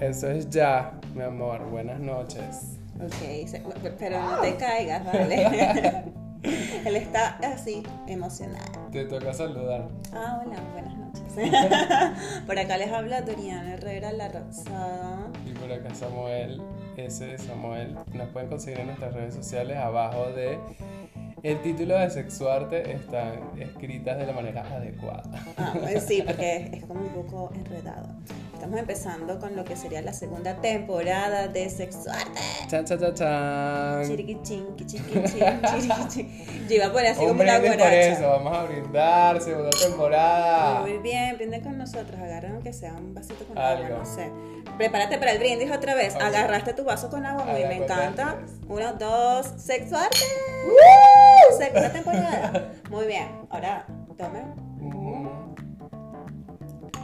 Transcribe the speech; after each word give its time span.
Eso 0.00 0.30
es 0.30 0.50
ya, 0.50 0.92
mi 1.14 1.22
amor. 1.22 1.64
Buenas 1.70 1.98
noches. 1.98 2.78
Ok, 2.96 3.50
pero 3.98 4.20
no 4.20 4.38
te 4.40 4.56
caigas, 4.56 5.04
¿vale? 5.04 6.04
Él 6.84 6.96
está 6.96 7.38
así, 7.38 7.82
emocionado. 8.06 8.88
Te 8.92 9.04
toca 9.04 9.32
saludar. 9.32 9.88
Ah, 10.12 10.42
hola, 10.44 10.56
buenas 10.72 10.96
noches. 10.98 11.22
Por 12.46 12.58
acá 12.58 12.76
les 12.76 12.92
habla 12.92 13.22
Doriana 13.22 13.74
Herrera 13.74 14.12
La 14.12 14.28
Rosada. 14.28 15.28
Y 15.46 15.52
por 15.52 15.72
acá 15.72 15.94
Samuel, 15.94 16.60
ese 16.96 17.34
es 17.34 17.42
Samuel. 17.42 17.96
Nos 18.12 18.28
pueden 18.28 18.48
conseguir 18.48 18.80
en 18.80 18.86
nuestras 18.86 19.14
redes 19.14 19.34
sociales 19.34 19.76
abajo 19.78 20.26
de 20.32 20.58
el 21.42 21.62
título 21.62 21.98
de 21.98 22.10
Sexuarte 22.10 22.92
están 22.92 23.58
escritas 23.58 24.18
de 24.18 24.26
la 24.26 24.32
manera 24.32 24.62
adecuada. 24.62 25.22
Ah, 25.56 25.74
pues 25.80 26.04
sí, 26.04 26.22
porque 26.26 26.70
es 26.72 26.84
como 26.84 27.00
un 27.00 27.08
poco 27.10 27.50
enredado. 27.54 28.08
Estamos 28.52 28.78
empezando 28.78 29.38
con 29.38 29.56
lo 29.56 29.64
que 29.64 29.74
sería 29.74 30.02
la 30.02 30.12
segunda 30.12 30.60
temporada 30.60 31.48
de 31.48 31.70
Sexuarte. 31.70 32.40
Chan, 32.68 32.84
chan, 32.84 33.00
chan, 33.00 33.14
chan. 33.14 34.06
Chiriquichín, 34.06 34.76
chiquichín, 34.76 35.24
chiriquichín. 35.24 36.66
Yo 36.68 36.76
iba 36.76 36.86
a 36.86 36.92
poner 36.92 37.12
así 37.12 37.20
como 37.20 37.40
una 37.40 37.58
brindis 37.58 37.82
por 37.82 37.92
eso, 37.92 38.20
guaracha. 38.20 38.44
vamos 38.44 38.58
a 38.58 38.64
brindar, 38.64 39.40
segunda 39.40 39.70
temporada. 39.70 40.80
Muy 40.80 40.98
bien, 40.98 41.36
brinden 41.36 41.62
con 41.62 41.78
nosotros, 41.78 42.20
agarren 42.20 42.52
aunque 42.52 42.74
sea 42.74 42.92
un 42.92 43.14
vasito 43.14 43.46
con 43.46 43.56
agua, 43.56 43.88
no 43.88 44.04
sé. 44.04 44.30
Prepárate 44.80 45.18
para 45.18 45.32
el 45.32 45.38
brindis 45.38 45.70
otra 45.70 45.94
vez. 45.94 46.16
Agarraste 46.16 46.72
tu 46.72 46.84
vaso 46.84 47.10
con 47.10 47.26
agua, 47.26 47.44
muy 47.44 47.62
me 47.66 47.84
encanta. 47.84 48.38
Uno, 48.66 48.94
dos, 48.94 49.46
sexuarte. 49.58 50.16
Segunda 51.58 51.92
temporada. 51.92 52.72
Muy 52.88 53.06
bien, 53.06 53.28
ahora 53.50 53.84
tomen. 54.16 54.54
Ujú. 54.80 55.28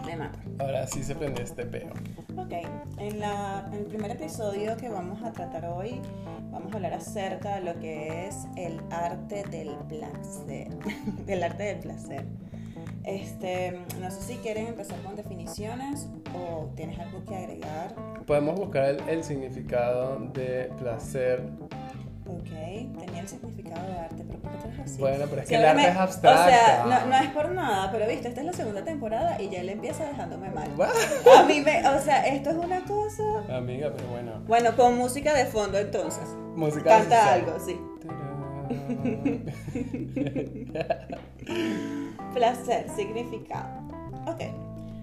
Me. 0.07 0.31
Ahora 0.59 0.87
sí 0.87 1.03
se 1.03 1.15
prendió 1.15 1.45
este 1.45 1.67
peo. 1.67 1.91
Ok, 2.39 2.53
en, 2.97 3.21
la, 3.21 3.69
en 3.71 3.81
el 3.81 3.85
primer 3.85 4.13
episodio 4.13 4.79
que 4.79 4.89
vamos 4.89 5.23
a 5.23 5.33
tratar 5.33 5.67
hoy, 5.67 6.01
vamos 6.51 6.73
a 6.73 6.77
hablar 6.77 6.95
acerca 6.95 7.57
de 7.57 7.61
lo 7.61 7.79
que 7.79 8.27
es 8.27 8.47
el 8.57 8.81
arte 8.91 9.45
del 9.51 9.77
placer. 9.87 10.69
del 11.27 11.43
arte 11.43 11.65
del 11.65 11.81
placer. 11.81 12.25
Este, 13.07 13.81
no 14.01 14.11
sé 14.11 14.21
si 14.21 14.35
quieren 14.39 14.67
empezar 14.67 15.01
con 15.03 15.15
definiciones 15.15 16.09
o 16.35 16.69
tienes 16.75 16.99
algo 16.99 17.25
que 17.25 17.37
agregar. 17.37 17.95
Podemos 18.27 18.59
buscar 18.59 18.85
el, 18.87 19.01
el 19.09 19.23
significado 19.23 20.19
de 20.35 20.71
placer. 20.79 21.45
Ok, 22.29 22.49
tenía 22.99 23.21
el 23.21 23.29
significado 23.29 23.87
de 23.87 23.99
arte, 24.01 24.25
pero 24.27 24.41
¿por 24.41 24.51
qué 24.51 24.59
te 24.59 24.69
ves 24.69 24.81
así? 24.81 25.01
Bueno, 25.01 25.27
pero 25.31 25.43
es 25.43 25.49
que 25.49 25.55
el 25.55 25.65
arte 25.65 25.89
es 25.89 25.97
abstracto. 25.97 26.43
O 26.43 26.49
sea, 26.49 26.85
no, 26.85 27.07
no 27.07 27.17
es 27.17 27.31
por 27.31 27.51
nada, 27.53 27.93
pero 27.93 28.09
viste, 28.09 28.27
esta 28.27 28.41
es 28.41 28.47
la 28.47 28.53
segunda 28.53 28.83
temporada 28.83 29.41
y 29.41 29.49
ya 29.51 29.61
él 29.61 29.69
empieza 29.69 30.05
dejándome 30.05 30.51
mal. 30.51 30.69
A 31.39 31.45
mí 31.45 31.61
me, 31.61 31.89
o 31.89 32.01
sea, 32.01 32.27
esto 32.27 32.51
es 32.51 32.57
una 32.57 32.85
cosa. 32.85 33.23
Amiga, 33.57 33.93
pero 33.97 34.09
bueno. 34.09 34.43
Bueno, 34.49 34.75
con 34.75 34.97
música 34.99 35.33
de 35.35 35.47
fondo 35.47 35.79
entonces. 35.79 36.25
Música 36.57 36.99
Canta 36.99 37.21
social. 37.21 37.41
algo, 37.45 37.61
sí. 37.65 37.81
Placer, 42.35 42.89
significado. 42.91 43.69
Ok. 44.27 44.43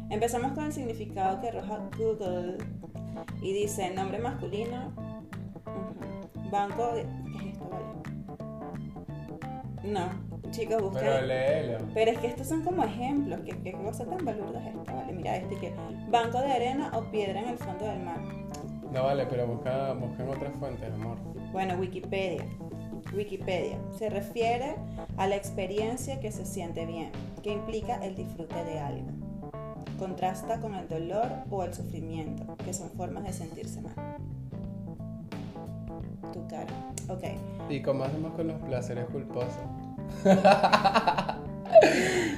Empezamos 0.10 0.52
con 0.52 0.66
el 0.66 0.74
significado 0.74 1.40
que 1.42 1.48
arroja 1.50 1.80
Google 1.98 2.58
y 3.42 3.54
dice 3.54 3.92
nombre 3.94 4.20
masculino. 4.20 4.94
Banco 6.52 6.94
de. 6.94 7.04
¿Qué 7.04 7.38
es 7.38 7.46
esto, 7.54 7.70
vale? 7.70 7.86
No, 9.84 10.10
chicos, 10.52 10.82
busquen. 10.82 11.04
Pero 11.04 11.22
léelo. 11.26 11.78
Pero 11.94 12.12
es 12.12 12.20
que 12.20 12.28
estos 12.28 12.48
son 12.48 12.64
como 12.64 12.84
ejemplos. 12.84 13.40
¿Qué, 13.42 13.58
qué 13.64 13.74
cosa 13.74 14.06
tan 14.06 14.24
balurda 14.24 14.62
es 14.62 14.68
esta? 14.76 14.94
Vale, 14.94 15.14
mira 15.14 15.38
este 15.38 15.56
que 15.56 15.74
banco 16.10 16.40
de 16.40 16.52
arena 16.52 16.92
o 16.94 17.10
piedra 17.12 17.40
en 17.42 17.50
el 17.50 17.58
fondo 17.58 17.86
del 17.86 18.02
mar. 18.02 18.20
No 18.94 19.06
vale, 19.06 19.26
pero 19.26 19.48
busca, 19.48 19.94
busca 19.94 20.22
en 20.22 20.30
otras 20.30 20.54
fuentes, 20.58 20.94
amor. 20.94 21.18
Bueno, 21.52 21.74
Wikipedia. 21.76 22.46
Wikipedia 23.14 23.78
se 23.98 24.10
refiere 24.10 24.76
a 25.18 25.28
la 25.28 25.36
experiencia 25.36 26.20
que 26.20 26.32
se 26.32 26.46
siente 26.46 26.86
bien, 26.86 27.12
que 27.42 27.52
implica 27.52 27.96
el 28.04 28.16
disfrute 28.16 28.64
de 28.64 28.80
algo. 28.80 29.08
Contrasta 30.00 30.60
con 30.60 30.76
el 30.76 30.88
dolor 30.88 31.30
o 31.50 31.64
el 31.64 31.74
sufrimiento, 31.74 32.58
que 32.64 32.74
son 32.74 32.90
formas 32.92 33.24
de 33.24 33.34
sentirse 33.34 33.82
mal. 33.82 33.96
Tu 36.32 36.48
cara. 36.48 36.74
Ok. 37.10 37.24
¿Y 37.70 37.82
cómo 37.82 38.04
hacemos 38.04 38.34
con 38.34 38.48
los 38.48 38.60
placeres 38.62 39.06
culposos? 39.06 39.64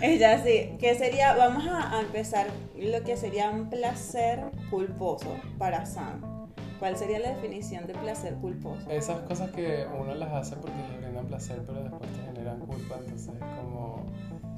Es 0.01 0.19
ya 0.19 0.33
así. 0.33 0.75
¿Qué 0.79 0.95
sería? 0.95 1.35
Vamos 1.35 1.65
a, 1.67 1.97
a 1.97 2.01
empezar 2.01 2.47
lo 2.77 3.03
que 3.03 3.17
sería 3.17 3.49
un 3.49 3.69
placer 3.69 4.43
culposo 4.69 5.35
para 5.57 5.85
Sam. 5.85 6.34
¿Cuál 6.85 6.97
sería 6.99 7.17
la 7.17 7.29
definición 7.29 7.87
de 7.87 7.95
placer 7.95 8.35
culposo? 8.35 8.87
Esas 8.91 9.21
cosas 9.21 9.49
que 9.49 9.87
uno 9.99 10.13
las 10.13 10.31
hace 10.31 10.55
porque 10.55 10.77
le 10.91 10.99
brindan 10.99 11.25
placer, 11.25 11.63
pero 11.65 11.81
después 11.81 12.11
te 12.11 12.21
generan 12.21 12.59
culpa, 12.59 12.97
entonces 12.99 13.33
es 13.33 13.55
como... 13.57 14.05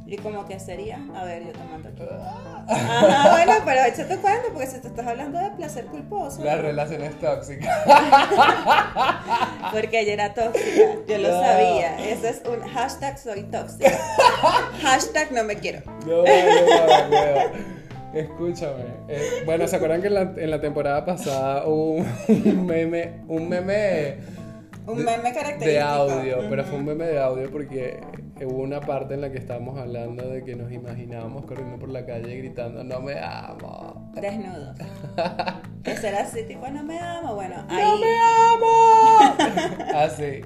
¿Y 0.06 0.18
como 0.18 0.46
que 0.46 0.60
sería? 0.60 1.00
A 1.16 1.24
ver, 1.24 1.46
yo 1.46 1.54
tomando 1.54 1.88
aquí. 1.88 2.04
Ajá, 2.04 3.32
bueno, 3.32 3.54
pero 3.64 3.82
échate 3.86 4.18
cuenta, 4.18 4.50
porque 4.52 4.68
si 4.68 4.82
te 4.82 4.90
estás 4.90 5.08
hablando 5.08 5.40
de 5.40 5.52
placer 5.52 5.86
culposo. 5.86 6.44
Las 6.44 6.60
relaciones 6.60 7.18
tóxicas. 7.18 7.74
Porque 9.72 10.02
ella 10.02 10.14
era 10.14 10.34
tóxica, 10.34 10.96
yo 11.08 11.18
lo 11.20 11.30
sabía. 11.30 12.10
Eso 12.10 12.28
es 12.28 12.42
un 12.46 12.60
hashtag 12.68 13.18
soy 13.20 13.44
tóxica. 13.44 13.98
hashtag 14.82 15.32
no 15.32 15.46
me 15.46 15.56
quiero. 15.56 15.82
No, 16.06 16.24
no, 16.24 16.26
no, 16.26 17.08
no. 17.08 17.77
Escúchame. 18.13 18.84
eh, 19.09 19.19
bueno, 19.45 19.68
¿se 19.68 19.75
acuerdan 19.75 20.01
que 20.01 20.07
en 20.07 20.13
la, 20.13 20.22
en 20.38 20.50
la 20.50 20.62
temporada 20.62 21.06
pasada 21.06 21.66
hubo 21.68 21.91
un, 22.28 22.66
meme, 22.66 23.22
un 23.28 23.50
meme 23.50 24.16
Un 24.85 24.97
de- 25.00 25.03
meme 25.03 25.34
característico. 25.34 25.66
de 25.69 25.79
audio, 25.81 26.38
pero 26.50 26.63
fue 26.63 26.78
un 26.79 26.85
meme 26.85 27.06
de 27.06 27.19
audio 27.19 27.50
porque 27.51 28.00
hubo 28.46 28.62
una 28.62 28.81
parte 28.81 29.16
en 29.16 29.22
la 29.22 29.31
que 29.31 29.38
estábamos 29.38 29.78
hablando 29.78 30.28
de 30.28 30.44
que 30.44 30.56
nos 30.56 30.72
imaginábamos 30.72 31.46
corriendo 31.46 31.78
por 31.78 31.90
la 31.90 32.06
calle 32.06 32.38
gritando 32.38 32.84
no 32.84 33.02
me 33.02 33.20
amo. 33.20 34.12
Desnudos. 34.16 34.78
Que 35.84 35.96
será 35.96 36.24
así, 36.24 36.44
tipo, 36.44 36.68
no 36.68 36.84
me 36.84 37.00
amo. 37.00 37.34
Bueno, 37.36 37.56
ahí. 37.70 37.86
¡No 37.86 37.98
me 37.98 38.08
amo! 38.20 39.88
Así. 39.96 40.42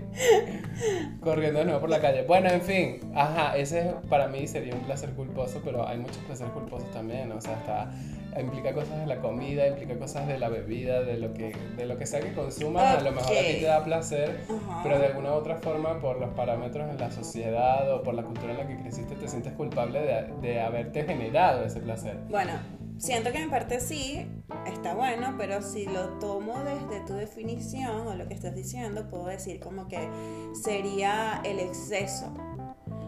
Corriendo 1.20 1.60
de 1.60 1.66
nuevo 1.66 1.82
por 1.82 1.90
la 1.90 2.00
calle. 2.00 2.22
Bueno, 2.28 2.50
en 2.50 2.62
fin. 2.62 3.12
Ajá, 3.16 3.58
ese 3.58 3.96
para 4.08 4.28
mí 4.28 4.46
sería 4.46 4.76
un 4.76 4.82
placer 4.82 5.10
culposo, 5.14 5.60
pero 5.66 5.88
hay 5.88 5.98
muchos 5.98 6.18
placeres 6.18 6.54
culposos 6.54 6.92
también. 6.92 7.32
O 7.32 7.42
sea, 7.42 7.56
hasta 7.56 7.92
implica 8.40 8.74
cosas 8.74 9.00
de 9.00 9.08
la 9.08 9.18
comida, 9.18 9.68
implica 9.68 9.98
cosas 9.98 10.28
de 10.28 10.38
la 10.38 10.50
bebida, 10.50 11.02
de 11.02 11.18
lo 11.18 11.34
que, 11.34 11.56
de 11.76 11.86
lo 11.86 11.98
que 11.98 12.06
sea 12.06 12.20
que 12.22 12.34
consumas. 12.34 12.98
A 12.98 13.02
lo 13.02 13.12
mejor 13.12 13.38
a 13.38 13.42
ti 13.42 13.60
te 13.60 13.66
da 13.66 13.84
placer, 13.84 14.42
pero 14.84 15.00
de 15.00 15.08
alguna 15.08 15.32
u 15.32 15.34
otra 15.34 15.58
forma, 15.58 16.00
por 16.00 16.20
los 16.20 16.30
parámetros 16.32 16.90
en 16.90 16.98
la 16.98 17.12
sociedad 17.12 17.94
o 17.94 18.04
por 18.04 18.14
la 18.14 18.24
cultura 18.24 18.52
en 18.52 18.58
la 18.60 18.68
que 18.68 18.78
creciste, 18.78 19.16
te 19.16 19.28
sientes 19.28 19.54
culpable 19.54 20.02
de, 20.02 20.34
de 20.42 20.62
haberte 20.62 21.04
generado 21.04 21.66
ese 21.66 21.80
placer. 21.80 22.18
Bueno, 22.30 22.54
siento 22.98 23.32
que 23.32 23.40
en 23.40 23.50
parte 23.50 23.80
sí, 23.80 24.28
está 24.68 24.94
bueno, 24.94 25.36
pero 25.38 25.62
si 25.62 25.86
lo 25.86 26.20
tomo 26.20 26.60
desde 26.64 27.06
tu 27.06 27.14
definición 27.14 28.08
o 28.08 28.16
lo 28.16 28.28
que 28.28 28.34
estás 28.34 28.56
diciendo, 28.56 29.10
puedo 29.10 29.26
decir 29.26 29.60
como 29.60 29.88
que 29.88 30.10
sería 30.54 31.42
el 31.44 31.60
exceso 31.60 32.34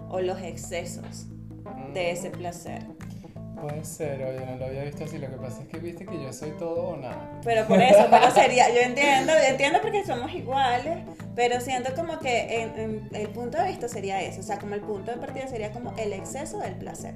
o 0.09 0.19
los 0.21 0.39
excesos 0.41 1.27
de 1.93 2.11
ese 2.11 2.29
placer. 2.29 2.85
Puede 3.61 3.83
ser, 3.85 4.23
oye, 4.23 4.45
no 4.45 4.57
lo 4.57 4.65
había 4.65 4.83
visto 4.83 5.03
así. 5.05 5.17
Lo 5.17 5.27
que 5.29 5.35
pasa 5.37 5.61
es 5.61 5.67
que 5.67 5.77
viste 5.77 6.05
que 6.05 6.21
yo 6.21 6.33
soy 6.33 6.51
todo 6.51 6.89
o 6.89 6.97
nada. 6.97 7.39
Pero 7.43 7.65
por 7.67 7.81
eso, 7.81 8.05
pero 8.09 8.29
sería, 8.35 8.69
yo 8.73 8.81
entiendo, 8.81 9.31
yo 9.33 9.49
entiendo 9.49 9.79
porque 9.81 10.03
somos 10.05 10.33
iguales, 10.33 10.97
pero 11.35 11.61
siento 11.61 11.93
como 11.95 12.19
que 12.19 12.61
en- 12.61 12.79
en 12.79 13.09
el 13.15 13.29
punto 13.29 13.57
de 13.57 13.67
vista 13.69 13.87
sería 13.87 14.21
eso, 14.21 14.39
o 14.41 14.43
sea, 14.43 14.57
como 14.59 14.75
el 14.75 14.81
punto 14.81 15.11
de 15.11 15.17
partida 15.17 15.47
sería 15.47 15.71
como 15.71 15.93
el 15.97 16.13
exceso 16.13 16.59
del 16.59 16.73
placer. 16.75 17.13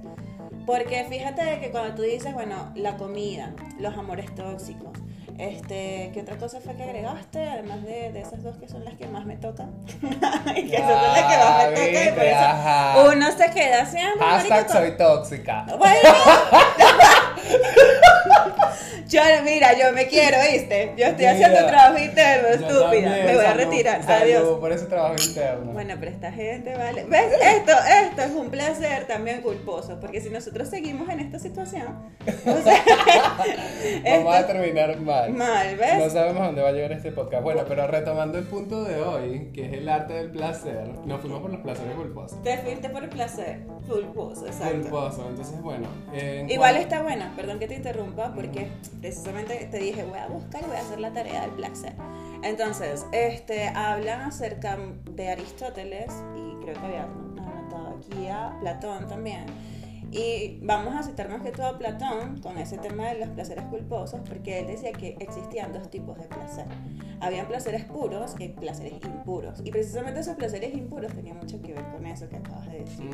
Porque 0.66 1.06
fíjate 1.10 1.60
que 1.60 1.72
cuando 1.72 1.96
tú 1.96 2.02
dices, 2.02 2.34
bueno, 2.34 2.72
la 2.76 2.98
comida, 2.98 3.54
los 3.80 3.98
amores 3.98 4.34
tóxicos, 4.36 4.92
este, 5.38 6.12
¿qué 6.14 6.22
otra 6.22 6.38
cosa 6.38 6.60
fue 6.60 6.76
que 6.76 6.84
agregaste? 6.84 7.48
Además 7.50 7.84
de, 7.84 8.12
de 8.12 8.22
esas 8.22 8.42
dos 8.44 8.58
que 8.58 8.68
son 8.68 8.84
las 8.86 8.96
que 8.96 9.08
más 9.08 9.26
me 9.26 9.36
tocan. 9.38 9.72
y 10.56 10.68
que 10.70 10.76
esas 10.78 10.90
son 11.04 11.14
las 11.14 11.24
que 11.24 11.38
más 11.38 11.58
me 11.58 11.64
Ah, 11.64 11.70
tocan. 11.70 11.72
Y 11.74 11.76
por 11.76 12.04
viste, 12.04 12.30
eso 12.32 12.40
ajá. 12.40 12.96
uno 13.14 13.32
se 13.32 13.52
queda 13.52 13.86
siempre. 13.86 14.26
Hashtag 14.26 14.50
marico, 14.50 14.68
to- 14.74 14.80
soy 14.80 14.92
tóxica. 14.98 15.66
bueno. 15.78 16.10
yo, 19.08 19.22
mira, 19.44 19.78
yo 19.78 19.94
me 19.94 20.08
quiero, 20.08 20.38
¿viste? 20.52 20.94
Yo 20.98 21.08
estoy 21.08 21.26
haciendo 21.26 21.60
un 21.60 21.68
trabajo 21.68 21.98
interno, 21.98 22.48
estúpida. 22.50 23.10
me 23.10 23.36
voy 23.36 23.46
a 23.46 23.54
retirar. 23.54 24.04
salud 24.04 24.22
Adiós. 24.24 24.60
por 24.60 24.72
ese 24.72 24.86
trabajo 24.86 25.16
interno. 25.22 25.72
Bueno, 25.74 25.96
pero 26.00 26.12
esta 26.12 26.32
gente, 26.32 26.76
vale. 26.76 27.06
¿Ves? 27.06 27.34
Esto, 27.42 27.74
esto 28.06 28.22
es 28.22 28.32
un 28.32 28.50
placer 28.50 29.06
también 29.06 29.42
culposo, 29.42 30.00
porque 30.00 30.22
si 30.22 30.30
nosotros 30.30 30.70
seguimos 30.70 31.10
en 31.10 31.20
esta 31.20 31.40
situación, 31.40 31.88
o 32.46 32.62
sea, 32.64 32.84
Vamos 34.18 34.36
a 34.36 34.48
terminar 34.48 35.00
mal. 35.00 35.34
mal, 35.34 35.76
¿ves? 35.78 35.98
No 36.00 36.10
sabemos 36.10 36.42
a 36.42 36.46
dónde 36.48 36.62
va 36.62 36.70
a 36.70 36.72
llegar 36.72 36.92
este 36.92 37.12
podcast. 37.12 37.44
Bueno, 37.44 37.64
pero 37.68 37.88
retomando 37.88 38.38
el 38.38 38.46
punto 38.46 38.84
de 38.84 39.02
hoy, 39.02 39.52
que 39.54 39.66
es 39.66 39.74
el 39.74 39.90
arte 39.90 40.14
del 40.14 40.32
placer, 40.32 40.88
nos 41.06 41.22
fuimos 41.22 41.42
por 41.42 41.52
los 41.52 41.62
placeres 41.62 41.96
culposos. 41.96 42.42
Te 42.44 42.58
fuiste 42.58 42.90
por 42.90 43.04
el 43.04 43.10
placer 43.10 43.60
culposo, 43.88 44.48
exacto. 44.48 44.82
Culposo, 44.82 45.28
entonces 45.30 45.62
bueno. 45.62 45.88
en 46.14 46.50
Igual 46.50 46.78
está 46.78 47.02
buena, 47.02 47.34
perdón 47.36 47.60
que 47.60 47.68
te 47.68 47.76
interrumpa, 47.76 48.34
porque 48.38 48.70
precisamente 49.02 49.68
te 49.72 49.80
dije, 49.80 50.04
voy 50.04 50.20
a 50.20 50.28
buscar 50.28 50.62
y 50.62 50.68
voy 50.68 50.76
a 50.76 50.82
hacer 50.82 51.00
la 51.00 51.12
tarea 51.12 51.42
del 51.42 51.50
placer. 51.52 51.94
Entonces, 52.44 53.04
este, 53.12 53.68
hablan 53.70 54.22
acerca 54.22 54.78
de 55.12 55.30
Aristóteles 55.30 56.14
y 56.36 56.64
creo 56.64 56.80
que 56.80 56.86
había 56.86 57.04
anotado 57.04 57.98
aquí 57.98 58.28
a 58.28 58.56
Platón 58.62 59.08
también 59.08 59.48
y 60.12 60.60
vamos 60.62 60.96
a 60.96 61.04
citar 61.04 61.30
más 61.30 61.42
que 61.42 61.52
todo 61.52 61.68
a 61.68 61.78
Platón 61.78 62.40
con 62.42 62.58
ese 62.58 62.78
tema 62.78 63.08
de 63.08 63.20
los 63.20 63.30
placeres 63.30 63.66
culposos, 63.66 64.22
porque 64.28 64.60
él 64.60 64.68
decía 64.68 64.92
que 64.94 65.18
existían 65.20 65.74
dos 65.74 65.90
tipos 65.90 66.18
de 66.18 66.26
placer. 66.26 66.66
Habían 67.20 67.48
placeres 67.48 67.84
puros 67.86 68.36
y 68.40 68.50
placeres 68.50 68.94
impuros. 69.04 69.62
Y 69.66 69.72
precisamente 69.72 70.22
esos 70.22 70.36
placeres 70.36 70.74
impuros 70.74 71.14
tenían 71.14 71.38
mucho 71.38 71.62
que 71.62 71.74
ver 71.74 71.84
con 71.92 72.06
eso 72.06 72.30
que 72.30 72.38
acabas 72.38 72.72
de 72.72 72.80
decir. 72.80 73.10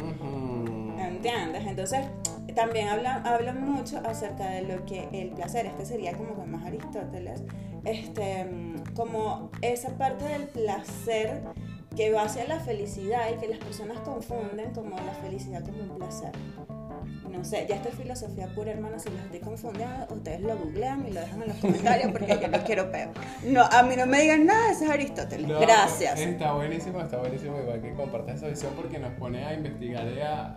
¿Entiendes? 0.99 1.65
Entonces, 1.65 2.05
también 2.53 2.87
hablan, 2.89 3.61
mucho 3.61 3.99
acerca 4.05 4.49
de 4.49 4.61
lo 4.61 4.85
que 4.85 5.07
el 5.11 5.29
placer, 5.31 5.65
este 5.65 5.85
sería 5.85 6.15
como 6.17 6.35
con 6.35 6.51
más 6.51 6.65
Aristóteles, 6.65 7.43
este, 7.85 8.47
como 8.95 9.51
esa 9.61 9.97
parte 9.97 10.25
del 10.25 10.47
placer 10.47 11.41
que 11.95 12.11
va 12.11 12.23
hacia 12.23 12.47
la 12.47 12.59
felicidad 12.59 13.29
y 13.33 13.39
que 13.39 13.47
las 13.47 13.59
personas 13.59 13.99
confunden 13.99 14.71
como 14.73 14.95
la 14.95 15.13
felicidad 15.21 15.63
como 15.63 15.83
un 15.83 15.97
placer 15.97 16.31
no 17.33 17.43
sé, 17.43 17.65
ya 17.67 17.75
esta 17.75 17.89
es 17.89 17.95
filosofía 17.95 18.47
pura, 18.53 18.71
hermano, 18.71 18.99
si 18.99 19.09
los 19.09 19.19
estoy 19.19 19.39
confundiendo, 19.39 20.05
ustedes 20.09 20.41
lo 20.41 20.55
googlean 20.55 21.05
y 21.07 21.11
lo 21.11 21.19
dejan 21.19 21.41
en 21.41 21.49
los 21.49 21.57
comentarios 21.57 22.11
porque 22.11 22.37
yo 22.39 22.47
no 22.47 22.63
quiero 22.63 22.91
peor. 22.91 23.09
No, 23.45 23.63
a 23.63 23.83
mí 23.83 23.95
no 23.97 24.05
me 24.05 24.21
digan 24.21 24.45
nada, 24.45 24.71
ese 24.71 24.85
es 24.85 24.91
Aristóteles. 24.91 25.47
Gracias. 25.59 26.19
Está 26.19 26.53
buenísimo, 26.53 27.01
está 27.01 27.17
buenísimo, 27.17 27.59
igual 27.59 27.81
que 27.81 27.93
compartas 27.93 28.35
esa 28.37 28.47
visión 28.47 28.73
porque 28.75 28.99
nos 28.99 29.13
pone 29.13 29.43
a 29.43 29.53
investigar 29.53 30.07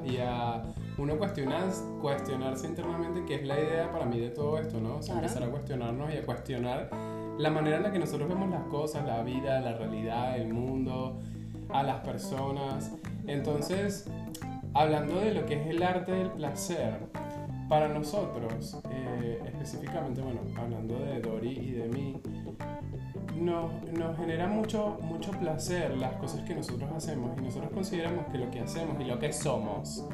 y 0.04 0.18
a, 0.18 0.62
uno 0.98 1.18
cuestionar, 1.18 1.64
cuestionarse 2.00 2.66
internamente 2.66 3.24
qué 3.26 3.36
es 3.36 3.46
la 3.46 3.58
idea 3.58 3.90
para 3.90 4.04
mí 4.04 4.20
de 4.20 4.30
todo 4.30 4.58
esto, 4.58 4.80
¿no? 4.80 4.96
O 4.96 5.02
sea, 5.02 5.14
empezar 5.16 5.42
a 5.44 5.48
cuestionarnos 5.48 6.12
y 6.12 6.18
a 6.18 6.24
cuestionar 6.24 6.90
la 7.38 7.50
manera 7.50 7.78
en 7.78 7.82
la 7.82 7.92
que 7.92 7.98
nosotros 7.98 8.28
vemos 8.28 8.50
las 8.50 8.64
cosas, 8.64 9.04
la 9.06 9.22
vida, 9.22 9.60
la 9.60 9.76
realidad, 9.76 10.38
el 10.38 10.52
mundo, 10.52 11.20
a 11.70 11.82
las 11.82 12.00
personas. 12.00 12.92
Entonces, 13.26 14.08
hablando 14.74 15.20
de 15.20 15.34
lo 15.34 15.46
que 15.46 15.60
es 15.60 15.66
el 15.66 15.82
arte 15.82 16.12
del 16.12 16.30
placer, 16.30 16.98
para 17.68 17.88
nosotros, 17.88 18.78
eh, 18.90 19.42
específicamente, 19.46 20.20
bueno, 20.20 20.40
hablando 20.56 20.98
de 20.98 21.20
Dori 21.20 21.50
y 21.50 21.72
de 21.72 21.88
mí, 21.88 22.20
nos, 23.34 23.72
nos, 23.92 24.16
genera 24.16 24.46
mucho, 24.46 24.98
mucho 25.02 25.32
placer 25.32 25.96
las 25.96 26.14
cosas 26.14 26.42
que 26.42 26.54
nosotros 26.54 26.90
hacemos 26.92 27.36
y 27.38 27.42
nosotros 27.42 27.70
consideramos 27.72 28.26
que 28.26 28.38
lo 28.38 28.50
que 28.50 28.60
hacemos 28.60 29.00
y 29.00 29.04
lo 29.04 29.18
que 29.18 29.32
somos 29.32 30.06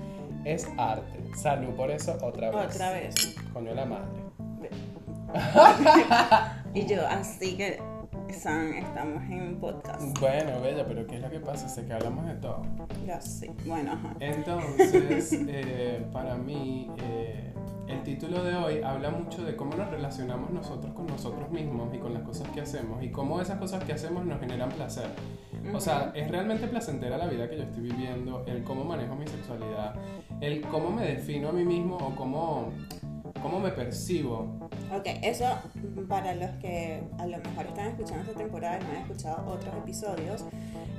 es 0.45 0.67
arte. 0.77 1.21
Salud 1.37 1.75
por 1.75 1.91
eso 1.91 2.17
otra 2.23 2.51
vez. 2.51 2.75
Otra 2.75 2.93
vez. 2.93 3.37
Coño 3.53 3.75
la 3.75 3.85
madre. 3.85 4.23
y 6.75 6.87
yo, 6.87 7.07
así 7.07 7.57
que 7.57 7.81
estamos 8.33 9.23
en 9.31 9.57
podcast. 9.61 10.19
Bueno, 10.19 10.61
bella, 10.63 10.87
pero 10.87 11.07
¿qué 11.07 11.17
es 11.17 11.21
lo 11.21 11.31
que 11.31 11.39
pasa? 11.39 11.69
Sé 11.69 11.85
que 11.85 11.93
hablamos 11.93 12.27
de 12.27 12.35
todo. 12.37 12.63
Ya 13.07 13.21
sí, 13.21 13.51
bueno, 13.67 13.93
ajá. 13.93 14.15
Entonces, 14.21 15.33
eh, 15.49 16.07
para 16.13 16.37
mí, 16.37 16.91
eh, 17.03 17.53
el 17.89 18.03
título 18.03 18.43
de 18.43 18.55
hoy 18.57 18.83
habla 18.83 19.11
mucho 19.11 19.45
de 19.45 19.55
cómo 19.55 19.77
nos 19.77 19.91
relacionamos 19.91 20.51
nosotros 20.51 20.95
con 20.95 21.07
nosotros 21.09 21.51
mismos 21.51 21.95
y 21.95 21.99
con 21.99 22.15
las 22.15 22.23
cosas 22.23 22.49
que 22.49 22.63
hacemos 22.63 23.03
y 23.03 23.11
cómo 23.11 23.39
esas 23.39 23.59
cosas 23.59 23.85
que 23.85 23.93
hacemos 23.93 24.25
nos 24.25 24.41
generan 24.41 24.71
placer. 24.71 25.11
O 25.75 25.81
sea, 25.81 26.11
es 26.15 26.31
realmente 26.31 26.67
placentera 26.69 27.19
la 27.19 27.27
vida 27.27 27.49
que 27.51 27.59
yo 27.59 27.65
estoy 27.65 27.83
viviendo, 27.83 28.45
el 28.47 28.65
cómo 28.65 28.83
manejo 28.85 29.15
mi 29.15 29.27
sexualidad, 29.27 29.95
el 30.41 30.63
cómo 30.63 30.91
me 30.91 31.05
defino 31.05 31.51
a 31.51 31.53
mí 31.53 31.65
mismo 31.65 31.99
o 31.99 32.17
cómo 32.17 32.73
¿Cómo 33.43 33.59
me 33.59 33.73
percibo? 33.73 34.71
Ok, 34.95 35.07
eso 35.23 35.47
para 36.09 36.35
los 36.35 36.51
que 36.61 37.03
a 37.19 37.27
lo 37.27 37.39
mejor 37.39 37.67
están 37.67 37.89
escuchando 37.89 38.23
esta 38.23 38.39
temporada 38.39 38.79
y 38.79 38.85
no 38.85 38.91
han 38.91 38.97
escuchado 38.99 39.51
otros 39.51 39.75
episodios, 39.75 40.45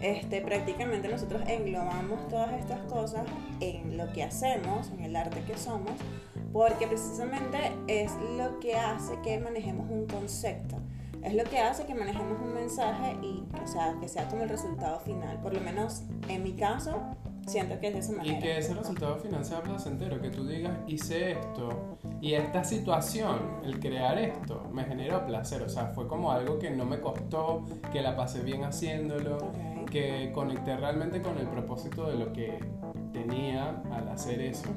este, 0.01 0.41
prácticamente 0.41 1.07
nosotros 1.07 1.41
englobamos 1.47 2.27
todas 2.27 2.51
estas 2.59 2.79
cosas 2.91 3.23
en 3.61 3.97
lo 3.97 4.11
que 4.11 4.23
hacemos, 4.23 4.89
en 4.89 5.05
el 5.05 5.15
arte 5.15 5.41
que 5.43 5.57
somos, 5.57 5.93
porque 6.51 6.85
precisamente 6.85 7.71
es 7.87 8.11
lo 8.37 8.59
que 8.59 8.75
hace 8.75 9.17
que 9.23 9.39
manejemos 9.39 9.89
un 9.89 10.05
concepto. 10.07 10.75
Es 11.23 11.33
lo 11.33 11.45
que 11.45 11.59
hace 11.59 11.85
que 11.85 11.95
manejemos 11.95 12.41
un 12.41 12.53
mensaje 12.53 13.15
y 13.21 13.45
o 13.63 13.67
sea, 13.67 13.95
que 14.01 14.09
sea 14.09 14.27
como 14.27 14.43
el 14.43 14.49
resultado 14.49 14.99
final. 14.99 15.39
Por 15.41 15.53
lo 15.53 15.61
menos 15.61 16.03
en 16.27 16.43
mi 16.43 16.51
caso, 16.51 17.01
siento 17.47 17.79
que 17.79 17.87
es 17.87 17.93
de 17.93 17.99
esa 17.99 18.11
manera. 18.13 18.37
Y 18.37 18.41
que 18.41 18.57
ese 18.57 18.73
resultado 18.73 19.17
final 19.17 19.43
sea 19.43 19.61
placentero, 19.61 20.21
que 20.21 20.29
tú 20.29 20.45
digas, 20.45 20.73
hice 20.87 21.33
esto 21.33 21.97
y 22.21 22.33
esta 22.33 22.63
situación, 22.63 23.59
el 23.63 23.79
crear 23.79 24.17
esto, 24.17 24.63
me 24.71 24.83
generó 24.85 25.25
placer. 25.25 25.61
O 25.61 25.69
sea, 25.69 25.87
fue 25.87 26.07
como 26.07 26.31
algo 26.31 26.59
que 26.59 26.71
no 26.71 26.85
me 26.85 26.99
costó, 26.99 27.65
que 27.91 28.01
la 28.01 28.15
pasé 28.15 28.41
bien 28.41 28.63
haciéndolo, 28.63 29.51
que 29.91 30.31
conecté 30.33 30.75
realmente 30.77 31.21
con 31.21 31.37
el 31.37 31.47
propósito 31.47 32.09
de 32.09 32.15
lo 32.15 32.33
que 32.33 32.59
tenía 33.11 33.81
al 33.91 34.07
hacer 34.09 34.41
eso. 34.41 34.69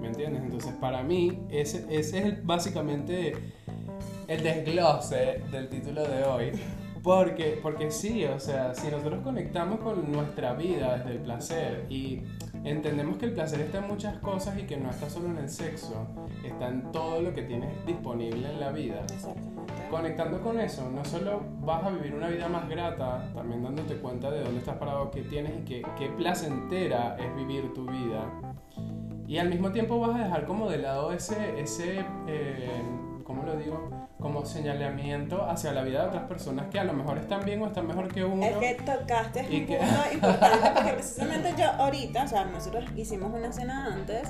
¿Me 0.00 0.08
entiendes? 0.08 0.42
Entonces, 0.42 0.72
para 0.80 1.02
mí, 1.02 1.46
ese, 1.48 1.86
ese 1.88 2.26
es 2.26 2.44
básicamente 2.44 3.34
el 4.26 4.42
desglose 4.42 5.42
del 5.52 5.68
título 5.68 6.02
de 6.02 6.24
hoy. 6.24 6.52
Porque, 7.02 7.58
porque 7.60 7.90
sí, 7.90 8.24
o 8.24 8.38
sea, 8.38 8.74
si 8.74 8.88
nosotros 8.88 9.22
conectamos 9.24 9.80
con 9.80 10.12
nuestra 10.12 10.54
vida 10.54 10.98
desde 10.98 11.10
el 11.12 11.18
placer 11.18 11.86
y 11.90 12.22
entendemos 12.62 13.16
que 13.16 13.26
el 13.26 13.32
placer 13.32 13.60
está 13.60 13.78
en 13.78 13.88
muchas 13.88 14.18
cosas 14.18 14.56
y 14.56 14.62
que 14.62 14.76
no 14.76 14.88
está 14.88 15.10
solo 15.10 15.26
en 15.26 15.38
el 15.38 15.48
sexo, 15.48 16.06
está 16.44 16.68
en 16.68 16.92
todo 16.92 17.20
lo 17.20 17.34
que 17.34 17.42
tienes 17.42 17.70
disponible 17.86 18.48
en 18.48 18.60
la 18.60 18.70
vida. 18.70 19.04
Conectando 19.90 20.40
con 20.42 20.60
eso, 20.60 20.88
no 20.90 21.04
solo 21.04 21.42
vas 21.62 21.84
a 21.84 21.90
vivir 21.90 22.14
una 22.14 22.28
vida 22.28 22.48
más 22.48 22.68
grata, 22.68 23.28
también 23.34 23.64
dándote 23.64 23.96
cuenta 23.96 24.30
de 24.30 24.44
dónde 24.44 24.60
estás 24.60 24.76
parado, 24.76 25.10
qué 25.10 25.22
tienes 25.22 25.58
y 25.58 25.64
qué, 25.64 25.82
qué 25.98 26.08
placentera 26.08 27.16
es 27.18 27.34
vivir 27.34 27.74
tu 27.74 27.84
vida. 27.84 28.30
Y 29.26 29.38
al 29.38 29.48
mismo 29.48 29.72
tiempo 29.72 29.98
vas 29.98 30.14
a 30.20 30.24
dejar 30.24 30.46
como 30.46 30.70
de 30.70 30.78
lado 30.78 31.12
ese, 31.12 31.60
ese 31.60 32.04
eh, 32.28 32.80
¿cómo 33.24 33.42
lo 33.42 33.56
digo? 33.56 34.01
Como 34.22 34.46
señalamiento 34.46 35.44
hacia 35.44 35.72
la 35.72 35.82
vida 35.82 36.02
de 36.02 36.08
otras 36.08 36.24
personas 36.24 36.66
que 36.70 36.78
a 36.78 36.84
lo 36.84 36.92
mejor 36.92 37.18
están 37.18 37.44
bien 37.44 37.60
o 37.62 37.66
están 37.66 37.86
mejor 37.86 38.12
que 38.12 38.24
uno. 38.24 38.44
Es 38.44 38.56
que 38.56 38.74
tocaste 38.74 39.40
un 39.40 39.66
punto 39.66 39.82
importante 40.12 40.70
porque 40.74 40.92
precisamente 40.92 41.54
yo 41.58 41.66
ahorita, 41.72 42.24
o 42.24 42.28
sea, 42.28 42.44
nosotros 42.44 42.84
hicimos 42.96 43.32
una 43.34 43.52
cena 43.52 43.86
antes 43.86 44.28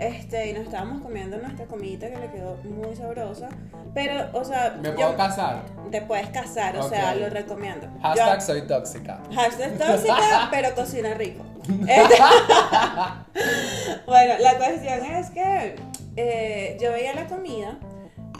este, 0.00 0.48
y 0.48 0.52
nos 0.54 0.64
estábamos 0.64 1.02
comiendo 1.02 1.36
nuestra 1.36 1.66
comidita 1.66 2.08
que 2.08 2.18
le 2.18 2.30
quedó 2.30 2.56
muy 2.64 2.96
sabrosa. 2.96 3.50
Pero, 3.92 4.28
o 4.32 4.44
sea. 4.44 4.78
¿Me 4.80 4.92
puedo 4.92 5.14
casar? 5.14 5.62
Te 5.90 6.00
puedes 6.00 6.28
casar, 6.30 6.76
o 6.78 6.88
sea, 6.88 7.14
lo 7.14 7.28
recomiendo. 7.28 7.86
Hashtag 8.02 8.40
soy 8.40 8.62
tóxica. 8.66 9.20
Hashtag 9.34 9.76
tóxica, 9.78 10.48
pero 10.50 10.74
cocina 10.74 11.12
rico. 11.14 11.44
Este, 11.86 12.14
bueno, 14.06 14.34
la 14.40 14.56
cuestión 14.56 15.04
es 15.04 15.30
que 15.30 15.76
eh, 16.16 16.78
yo 16.80 16.92
veía 16.92 17.14
la 17.14 17.26
comida 17.26 17.78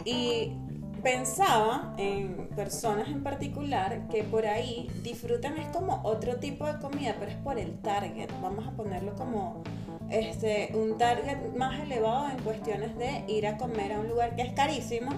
y 0.03 0.57
pensaba 1.01 1.93
en 1.97 2.49
personas 2.55 3.09
en 3.09 3.23
particular 3.23 4.07
que 4.09 4.23
por 4.23 4.45
ahí 4.45 4.89
disfrutan 5.03 5.57
es 5.57 5.67
como 5.69 6.01
otro 6.03 6.37
tipo 6.37 6.65
de 6.65 6.79
comida, 6.79 7.15
pero 7.19 7.31
es 7.31 7.37
por 7.37 7.57
el 7.57 7.79
target. 7.79 8.29
Vamos 8.41 8.67
a 8.67 8.71
ponerlo 8.71 9.15
como 9.15 9.63
este, 10.09 10.71
un 10.75 10.97
target 10.97 11.37
más 11.55 11.79
elevado 11.81 12.29
en 12.29 12.37
cuestiones 12.43 12.97
de 12.97 13.23
ir 13.27 13.47
a 13.47 13.57
comer 13.57 13.93
a 13.93 13.99
un 13.99 14.09
lugar 14.09 14.35
que 14.35 14.43
es 14.43 14.53
carísimo, 14.53 15.11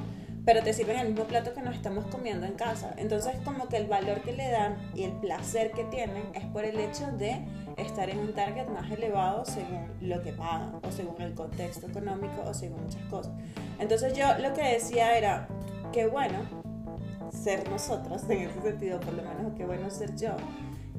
pero 0.45 0.61
te 0.61 0.73
sirven 0.73 0.99
el 0.99 1.09
mismo 1.09 1.23
plato 1.25 1.53
que 1.53 1.61
nos 1.61 1.75
estamos 1.75 2.05
comiendo 2.05 2.45
en 2.45 2.53
casa. 2.53 2.93
Entonces 2.97 3.35
como 3.43 3.67
que 3.67 3.77
el 3.77 3.87
valor 3.87 4.21
que 4.21 4.33
le 4.33 4.49
dan 4.49 4.77
y 4.93 5.03
el 5.03 5.13
placer 5.13 5.71
que 5.71 5.83
tienen 5.85 6.23
es 6.33 6.45
por 6.45 6.63
el 6.65 6.79
hecho 6.79 7.07
de 7.17 7.45
estar 7.77 8.09
en 8.09 8.19
un 8.19 8.33
target 8.33 8.67
más 8.67 8.89
elevado 8.91 9.45
según 9.45 9.87
lo 10.01 10.21
que 10.21 10.31
pagan 10.33 10.79
o 10.83 10.91
según 10.91 11.21
el 11.21 11.33
contexto 11.33 11.87
económico 11.87 12.43
o 12.45 12.53
según 12.53 12.83
muchas 12.83 13.01
cosas. 13.09 13.33
Entonces 13.79 14.13
yo 14.13 14.37
lo 14.39 14.53
que 14.53 14.63
decía 14.63 15.17
era, 15.17 15.47
qué 15.93 16.07
bueno 16.07 16.39
ser 17.31 17.69
nosotros, 17.69 18.23
en 18.29 18.49
ese 18.49 18.61
sentido 18.61 18.99
por 18.99 19.13
lo 19.13 19.23
menos, 19.23 19.53
qué 19.55 19.65
bueno 19.65 19.89
ser 19.89 20.15
yo, 20.15 20.31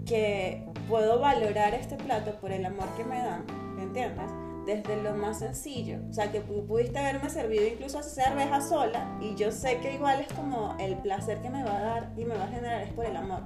que 0.06 0.64
puedo 0.88 1.20
valorar 1.20 1.74
este 1.74 1.96
plato 1.96 2.38
por 2.40 2.52
el 2.52 2.64
amor 2.64 2.88
que 2.96 3.04
me 3.04 3.18
dan, 3.18 3.44
¿me 3.76 3.82
entiendes? 3.82 4.30
Desde 4.66 5.02
lo 5.02 5.14
más 5.14 5.38
sencillo. 5.40 5.98
O 6.08 6.12
sea, 6.12 6.30
que 6.30 6.40
pudiste 6.40 6.98
haberme 6.98 7.30
servido 7.30 7.66
incluso 7.66 8.02
cerveza 8.02 8.60
sola 8.60 9.18
y 9.20 9.34
yo 9.34 9.50
sé 9.50 9.78
que 9.78 9.94
igual 9.94 10.20
es 10.20 10.32
como 10.32 10.76
el 10.78 10.96
placer 10.98 11.40
que 11.40 11.50
me 11.50 11.62
va 11.62 11.76
a 11.76 11.82
dar 11.82 12.12
y 12.16 12.24
me 12.24 12.36
va 12.36 12.44
a 12.44 12.48
generar 12.48 12.82
es 12.82 12.92
por 12.92 13.06
el 13.06 13.16
amor, 13.16 13.42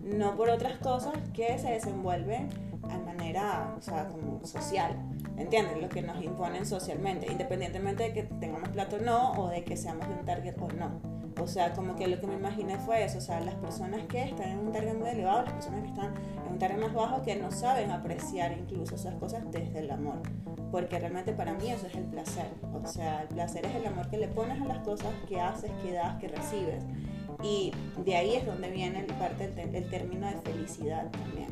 no 0.00 0.36
por 0.36 0.50
otras 0.50 0.78
cosas 0.78 1.14
que 1.34 1.58
se 1.58 1.72
desenvuelven 1.72 2.48
a 2.84 2.98
manera, 2.98 3.74
o 3.76 3.82
sea, 3.82 4.08
como 4.08 4.44
social. 4.44 4.96
¿Entiendes? 5.36 5.80
Lo 5.80 5.88
que 5.88 6.02
nos 6.02 6.22
imponen 6.22 6.66
socialmente, 6.66 7.30
independientemente 7.30 8.02
de 8.04 8.12
que 8.12 8.22
tengamos 8.24 8.68
plato 8.70 8.96
o 8.96 9.00
no 9.00 9.32
o 9.32 9.48
de 9.48 9.64
que 9.64 9.76
seamos 9.76 10.06
de 10.08 10.14
un 10.14 10.24
target 10.24 10.54
o 10.60 10.68
no. 10.68 11.19
O 11.42 11.46
sea, 11.46 11.72
como 11.72 11.96
que 11.96 12.06
lo 12.06 12.20
que 12.20 12.26
me 12.26 12.34
imaginé 12.34 12.78
fue 12.78 13.04
eso, 13.04 13.18
o 13.18 13.20
sea, 13.20 13.40
las 13.40 13.54
personas 13.54 14.04
que 14.06 14.22
están 14.22 14.50
en 14.50 14.58
un 14.58 14.72
target 14.72 14.94
muy 14.94 15.08
elevado, 15.08 15.42
las 15.42 15.52
personas 15.54 15.82
que 15.82 15.88
están 15.88 16.14
en 16.46 16.52
un 16.52 16.58
target 16.58 16.78
más 16.78 16.92
bajo, 16.92 17.22
que 17.22 17.36
no 17.36 17.50
saben 17.50 17.90
apreciar 17.90 18.52
incluso 18.52 18.94
esas 18.94 19.14
cosas 19.14 19.42
desde 19.50 19.80
el 19.80 19.90
amor. 19.90 20.20
Porque 20.70 20.98
realmente 20.98 21.32
para 21.32 21.54
mí 21.54 21.70
eso 21.70 21.86
es 21.86 21.94
el 21.96 22.04
placer. 22.04 22.46
O 22.72 22.86
sea, 22.86 23.22
el 23.22 23.28
placer 23.28 23.66
es 23.66 23.74
el 23.74 23.86
amor 23.86 24.08
que 24.08 24.18
le 24.18 24.28
pones 24.28 24.60
a 24.60 24.64
las 24.64 24.78
cosas 24.80 25.12
que 25.28 25.40
haces, 25.40 25.70
que 25.82 25.92
das, 25.92 26.16
que 26.18 26.28
recibes. 26.28 26.84
Y 27.42 27.72
de 28.04 28.16
ahí 28.16 28.34
es 28.34 28.46
donde 28.46 28.70
viene 28.70 29.02
parte 29.18 29.48
del 29.48 29.74
el 29.74 29.88
término 29.88 30.26
de 30.26 30.36
felicidad 30.42 31.10
también. 31.10 31.48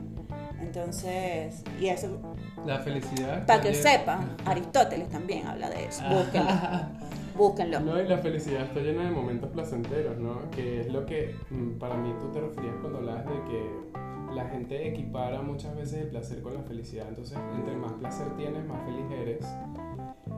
Entonces, 0.61 1.63
y 1.81 1.87
eso... 1.87 2.21
La 2.67 2.79
felicidad. 2.81 3.47
Para 3.47 3.61
que 3.61 3.75
sepan, 3.75 4.37
Aristóteles 4.45 5.09
también 5.09 5.47
habla 5.47 5.71
de 5.71 5.87
eso. 5.87 6.03
Búsquenlo. 6.09 6.51
Búsquenlo. 7.39 7.79
No, 7.79 8.03
y 8.03 8.09
la 8.09 8.19
felicidad 8.19 8.63
está 8.63 8.81
llena 8.81 9.05
de 9.05 9.11
momentos 9.13 9.49
placenteros, 9.51 10.19
¿no? 10.19 10.51
Que 10.51 10.81
es 10.81 10.93
lo 10.93 11.07
que 11.07 11.37
mm, 11.51 11.79
para 11.79 11.97
mí 11.97 12.13
tú 12.21 12.33
te 12.33 12.41
referías 12.41 12.75
cuando 12.81 12.99
hablabas 12.99 13.27
de 13.27 13.45
que 13.45 14.35
la 14.35 14.49
gente 14.49 14.89
equipara 14.89 15.41
muchas 15.41 15.77
veces 15.77 16.03
el 16.03 16.09
placer 16.09 16.43
con 16.43 16.55
la 16.55 16.63
felicidad. 16.65 17.07
Entonces, 17.09 17.39
entre 17.55 17.77
más 17.77 17.93
placer 17.93 18.27
tienes, 18.37 18.67
más 18.67 18.85
feliz 18.85 19.05
eres. 19.23 19.47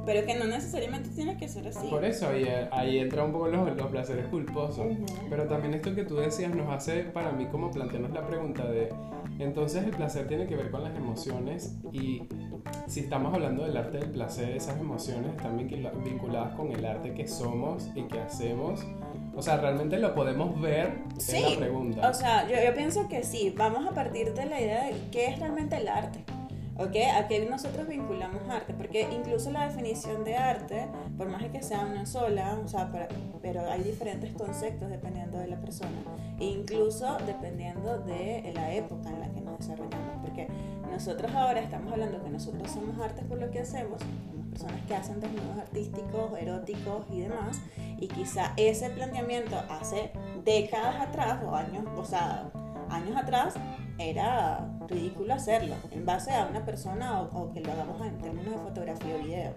Pero 0.05 0.27
que 0.27 0.35
no 0.39 0.45
necesariamente 0.45 1.09
tiene 1.11 1.39
que 1.39 1.49
ser 1.49 1.69
así. 1.69 1.89
Por 1.89 2.05
eso 2.05 2.29
ahí, 2.29 2.47
ahí 2.71 2.99
entra 2.99 3.25
un 3.25 3.33
poco 3.33 3.49
los, 3.49 3.77
los 3.77 3.87
placeres 3.91 4.27
culposos. 4.27 4.87
Pero 5.31 5.45
también 5.45 5.73
esto 5.73 5.95
que 5.95 6.05
tú 6.05 6.17
decías 6.17 6.55
nos 6.55 6.69
hace 6.69 7.05
para 7.05 7.33
mí 7.33 7.47
como 7.47 7.71
plantearnos 7.71 8.13
la 8.13 8.27
pregunta 8.27 8.71
de, 8.71 8.93
entonces 9.39 9.85
el 9.85 9.91
placer 9.91 10.29
tiene 10.29 10.47
que 10.47 10.55
ver 10.55 10.71
con 10.71 10.85
las 10.85 10.95
emociones 10.95 11.79
y 11.93 12.23
si 12.87 13.01
estamos 13.01 13.33
hablando 13.35 13.65
del 13.65 13.77
arte 13.77 13.99
del 13.99 14.11
placer, 14.11 14.57
esas 14.57 14.79
emociones 14.79 15.31
están 15.37 15.57
vinculadas 15.57 16.55
con 16.55 16.73
el 16.73 16.85
arte 16.85 17.15
que 17.15 17.27
somos 17.27 17.89
y 17.95 18.03
que 18.03 18.21
hacemos. 18.21 18.81
O 19.37 19.43
sea, 19.43 19.57
realmente 19.59 19.99
lo 19.99 20.15
podemos 20.15 20.61
ver. 20.61 20.99
Sí. 21.19 21.41
la 21.41 21.59
pregunta. 21.59 22.09
O 22.09 22.15
sea, 22.15 22.49
yo, 22.49 22.57
yo 22.63 22.75
pienso 22.75 23.09
que 23.09 23.23
sí. 23.23 23.55
Vamos 23.57 23.87
a 23.87 23.95
partir 23.95 24.35
de 24.35 24.47
la 24.47 24.61
idea 24.61 24.85
de 24.85 24.95
qué 25.11 25.29
es 25.29 25.39
realmente 25.39 25.77
el 25.77 25.89
arte. 25.89 26.25
¿Ok? 26.81 26.97
¿A 27.15 27.29
qué 27.29 27.47
nosotros 27.49 27.87
vinculamos 27.87 28.41
arte? 28.49 28.73
Porque 28.73 29.07
incluso 29.13 29.51
la 29.51 29.69
definición 29.69 30.25
de 30.25 30.37
arte, 30.37 30.89
por 31.19 31.29
más 31.29 31.45
que 31.45 31.63
sea 31.63 31.81
una 31.81 32.07
sola, 32.07 32.59
o 32.65 32.67
sea, 32.67 32.91
pero 33.43 33.71
hay 33.71 33.83
diferentes 33.83 34.33
conceptos 34.33 34.89
dependiendo 34.89 35.37
de 35.37 35.49
la 35.49 35.61
persona, 35.61 35.99
e 36.39 36.47
incluso 36.47 37.19
dependiendo 37.27 37.99
de 37.99 38.51
la 38.55 38.73
época 38.73 39.11
en 39.11 39.21
la 39.21 39.31
que 39.31 39.43
nos 39.43 39.59
desarrollamos. 39.59 40.20
Porque 40.81 40.95
nosotros 40.95 41.33
ahora 41.35 41.61
estamos 41.61 41.93
hablando 41.93 42.23
que 42.23 42.31
nosotros 42.31 42.71
somos 42.71 42.99
artes 43.01 43.25
por 43.25 43.39
lo 43.39 43.51
que 43.51 43.61
hacemos, 43.61 44.01
somos 44.01 44.47
personas 44.51 44.81
que 44.87 44.95
hacen 44.95 45.21
desnudos 45.21 45.59
artísticos, 45.59 46.39
eróticos 46.39 47.07
y 47.11 47.21
demás, 47.21 47.61
y 47.99 48.09
quizá 48.09 48.53
ese 48.57 48.91
planteamiento 48.91 49.57
hace 49.69 50.13
décadas 50.45 51.01
atrás 51.01 51.43
o 51.45 51.55
años, 51.55 51.85
o 51.97 52.05
sea, 52.05 52.51
años 52.91 53.17
atrás 53.17 53.55
era 53.99 54.67
ridículo 54.89 55.35
hacerlo 55.35 55.75
en 55.91 56.05
base 56.05 56.33
a 56.33 56.47
una 56.47 56.65
persona 56.65 57.21
o, 57.21 57.53
que 57.53 57.61
lo 57.61 57.73
hagamos 57.73 58.01
en 58.07 58.19
términos 58.19 58.55
de 58.55 58.59
fotografía 58.59 59.15
o 59.15 59.19
video. 59.19 59.53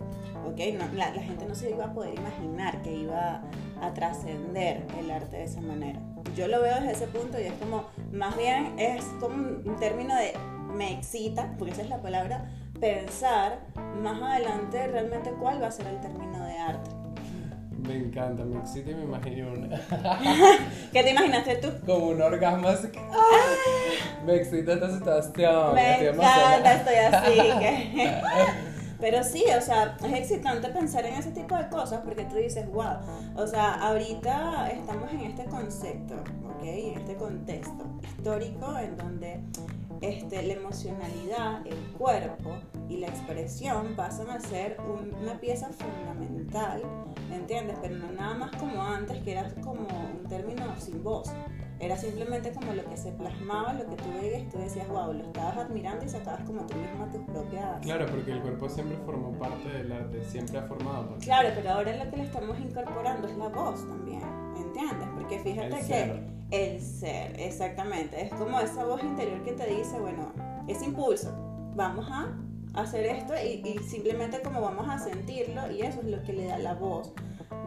¿okay? 0.45 0.77
la, 0.95 1.11
gente 1.11 1.45
no 1.45 1.55
se 1.55 1.71
iba 1.71 1.85
a 1.85 1.93
poder 1.93 2.13
imaginar 2.15 2.81
que 2.81 2.93
iba 2.93 3.41
a 3.81 3.93
trascender 3.93 4.85
el 4.99 5.09
arte 5.11 5.37
de 5.37 5.43
esa 5.43 5.61
manera. 5.61 5.99
Yo 6.35 6.47
lo 6.47 6.61
veo 6.61 6.75
desde 6.75 6.91
ese 6.91 7.07
punto 7.07 7.39
y 7.39 7.43
es 7.43 7.53
como, 7.53 7.85
más 8.11 8.35
bien 8.37 8.79
es 8.79 9.03
como 9.19 9.35
un 9.35 9.77
término 9.79 10.15
de 10.15 10.33
me 10.73 10.93
excita, 10.93 11.53
porque 11.57 11.73
esa 11.73 11.83
es 11.83 11.89
la 11.89 12.01
palabra, 12.01 12.49
pensar 12.79 13.59
más 14.01 14.21
adelante 14.21 14.87
realmente 14.87 15.31
cuál 15.39 15.61
va 15.61 15.67
a 15.67 15.71
ser 15.71 15.87
el 15.87 15.99
término 16.01 16.43
de 16.45 16.57
arte. 16.57 16.89
Me 17.87 17.97
encanta, 17.97 18.43
me 18.45 18.59
excita 18.59 18.91
y 18.91 18.95
me 18.95 19.03
imagino 19.03 19.51
una. 19.51 19.77
¿Qué 20.93 21.03
te 21.03 21.11
imaginaste 21.11 21.55
tú? 21.57 21.67
Como 21.85 22.07
un 22.07 22.21
orgasmo 22.21 22.69
así 22.69 22.87
que. 22.87 23.01
Me 24.25 24.35
excita 24.35 24.73
esta 24.73 24.89
situación. 24.89 25.75
Me 25.75 26.07
encanta, 26.07 26.73
estoy 26.75 26.95
así. 26.95 27.39
Pero 29.03 29.21
sí, 29.21 29.43
o 29.57 29.59
sea, 29.59 29.97
es 30.01 30.13
excitante 30.13 30.69
pensar 30.69 31.05
en 31.05 31.15
ese 31.15 31.31
tipo 31.31 31.57
de 31.57 31.67
cosas 31.67 31.99
porque 32.05 32.23
tú 32.23 32.37
dices, 32.37 32.65
wow, 32.71 32.99
o 33.35 33.45
sea, 33.45 33.73
ahorita 33.73 34.71
estamos 34.71 35.11
en 35.11 35.19
este 35.19 35.43
concepto, 35.43 36.13
¿ok? 36.15 36.63
En 36.63 36.99
este 36.99 37.15
contexto 37.17 37.83
histórico 38.01 38.77
en 38.77 38.95
donde 38.95 39.41
este, 39.99 40.43
la 40.43 40.53
emocionalidad, 40.53 41.67
el 41.67 41.77
cuerpo 41.97 42.55
y 42.87 42.95
la 42.95 43.07
expresión 43.07 43.93
pasan 43.97 44.29
a 44.29 44.39
ser 44.39 44.77
una 45.21 45.37
pieza 45.37 45.67
fundamental, 45.67 46.81
¿entiendes? 47.29 47.75
Pero 47.81 47.97
no 47.97 48.09
nada 48.13 48.35
más 48.35 48.55
como 48.55 48.81
antes, 48.81 49.21
que 49.21 49.33
era 49.33 49.53
como 49.55 49.81
un 49.81 50.29
término 50.29 50.63
sin 50.79 51.03
voz. 51.03 51.29
Era 51.83 51.97
simplemente 51.97 52.53
como 52.53 52.73
lo 52.73 52.85
que 52.85 52.95
se 52.95 53.11
plasmaba, 53.11 53.73
lo 53.73 53.85
que 53.85 53.97
tú 53.97 54.05
veías 54.13 54.49
tú 54.49 54.57
decías, 54.57 54.87
wow, 54.87 55.11
lo 55.11 55.21
estabas 55.25 55.57
admirando 55.57 56.05
y 56.05 56.07
sacabas 56.07 56.41
como 56.43 56.65
tú 56.65 56.77
misma 56.77 57.11
tus 57.11 57.21
propias... 57.23 57.81
Claro, 57.81 58.05
porque 58.05 58.31
el 58.31 58.41
cuerpo 58.41 58.69
siempre 58.69 58.97
formó 59.05 59.37
parte 59.37 59.67
del 59.67 59.91
arte, 59.91 60.23
siempre 60.23 60.59
ha 60.59 60.61
formado 60.61 61.09
parte. 61.09 61.25
Claro, 61.25 61.49
pero 61.53 61.71
ahora 61.71 62.05
lo 62.05 62.09
que 62.09 62.17
le 62.17 62.23
estamos 62.23 62.57
incorporando 62.57 63.27
es 63.27 63.35
la 63.35 63.49
voz 63.49 63.85
también, 63.85 64.21
¿entiendes? 64.55 65.09
Porque 65.13 65.39
fíjate 65.39 65.85
que 65.85 66.23
el 66.51 66.79
ser, 66.79 67.37
exactamente, 67.37 68.27
es 68.27 68.33
como 68.33 68.61
esa 68.61 68.85
voz 68.85 69.03
interior 69.03 69.43
que 69.43 69.51
te 69.51 69.67
dice, 69.67 69.99
bueno, 69.99 70.31
ese 70.69 70.85
impulso, 70.85 71.33
vamos 71.75 72.07
a 72.09 72.33
hacer 72.75 73.07
esto 73.07 73.33
y, 73.35 73.61
y 73.67 73.79
simplemente 73.79 74.41
como 74.41 74.61
vamos 74.61 74.87
a 74.87 74.97
sentirlo 74.99 75.69
y 75.69 75.81
eso 75.81 75.99
es 75.99 76.07
lo 76.07 76.23
que 76.23 76.31
le 76.31 76.45
da 76.45 76.57
la 76.59 76.75
voz 76.75 77.13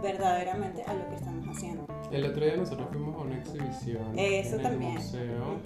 verdaderamente 0.02 0.82
a 0.84 0.94
lo 0.94 1.06
que 1.10 1.16
estamos 1.16 1.46
haciendo. 1.48 1.86
El 2.10 2.24
otro 2.24 2.44
día 2.44 2.56
nosotros 2.56 2.88
fuimos 2.90 3.14
a 3.16 3.18
una 3.18 3.38
exhibición. 3.38 4.18
Eso 4.18 4.56
en 4.56 4.62
también. 4.62 4.92
El 4.92 4.98
museo. 4.98 5.60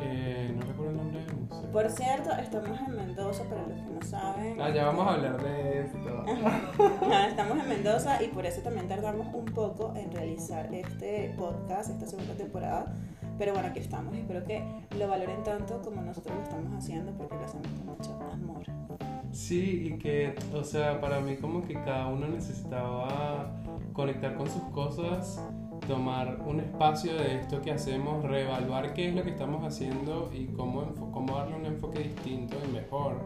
Eh, 0.00 0.54
no 0.54 0.62
recuerdo 0.66 0.90
el 0.90 0.96
nombre 0.96 1.24
del 1.24 1.36
museo. 1.36 1.70
Por 1.70 1.88
cierto, 1.90 2.30
estamos 2.32 2.78
en 2.80 2.96
Mendoza, 2.96 3.44
para 3.44 3.66
los 3.66 3.80
que 3.80 3.90
no 3.90 4.02
saben. 4.02 4.60
Ah, 4.60 4.70
ya 4.70 4.86
vamos 4.86 5.06
a 5.06 5.14
hablar 5.14 5.42
de 5.42 5.80
esto. 5.80 6.24
estamos 7.28 7.58
en 7.58 7.68
Mendoza 7.68 8.22
y 8.22 8.28
por 8.28 8.46
eso 8.46 8.60
también 8.62 8.88
tardamos 8.88 9.26
un 9.34 9.46
poco 9.46 9.94
en 9.96 10.10
realizar 10.12 10.72
este 10.74 11.34
podcast, 11.36 11.90
esta 11.90 12.06
segunda 12.06 12.34
temporada. 12.34 12.94
Pero 13.38 13.52
bueno, 13.52 13.68
aquí 13.68 13.80
estamos 13.80 14.14
espero 14.16 14.44
que 14.44 14.64
lo 14.98 15.08
valoren 15.08 15.42
tanto 15.42 15.82
como 15.82 16.00
nosotros 16.00 16.34
lo 16.36 16.42
estamos 16.42 16.72
haciendo 16.72 17.12
porque 17.12 17.34
lo 17.34 17.44
hacemos 17.44 17.68
con 17.68 17.86
mucho 17.86 18.18
amor. 18.32 18.85
Sí, 19.32 19.90
y 19.92 19.98
que, 19.98 20.34
o 20.54 20.64
sea, 20.64 21.00
para 21.00 21.20
mí 21.20 21.36
como 21.36 21.62
que 21.62 21.74
cada 21.74 22.06
uno 22.08 22.26
necesitaba 22.28 23.52
conectar 23.92 24.34
con 24.34 24.48
sus 24.48 24.62
cosas, 24.64 25.42
tomar 25.86 26.40
un 26.46 26.60
espacio 26.60 27.14
de 27.14 27.36
esto 27.36 27.60
que 27.62 27.70
hacemos, 27.70 28.24
reevaluar 28.24 28.94
qué 28.94 29.08
es 29.08 29.14
lo 29.14 29.22
que 29.22 29.30
estamos 29.30 29.64
haciendo 29.64 30.30
y 30.34 30.46
cómo, 30.46 30.92
cómo 31.12 31.36
darle 31.36 31.56
un 31.56 31.66
enfoque 31.66 32.00
distinto 32.00 32.56
y 32.68 32.72
mejor, 32.72 33.20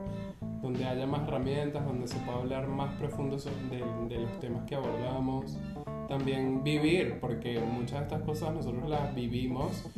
donde 0.62 0.84
haya 0.84 1.06
más 1.06 1.26
herramientas, 1.26 1.84
donde 1.84 2.06
se 2.06 2.18
pueda 2.18 2.38
hablar 2.38 2.68
más 2.68 2.94
profundo 2.96 3.36
de, 3.36 4.14
de 4.14 4.20
los 4.20 4.40
temas 4.40 4.64
que 4.64 4.74
abordamos. 4.74 5.58
También 6.08 6.64
vivir, 6.64 7.18
porque 7.20 7.60
muchas 7.60 8.00
de 8.00 8.06
estas 8.06 8.22
cosas 8.22 8.52
nosotros 8.52 8.88
las 8.88 9.14
vivimos 9.14 9.88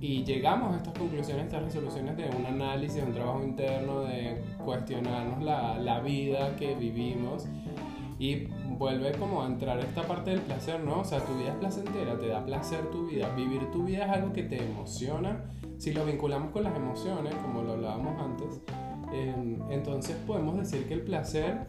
y, 0.00 0.24
llegamos 0.24 0.74
a 0.74 0.76
estas 0.76 0.94
conclusiones, 0.94 1.44
estas 1.44 1.62
resoluciones 1.62 2.16
de 2.16 2.28
un 2.28 2.46
análisis, 2.46 2.96
de 2.96 3.02
un 3.02 3.12
trabajo 3.12 3.42
interno, 3.42 4.00
de 4.00 4.42
cuestionarnos 4.64 5.42
la, 5.42 5.78
la 5.78 6.00
vida 6.00 6.56
que 6.56 6.74
vivimos 6.74 7.46
y 8.18 8.48
vuelve 8.78 9.12
como 9.12 9.42
a 9.42 9.46
entrar 9.46 9.78
esta 9.80 10.02
parte 10.02 10.30
del 10.30 10.40
placer, 10.40 10.80
¿no? 10.80 11.00
O 11.00 11.04
sea, 11.04 11.20
tu 11.20 11.34
vida 11.38 11.50
es 11.50 11.54
placentera, 11.54 12.18
te 12.18 12.28
da 12.28 12.44
placer 12.44 12.90
tu 12.90 13.06
vida, 13.06 13.28
vivir 13.34 13.70
tu 13.70 13.84
vida 13.84 14.04
es 14.04 14.10
algo 14.10 14.32
que 14.32 14.42
te 14.42 14.62
emociona. 14.62 15.44
Si 15.78 15.92
lo 15.92 16.04
vinculamos 16.04 16.50
con 16.50 16.64
las 16.64 16.76
emociones, 16.76 17.34
como 17.36 17.62
lo 17.62 17.72
hablábamos 17.72 18.20
antes, 18.20 18.60
em, 19.12 19.58
entonces 19.70 20.16
podemos 20.26 20.58
decir 20.58 20.86
que 20.86 20.94
el 20.94 21.02
placer 21.02 21.68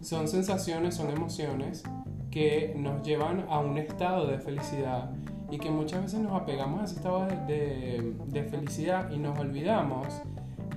son 0.00 0.28
sensaciones, 0.28 0.94
son 0.94 1.10
emociones 1.10 1.82
que 2.30 2.72
nos 2.76 3.02
llevan 3.02 3.46
a 3.48 3.58
un 3.58 3.76
estado 3.76 4.28
de 4.28 4.38
felicidad 4.38 5.10
y 5.50 5.58
que 5.58 5.70
muchas 5.70 6.02
veces 6.02 6.20
nos 6.20 6.32
apegamos 6.32 6.80
a 6.80 6.84
ese 6.84 6.96
estado 6.96 7.26
de, 7.46 8.14
de, 8.26 8.44
felicidad 8.44 9.10
y 9.10 9.18
nos 9.18 9.38
olvidamos 9.38 10.06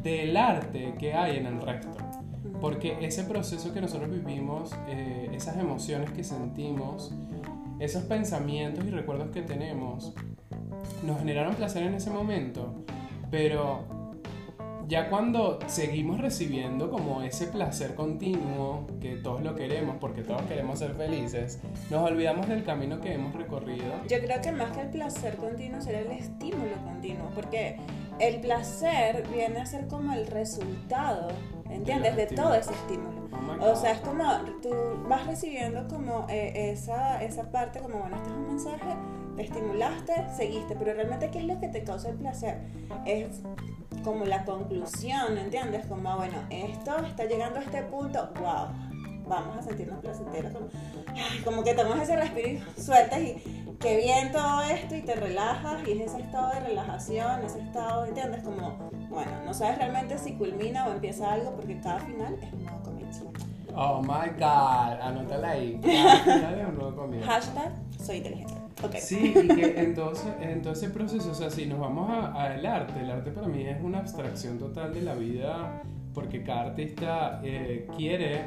del 0.02 0.36
arte 0.36 0.96
que 0.98 1.14
hay 1.14 1.38
en 1.38 1.46
el 1.46 1.62
resto. 1.62 1.98
Porque 2.60 2.98
ese 3.02 3.24
proceso 3.24 3.74
que 3.74 3.82
nosotros 3.82 4.10
vivimos, 4.10 4.72
eh, 4.88 5.30
esas 5.34 5.58
emociones 5.58 6.12
que 6.12 6.24
sentimos, 6.24 7.14
esos 7.80 8.04
pensamientos 8.04 8.86
y 8.86 8.90
recuerdos 8.90 9.30
que 9.32 9.42
tenemos, 9.42 10.14
nos 11.06 11.20
generaron 11.20 11.56
placer 11.56 11.84
en 11.84 11.96
ese 11.96 12.10
momento, 12.10 12.84
pero 13.30 14.03
ya 14.94 15.10
cuando 15.10 15.58
seguimos 15.66 16.22
recibiendo 16.22 16.92
como 16.92 17.24
ese 17.24 17.48
placer 17.48 17.96
continuo, 17.96 18.86
que 19.02 19.16
todos 19.16 19.42
lo 19.42 19.56
queremos 19.56 19.96
porque 20.00 20.22
todos 20.22 20.44
queremos 20.44 20.78
ser 20.78 20.94
felices, 20.94 21.60
nos 21.90 22.08
olvidamos 22.08 22.48
del 22.48 22.64
camino 22.64 23.02
que 23.02 23.16
hemos 23.16 23.34
recorrido. 23.34 23.92
Yo 24.08 24.20
creo 24.20 24.40
que 24.40 24.52
más 24.52 24.72
que 24.72 24.82
el 24.82 24.90
placer 24.90 25.36
continuo 25.38 25.82
sería 25.82 26.02
el 26.02 26.12
estímulo 26.12 26.76
continuo, 26.84 27.28
porque 27.34 27.78
el 28.20 28.40
placer 28.40 29.28
viene 29.34 29.62
a 29.62 29.66
ser 29.66 29.88
como 29.88 30.14
el 30.14 30.28
resultado 30.28 31.30
¿entiendes? 31.74 32.16
De 32.16 32.28
todo 32.28 32.54
ese 32.54 32.72
estímulo. 32.72 33.24
Oh 33.60 33.72
o 33.72 33.76
sea, 33.76 33.94
es 33.94 34.00
como 34.00 34.24
tú 34.62 34.70
vas 35.10 35.26
recibiendo 35.26 35.88
como 35.88 36.28
eh, 36.30 36.72
esa, 36.72 37.24
esa 37.24 37.52
parte, 37.52 37.80
como 37.80 38.00
bueno, 38.00 38.16
este 38.16 38.30
es 38.30 38.36
un 38.36 38.48
mensaje, 38.48 38.96
te 39.36 39.44
estimulaste, 39.44 40.14
seguiste, 40.38 40.76
pero 40.76 40.94
realmente 40.94 41.30
¿qué 41.32 41.40
es 41.40 41.46
lo 41.46 41.60
que 41.60 41.68
te 41.68 41.84
causa 41.84 42.10
el 42.10 42.18
placer? 42.18 42.60
Es 43.06 43.42
como 44.04 44.26
la 44.26 44.44
conclusión, 44.46 45.38
¿entiendes? 45.38 45.86
Como, 45.86 46.16
bueno, 46.18 46.38
esto 46.50 46.98
está 47.00 47.26
llegando 47.26 47.60
a 47.60 47.64
este 47.64 47.82
punto, 47.84 48.30
wow, 48.40 48.68
vamos 49.28 49.58
a 49.58 49.64
sentirnos 49.64 50.00
placenteros, 50.00 50.54
como, 50.54 50.68
como 51.44 51.64
que 51.64 51.74
tomas 51.74 52.02
ese 52.02 52.16
respiro 52.16 52.50
y 52.50 52.82
sueltas 52.82 53.20
y 53.20 53.76
qué 53.80 53.98
bien 53.98 54.32
todo 54.32 54.62
esto 54.62 54.96
y 54.96 55.02
te 55.02 55.16
relajas 55.16 55.88
y 55.88 55.92
es 55.92 56.12
ese 56.12 56.22
estado 56.22 56.54
de 56.54 56.60
relajación, 56.60 57.44
ese 57.44 57.62
estado, 57.62 58.06
¿entiendes? 58.06 58.44
Como, 58.44 58.90
bueno, 59.10 59.32
no 59.46 59.54
sabes 59.54 59.78
realmente 59.78 60.18
si 60.18 60.34
culmina 60.34 60.88
o 60.88 60.94
empieza 60.94 61.32
algo 61.32 61.56
porque 61.56 61.80
cada 61.80 62.00
final 62.00 62.38
es 62.42 62.54
un 62.54 62.64
nuevo 62.64 62.80
comienzo. 62.84 63.32
Oh 63.76 64.02
my 64.02 64.30
god, 64.38 65.02
anótala 65.02 65.52
ahí. 65.52 65.80
Cada 65.82 66.18
final 66.18 66.60
es 66.60 66.68
un 66.68 66.76
nuevo 66.76 66.96
comienzo. 66.96 67.28
Hashtag 67.28 67.72
soy 68.00 68.18
inteligente. 68.18 68.63
Okay. 68.82 69.02
Sí, 69.02 69.34
y 69.36 69.48
que 69.48 69.80
entonces, 69.80 70.34
entonces 70.42 70.84
ese 70.84 70.94
proceso, 70.94 71.32
o 71.32 71.36
sea, 71.36 71.50
si 71.50 71.66
nos 71.66 71.80
vamos 71.80 72.10
al 72.10 72.66
arte, 72.66 73.00
el 73.00 73.12
arte 73.12 73.32
para 73.32 73.48
mí 73.48 73.64
es 73.66 73.82
una 73.82 74.00
abstracción 74.00 74.58
total 74.58 74.94
de 74.94 75.02
la 75.02 75.16
vida 75.16 75.84
porque 76.14 76.44
cada 76.44 76.62
artista 76.62 77.42
eh, 77.44 77.88
quiere 77.96 78.42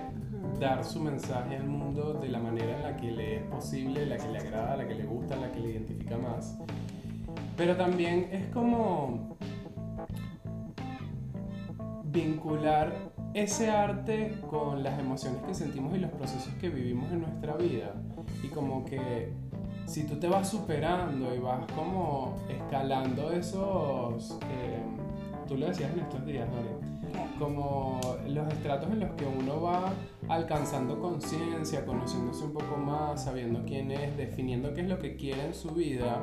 dar 0.61 0.85
su 0.85 1.01
mensaje 1.01 1.57
al 1.57 1.67
mundo 1.67 2.15
de 2.15 2.29
la 2.29 2.39
manera 2.39 2.77
en 2.77 2.83
la 2.83 2.97
que 2.97 3.11
le 3.11 3.37
es 3.37 3.43
posible, 3.45 4.07
la 4.07 4.17
que 4.17 4.29
le 4.29 4.39
agrada, 4.39 4.77
la 4.77 4.87
que 4.87 4.95
le 4.95 5.05
gusta, 5.05 5.37
la 5.37 5.51
que 5.53 5.61
le 5.61 5.71
identifica 5.71 6.17
más. 6.17 6.57
Pero 7.57 7.77
también 7.77 8.29
es 8.33 8.47
como 8.49 9.37
vincular 12.05 12.93
ese 13.35 13.71
arte 13.71 14.39
con 14.49 14.83
las 14.83 14.99
emociones 14.99 15.43
que 15.43 15.55
sentimos 15.55 15.95
y 15.95 15.99
los 15.99 16.11
procesos 16.11 16.53
que 16.55 16.71
vivimos 16.71 17.11
en 17.13 17.21
nuestra 17.21 17.57
vida. 17.57 17.95
Y 18.43 18.49
como 18.49 18.85
que 18.85 19.33
si 19.87 20.05
tú 20.05 20.17
te 20.17 20.29
vas 20.29 20.49
superando 20.49 21.35
y 21.35 21.39
vas 21.39 21.61
como 21.73 22.37
escalando 22.49 23.31
esos... 23.33 24.39
Eh, 24.51 24.83
tú 25.49 25.57
lo 25.57 25.67
decías 25.67 25.93
en 25.93 26.01
estos 26.01 26.27
días, 26.27 26.49
Dori 26.51 26.87
como 27.39 28.01
los 28.29 28.49
estratos 28.49 28.91
en 28.91 29.01
los 29.01 29.11
que 29.13 29.27
uno 29.27 29.61
va 29.61 29.93
alcanzando 30.29 30.99
conciencia, 31.01 31.85
conociéndose 31.85 32.45
un 32.45 32.53
poco 32.53 32.77
más, 32.77 33.25
sabiendo 33.25 33.63
quién 33.67 33.91
es, 33.91 34.17
definiendo 34.17 34.75
qué 34.75 34.83
es 34.83 34.89
lo 34.89 34.99
que 34.99 35.17
quiere 35.17 35.47
en 35.47 35.55
su 35.55 35.71
vida, 35.71 36.23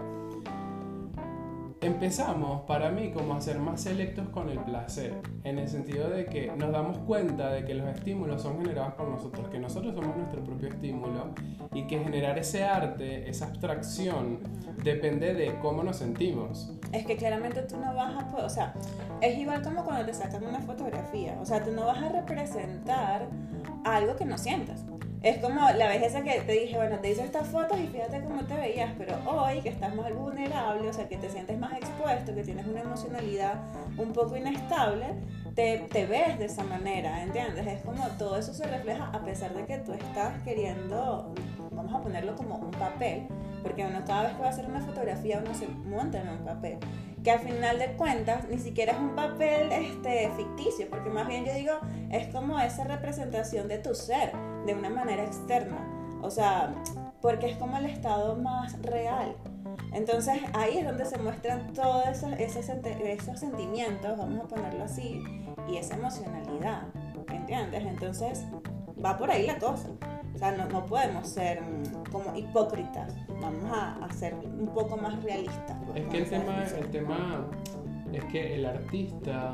empezamos 1.85 2.61
para 2.61 2.89
mí 2.89 3.11
como 3.11 3.33
a 3.33 3.41
ser 3.41 3.59
más 3.59 3.81
selectos 3.81 4.29
con 4.29 4.49
el 4.49 4.59
placer, 4.59 5.13
en 5.43 5.59
el 5.59 5.67
sentido 5.67 6.09
de 6.09 6.25
que 6.25 6.51
nos 6.55 6.71
damos 6.71 6.97
cuenta 6.99 7.51
de 7.51 7.65
que 7.65 7.73
los 7.73 7.87
estímulos 7.87 8.41
son 8.41 8.61
generados 8.61 8.93
por 8.93 9.09
nosotros, 9.09 9.49
que 9.49 9.59
nosotros 9.59 9.93
somos 9.93 10.15
nuestro 10.15 10.43
propio 10.43 10.69
estímulo 10.69 11.33
y 11.73 11.85
que 11.87 11.99
generar 11.99 12.37
ese 12.37 12.63
arte, 12.63 13.29
esa 13.29 13.47
abstracción, 13.47 14.39
depende 14.83 15.33
de 15.33 15.59
cómo 15.59 15.83
nos 15.83 15.97
sentimos. 15.97 16.71
Es 16.91 17.05
que 17.05 17.17
claramente 17.17 17.61
tú 17.63 17.77
no 17.77 17.93
vas 17.93 18.23
a, 18.23 18.35
o 18.37 18.49
sea, 18.49 18.73
es 19.21 19.37
igual 19.37 19.61
como 19.61 19.83
cuando 19.83 20.05
te 20.05 20.13
sacan 20.13 20.45
una 20.45 20.59
fotografía, 20.59 21.37
o 21.41 21.45
sea, 21.45 21.63
tú 21.63 21.71
no 21.71 21.85
vas 21.85 22.01
a 22.01 22.09
representar 22.09 23.27
algo 23.83 24.15
que 24.15 24.25
no 24.25 24.37
sientas. 24.37 24.85
Es 25.23 25.37
como 25.37 25.61
la 25.69 25.87
vez 25.87 26.03
esa 26.03 26.21
que 26.21 26.41
te 26.41 26.51
dije, 26.51 26.75
bueno, 26.75 26.99
te 26.99 27.11
hice 27.11 27.23
estas 27.23 27.47
fotos 27.47 27.79
y 27.79 27.87
fíjate 27.87 28.21
cómo 28.21 28.43
te 28.43 28.55
veías, 28.55 28.91
pero 28.97 29.15
hoy 29.25 29.61
que 29.61 29.69
estás 29.69 29.95
más 29.95 30.13
vulnerable, 30.13 30.89
o 30.89 30.91
sea, 30.91 31.07
que 31.07 31.15
te 31.15 31.29
sientes 31.29 31.57
más 31.57 31.71
expuesto, 31.77 32.35
que 32.35 32.43
tienes 32.43 32.67
una 32.67 32.81
emocionalidad 32.81 33.53
un 33.97 34.11
poco 34.11 34.35
inestable, 34.35 35.05
te, 35.55 35.77
te 35.89 36.05
ves 36.07 36.37
de 36.39 36.45
esa 36.45 36.65
manera, 36.65 37.23
¿entiendes? 37.23 37.65
Es 37.65 37.81
como 37.83 38.05
todo 38.19 38.37
eso 38.37 38.53
se 38.53 38.67
refleja 38.67 39.11
a 39.13 39.23
pesar 39.23 39.53
de 39.53 39.65
que 39.65 39.77
tú 39.77 39.93
estás 39.93 40.41
queriendo, 40.43 41.33
vamos 41.71 41.95
a 41.95 42.01
ponerlo 42.01 42.35
como 42.35 42.57
un 42.57 42.71
papel, 42.71 43.25
porque 43.61 43.85
uno 43.85 44.03
cada 44.05 44.23
vez 44.23 44.33
que 44.33 44.41
va 44.41 44.47
a 44.47 44.49
hacer 44.49 44.65
una 44.65 44.81
fotografía 44.81 45.41
uno 45.41 45.53
se 45.53 45.69
monta 45.69 46.19
en 46.19 46.27
un 46.27 46.39
papel 46.39 46.77
que 47.23 47.31
al 47.31 47.39
final 47.39 47.79
de 47.79 47.93
cuentas 47.93 48.47
ni 48.49 48.59
siquiera 48.59 48.91
es 48.91 48.99
un 48.99 49.15
papel 49.15 49.71
este, 49.71 50.29
ficticio, 50.35 50.89
porque 50.89 51.09
más 51.09 51.27
bien 51.27 51.45
yo 51.45 51.53
digo, 51.53 51.73
es 52.11 52.27
como 52.27 52.59
esa 52.59 52.83
representación 52.83 53.67
de 53.69 53.77
tu 53.77 53.95
ser, 53.95 54.33
de 54.65 54.75
una 54.75 54.89
manera 54.89 55.23
externa, 55.23 55.77
o 56.21 56.29
sea, 56.29 56.73
porque 57.21 57.51
es 57.51 57.57
como 57.57 57.77
el 57.77 57.85
estado 57.85 58.35
más 58.35 58.81
real. 58.81 59.35
Entonces 59.93 60.41
ahí 60.53 60.79
es 60.79 60.85
donde 60.85 61.05
se 61.05 61.17
muestran 61.19 61.73
todos 61.73 62.07
esos, 62.07 62.31
esos, 62.33 62.65
esos 63.03 63.39
sentimientos, 63.39 64.17
vamos 64.17 64.45
a 64.45 64.47
ponerlo 64.47 64.83
así, 64.83 65.23
y 65.69 65.77
esa 65.77 65.95
emocionalidad, 65.95 66.83
¿entiendes? 67.31 67.83
Entonces 67.85 68.45
va 69.03 69.17
por 69.17 69.31
ahí 69.31 69.45
la 69.45 69.57
cosa. 69.57 69.89
O 70.33 70.37
sea, 70.37 70.51
no, 70.51 70.67
no 70.67 70.85
podemos 70.85 71.27
ser 71.27 71.61
mm, 71.61 72.11
como 72.11 72.35
hipócritas, 72.35 73.13
vamos 73.39 73.71
a, 73.71 74.03
a, 74.03 74.11
ser 74.11 74.33
un 74.33 74.67
poco 74.73 74.97
más 74.97 75.21
realistas. 75.23 75.77
Es 75.93 76.07
que 76.07 76.17
el 76.17 76.29
tema, 76.29 76.63
el 76.63 76.89
tema 76.89 77.47
es 78.11 78.25
que 78.25 78.55
el 78.55 78.65
artista 78.65 79.53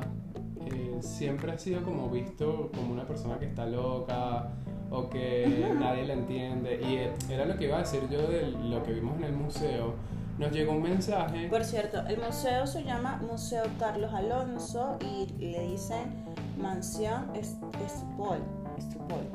eh, 0.65 0.97
siempre 1.01 1.51
ha 1.51 1.57
sido 1.57 1.83
como 1.83 2.09
visto 2.09 2.71
como 2.73 2.93
una 2.93 3.05
persona 3.05 3.37
que 3.39 3.45
está 3.45 3.65
loca 3.65 4.51
o 4.91 5.09
que 5.09 5.67
nadie 5.79 6.05
le 6.05 6.13
entiende. 6.13 6.79
Y 6.81 7.31
era 7.31 7.45
lo 7.45 7.57
que 7.57 7.65
iba 7.65 7.77
a 7.77 7.79
decir 7.79 8.01
yo 8.09 8.27
de 8.27 8.47
lo 8.51 8.83
que 8.83 8.93
vimos 8.93 9.17
en 9.17 9.23
el 9.25 9.33
museo. 9.33 9.93
Nos 10.37 10.51
llegó 10.51 10.71
un 10.71 10.81
mensaje. 10.83 11.47
Por 11.49 11.63
cierto, 11.65 12.01
el 12.07 12.17
museo 12.19 12.65
se 12.65 12.83
llama 12.83 13.21
Museo 13.29 13.63
Carlos 13.77 14.13
Alonso 14.13 14.97
y 15.01 15.27
le 15.43 15.67
dicen 15.67 16.23
Mansión 16.57 17.29
Estupol. 17.35 18.39
Estupol 18.77 19.27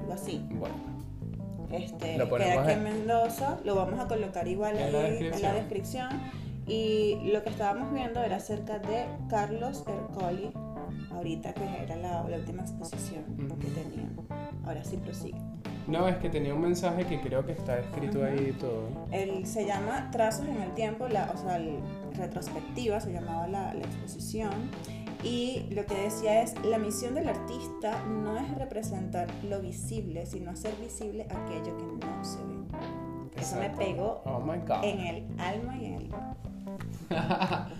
algo 0.00 0.12
así. 0.12 0.44
Bueno. 0.50 0.74
Este, 1.70 2.16
Lo 2.16 2.24
queda 2.24 2.30
ponemos 2.30 2.58
aquí 2.64 2.72
en 2.72 2.78
en- 2.78 2.84
Mendoza, 2.84 3.58
lo 3.64 3.74
vamos 3.76 4.00
a 4.00 4.08
colocar 4.08 4.48
igual 4.48 4.76
En 4.78 4.92
la 4.92 5.06
en 5.08 5.42
la 5.42 5.52
descripción. 5.52 6.08
Y 6.66 7.30
lo 7.32 7.42
que 7.42 7.50
estábamos 7.50 7.92
viendo 7.92 8.22
era 8.22 8.36
acerca 8.36 8.78
de 8.78 9.06
Carlos 9.30 9.84
Ercoli, 9.86 10.50
ahorita 11.18 11.52
que 11.54 11.64
era 11.82 11.96
la, 11.96 12.22
la 12.28 12.36
última 12.38 12.62
exposición 12.62 13.24
que 13.60 13.68
tenía. 13.68 14.08
Ahora 14.64 14.82
sí 14.84 14.96
prosigue. 14.96 15.38
No, 15.86 16.06
es 16.06 16.16
que 16.18 16.28
tenía 16.28 16.54
un 16.54 16.60
mensaje 16.60 17.06
que 17.06 17.20
creo 17.20 17.46
que 17.46 17.52
está 17.52 17.78
escrito 17.78 18.18
Ujú. 18.18 18.26
ahí 18.26 18.48
y 18.50 18.52
todo. 18.58 18.88
Él 19.10 19.46
se 19.46 19.64
llama 19.66 20.10
Trazos 20.10 20.46
en 20.46 20.60
el 20.60 20.72
Tiempo, 20.74 21.08
la, 21.08 21.30
o 21.34 21.38
sea, 21.38 21.56
el- 21.56 21.78
retrospectiva 22.16 23.00
se 23.00 23.12
llamaba 23.12 23.46
la, 23.46 23.72
la 23.74 23.84
exposición. 23.84 24.50
Y 25.22 25.64
lo 25.70 25.84
que 25.86 25.94
decía 25.94 26.42
es, 26.42 26.54
la 26.64 26.78
misión 26.78 27.14
del 27.14 27.28
artista 27.28 28.04
no 28.04 28.36
es 28.38 28.54
representar 28.56 29.28
lo 29.48 29.60
visible, 29.60 30.26
sino 30.26 30.50
hacer 30.50 30.74
visible 30.80 31.24
aquello 31.24 31.76
que 31.76 32.06
no 32.06 32.24
se 32.24 32.38
ve. 32.38 32.54
Eso 33.40 33.56
me 33.56 33.70
pegó 33.70 34.20
Oh 34.24 34.42
en 34.82 35.00
el 35.00 35.26
alma 35.38 35.76
y 35.76 35.84
en 35.86 35.94
el... 35.94 36.10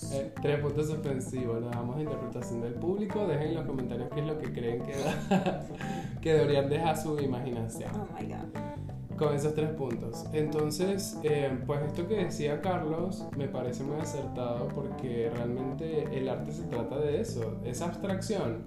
Tres 0.00 0.10
puntos. 0.10 0.12
Eh, 0.12 0.32
tres 0.42 0.60
puntos 0.60 0.86
suspensivos, 0.88 1.60
nos 1.60 1.70
damos 1.72 1.96
a 1.96 2.00
interpretación 2.00 2.60
del 2.62 2.74
público. 2.74 3.26
Dejen 3.26 3.48
en 3.48 3.54
los 3.54 3.66
comentarios 3.66 4.08
qué 4.14 4.20
es 4.20 4.26
lo 4.26 4.38
que 4.38 4.52
creen 4.52 4.82
que, 4.82 4.92
da- 4.96 5.66
que 6.20 6.32
deberían 6.34 6.68
dejar 6.68 6.96
su 6.96 7.18
imaginación 7.20 7.90
Oh 7.94 8.06
my 8.20 8.26
god. 8.28 9.16
con 9.18 9.34
esos 9.34 9.54
tres 9.54 9.70
puntos. 9.70 10.24
Entonces, 10.32 11.18
eh, 11.22 11.50
pues 11.66 11.82
esto 11.82 12.06
que 12.08 12.24
decía 12.24 12.60
Carlos 12.60 13.26
me 13.36 13.48
parece 13.48 13.84
muy 13.84 14.00
acertado 14.00 14.68
porque 14.68 15.30
realmente 15.34 16.04
el 16.16 16.28
arte 16.28 16.52
se 16.52 16.62
trata 16.64 16.98
de 16.98 17.20
eso. 17.20 17.58
Esa 17.64 17.86
abstracción 17.86 18.64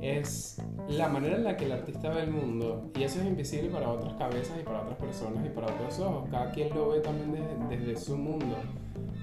es 0.00 0.62
la 0.88 1.08
manera 1.08 1.34
en 1.34 1.42
la 1.42 1.56
que 1.56 1.64
el 1.64 1.72
artista 1.72 2.08
ve 2.10 2.22
el 2.22 2.30
mundo 2.30 2.92
y 2.96 3.02
eso 3.02 3.18
es 3.20 3.26
invisible 3.26 3.68
para 3.68 3.88
otras 3.90 4.14
cabezas 4.14 4.56
y 4.60 4.62
para 4.62 4.82
otras 4.82 4.96
personas 4.98 5.44
y 5.44 5.48
para 5.48 5.66
otros 5.66 5.98
ojos. 5.98 6.28
Cada 6.30 6.52
quien 6.52 6.72
lo 6.72 6.90
ve 6.90 7.00
también 7.00 7.32
desde, 7.68 7.84
desde 7.86 8.00
su 8.00 8.16
mundo 8.16 8.54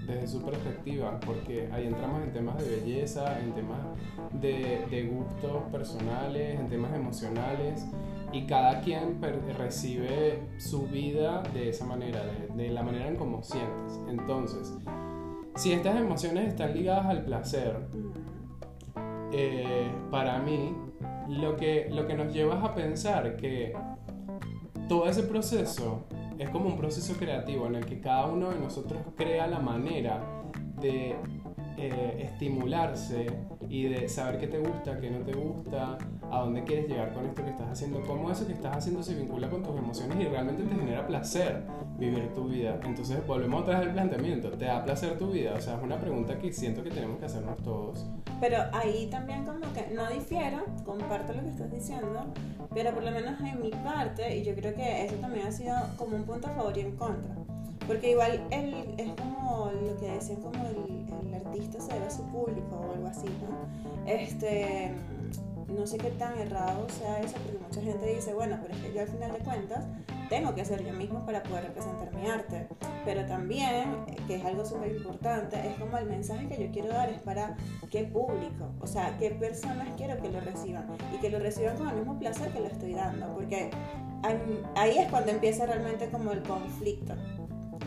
desde 0.08 0.28
su 0.28 0.42
perspectiva, 0.42 1.20
porque 1.26 1.70
ahí 1.72 1.88
entramos 1.88 2.24
en 2.24 2.32
temas 2.32 2.58
de 2.58 2.78
belleza, 2.78 3.40
en 3.40 3.54
temas 3.54 3.80
de, 4.34 4.86
de 4.90 5.04
gustos 5.08 5.64
personales, 5.72 6.60
en 6.60 6.68
temas 6.70 6.94
emocionales, 6.94 7.86
y 8.32 8.46
cada 8.46 8.82
quien 8.82 9.22
recibe 9.58 10.42
su 10.58 10.88
vida 10.88 11.42
de 11.54 11.70
esa 11.70 11.86
manera, 11.86 12.22
de, 12.26 12.64
de 12.64 12.70
la 12.70 12.84
manera 12.84 13.08
en 13.08 13.16
cómo 13.16 13.42
sientes. 13.44 14.00
Entonces, 14.10 14.74
si 15.56 15.72
estas 15.72 15.96
emociones 15.98 16.50
están 16.50 16.74
ligadas 16.74 17.06
al 17.06 17.24
placer, 17.24 17.88
eh, 19.32 19.92
para 20.12 20.40
mí, 20.40 20.76
lo 21.30 21.56
que, 21.56 21.88
lo 21.92 22.06
que 22.06 22.14
nos 22.14 22.34
lleva 22.34 22.58
es 22.58 22.64
a 22.64 22.76
pensar 22.76 23.36
que 23.38 23.74
todo 24.88 25.08
ese 25.08 25.24
proceso 25.24 26.06
es 26.38 26.50
como 26.50 26.68
un 26.68 26.78
proceso 26.78 27.14
creativo 27.18 27.68
en 27.68 27.76
el 27.76 27.86
que 27.86 28.00
cada 28.00 28.28
uno 28.28 28.50
de 28.50 28.60
nosotros 28.60 29.02
crea 29.16 29.48
la 29.48 29.60
manera 29.60 30.22
de 30.82 31.16
eh, 31.78 32.30
estimularse 32.32 33.28
y 33.70 33.84
de 33.84 34.08
saber 34.08 34.40
qué 34.40 34.48
te 34.48 34.60
gusta, 34.60 35.00
qué 35.00 35.10
no 35.12 35.20
te 35.20 35.34
gusta, 35.34 35.98
a 36.32 36.40
dónde 36.40 36.64
quieres 36.64 36.88
llegar 36.88 37.14
con 37.14 37.26
esto 37.26 37.44
que 37.44 37.50
estás 37.50 37.70
haciendo, 37.70 38.02
cómo 38.06 38.32
eso 38.32 38.48
que 38.48 38.54
estás 38.54 38.78
haciendo 38.78 39.04
se 39.04 39.16
vincula 39.16 39.50
con 39.50 39.64
tus 39.64 39.78
emociones 39.78 40.18
y 40.20 40.26
realmente 40.26 40.64
te 40.64 40.76
genera 40.76 41.06
placer 41.06 41.64
vivir 41.98 42.34
tu 42.34 42.48
vida. 42.48 42.80
Entonces 42.84 43.26
volvemos 43.28 43.62
otra 43.62 43.80
vez 43.80 43.88
al 43.88 43.94
planteamiento, 43.94 44.50
¿te 44.52 44.66
da 44.66 44.84
placer 44.84 45.18
tu 45.18 45.32
vida? 45.32 45.54
O 45.56 45.62
sea, 45.62 45.76
es 45.76 45.84
una 45.84 46.00
pregunta 46.00 46.38
que 46.38 46.52
siento 46.54 46.84
que 46.84 46.90
tenemos 46.90 47.20
que 47.20 47.26
hacernos 47.26 47.58
todos. 47.58 48.06
Pero 48.40 48.58
ahí 48.74 49.08
también 49.10 49.46
como 49.46 49.62
que 49.74 49.94
no 49.94 50.10
difiero, 50.10 50.66
comparto 50.86 51.34
lo 51.34 51.42
que 51.42 51.50
estás 51.50 51.72
diciendo, 51.72 52.26
pero 52.74 52.94
por 52.94 53.04
lo 53.04 53.12
menos 53.12 53.40
en 53.42 53.62
mi 53.62 53.72
parte, 53.72 54.38
y 54.38 54.44
yo 54.44 54.56
creo 54.56 54.74
que 54.74 55.06
eso 55.06 55.16
también 55.16 55.48
ha 55.48 55.52
sido 55.52 55.76
como 55.98 56.16
un 56.16 56.24
punto 56.24 56.48
a 56.48 56.52
favor 56.52 56.78
y 56.78 56.82
en 56.82 56.96
contra. 56.96 57.36
Porque 57.88 58.12
igual 58.12 58.46
él 58.52 58.96
es 58.98 59.12
como 59.12 59.72
lo 59.72 59.98
que 59.98 60.10
decían 60.12 60.42
como 60.42 60.66
el, 60.66 61.28
el 61.28 61.34
artista 61.34 61.80
se 61.80 61.94
debe 61.94 62.06
a 62.06 62.10
su 62.10 62.24
público 62.24 62.76
o 62.76 62.94
algo 62.94 63.08
así, 63.08 63.28
¿no? 63.28 64.12
Este, 64.12 64.92
no 65.68 65.86
sé 65.86 65.98
qué 65.98 66.12
tan 66.12 66.38
errado 66.38 66.88
sea 66.90 67.20
eso, 67.20 67.36
porque 67.44 67.60
mucha 67.60 67.82
gente 67.82 68.16
dice, 68.16 68.34
bueno, 68.34 68.58
pero 68.62 68.74
es 68.74 68.82
que 68.82 68.94
yo 68.94 69.02
al 69.02 69.08
final 69.08 69.34
de 69.34 69.40
cuentas 69.40 69.86
tengo 70.30 70.56
que 70.56 70.66
ser 70.66 70.84
yo 70.84 70.94
mismo 70.94 71.26
para 71.26 71.44
poder 71.44 71.66
representar 71.66 72.14
mi 72.16 72.28
arte. 72.28 72.68
Pero 73.04 73.26
también, 73.26 74.06
que 74.28 74.36
es 74.36 74.46
algo 74.46 74.66
súper 74.66 74.96
importante, 74.96 75.56
es 75.68 75.78
como 75.78 75.98
el 75.98 76.08
mensaje 76.08 76.48
que 76.48 76.66
yo 76.66 76.72
quiero 76.72 76.90
dar 76.90 77.10
es 77.10 77.20
para 77.20 77.56
qué 77.92 78.04
público, 78.04 78.72
o 78.80 78.88
sea, 78.88 79.16
qué 79.20 79.32
personas 79.32 79.88
quiero 79.98 80.20
que 80.22 80.30
lo 80.30 80.40
reciban 80.40 80.88
y 81.14 81.20
que 81.20 81.30
lo 81.30 81.40
reciban 81.40 81.78
con 81.78 81.88
el 81.90 81.96
mismo 81.96 82.18
placer 82.18 82.52
que 82.52 82.60
lo 82.60 82.68
estoy 82.68 82.94
dando, 82.94 83.34
porque 83.34 83.70
ahí 84.76 84.98
es 84.98 85.10
cuando 85.10 85.32
empieza 85.32 85.66
realmente 85.66 86.10
como 86.10 86.32
el 86.32 86.42
conflicto. 86.42 87.14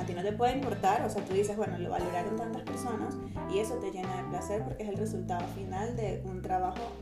A 0.00 0.04
ti 0.04 0.14
no 0.14 0.22
te 0.22 0.32
puede 0.32 0.54
importar, 0.54 1.04
o 1.04 1.10
sea, 1.10 1.24
tú 1.24 1.34
dices, 1.34 1.56
bueno, 1.56 1.78
lo 1.78 1.90
valoraron 1.90 2.36
tantas 2.36 2.62
personas 2.62 3.16
y 3.52 3.58
eso 3.58 3.74
te 3.76 3.90
llena 3.90 4.16
de 4.16 4.28
placer 4.28 4.62
porque 4.64 4.82
es 4.84 4.88
el 4.88 4.96
resultado 4.96 5.46
final 5.48 5.96
de 5.96 6.22
un 6.24 6.42
trabajo 6.42 6.92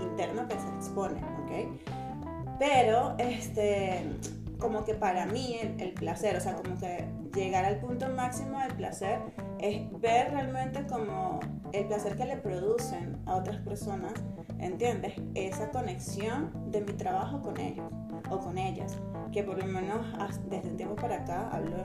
interno 0.00 0.46
que 0.48 0.54
se 0.54 0.68
expone, 0.68 1.20
¿ok? 1.42 1.80
Pero, 2.58 3.14
este, 3.18 4.04
como 4.58 4.84
que 4.84 4.94
para 4.94 5.26
mí 5.26 5.58
el, 5.78 5.92
placer, 5.92 6.36
o 6.36 6.40
sea, 6.40 6.54
como 6.54 6.78
que 6.78 7.06
llegar 7.34 7.64
al 7.64 7.78
punto 7.78 8.08
máximo 8.08 8.58
del 8.60 8.74
placer 8.74 9.20
es 9.58 9.88
ver 10.00 10.30
realmente 10.32 10.86
como 10.86 11.40
el 11.72 11.86
placer 11.86 12.16
que 12.16 12.24
le 12.24 12.36
producen 12.36 13.18
a 13.26 13.36
otras 13.36 13.58
personas, 13.58 14.12
¿entiendes? 14.58 15.14
Esa 15.34 15.70
conexión 15.70 16.70
de 16.70 16.80
mi 16.80 16.92
trabajo 16.92 17.42
con 17.42 17.58
ellos 17.60 17.86
o 18.30 18.38
con 18.38 18.56
ellas, 18.58 18.96
que 19.32 19.42
por 19.42 19.58
lo 19.58 19.66
menos 19.66 20.06
desde 20.48 20.70
un 20.70 20.76
tiempo 20.76 20.96
para 20.96 21.16
acá, 21.16 21.50
hablo 21.52 21.76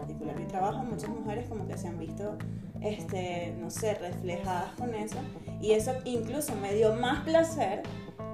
particular 0.00 0.38
mi 0.38 0.46
trabajo, 0.46 0.82
muchas 0.82 1.10
mujeres 1.10 1.46
como 1.48 1.66
que 1.66 1.76
se 1.76 1.88
han 1.88 1.98
visto, 1.98 2.36
este, 2.80 3.54
no 3.60 3.70
sé, 3.70 3.94
reflejadas 3.94 4.72
con 4.72 4.94
eso, 4.94 5.18
y 5.60 5.72
eso 5.72 5.92
incluso 6.04 6.54
me 6.56 6.74
dio 6.74 6.94
más 6.94 7.24
placer 7.24 7.82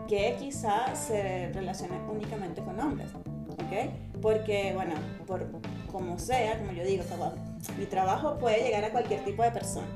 que 0.09 0.37
quizás 0.38 0.98
se 0.98 1.50
relacione 1.52 1.98
únicamente 2.11 2.62
con 2.62 2.79
hombres. 2.79 3.11
¿ok? 3.66 4.20
Porque, 4.20 4.72
bueno, 4.74 4.94
por 5.26 5.46
como 5.90 6.18
sea, 6.18 6.59
como 6.59 6.72
yo 6.72 6.85
digo, 6.85 7.05
mi 7.79 7.87
trabajo 7.87 8.38
puede 8.38 8.62
llegar 8.62 8.85
a 8.85 8.90
cualquier 8.90 9.24
tipo 9.24 9.42
de 9.42 9.50
persona 9.50 9.87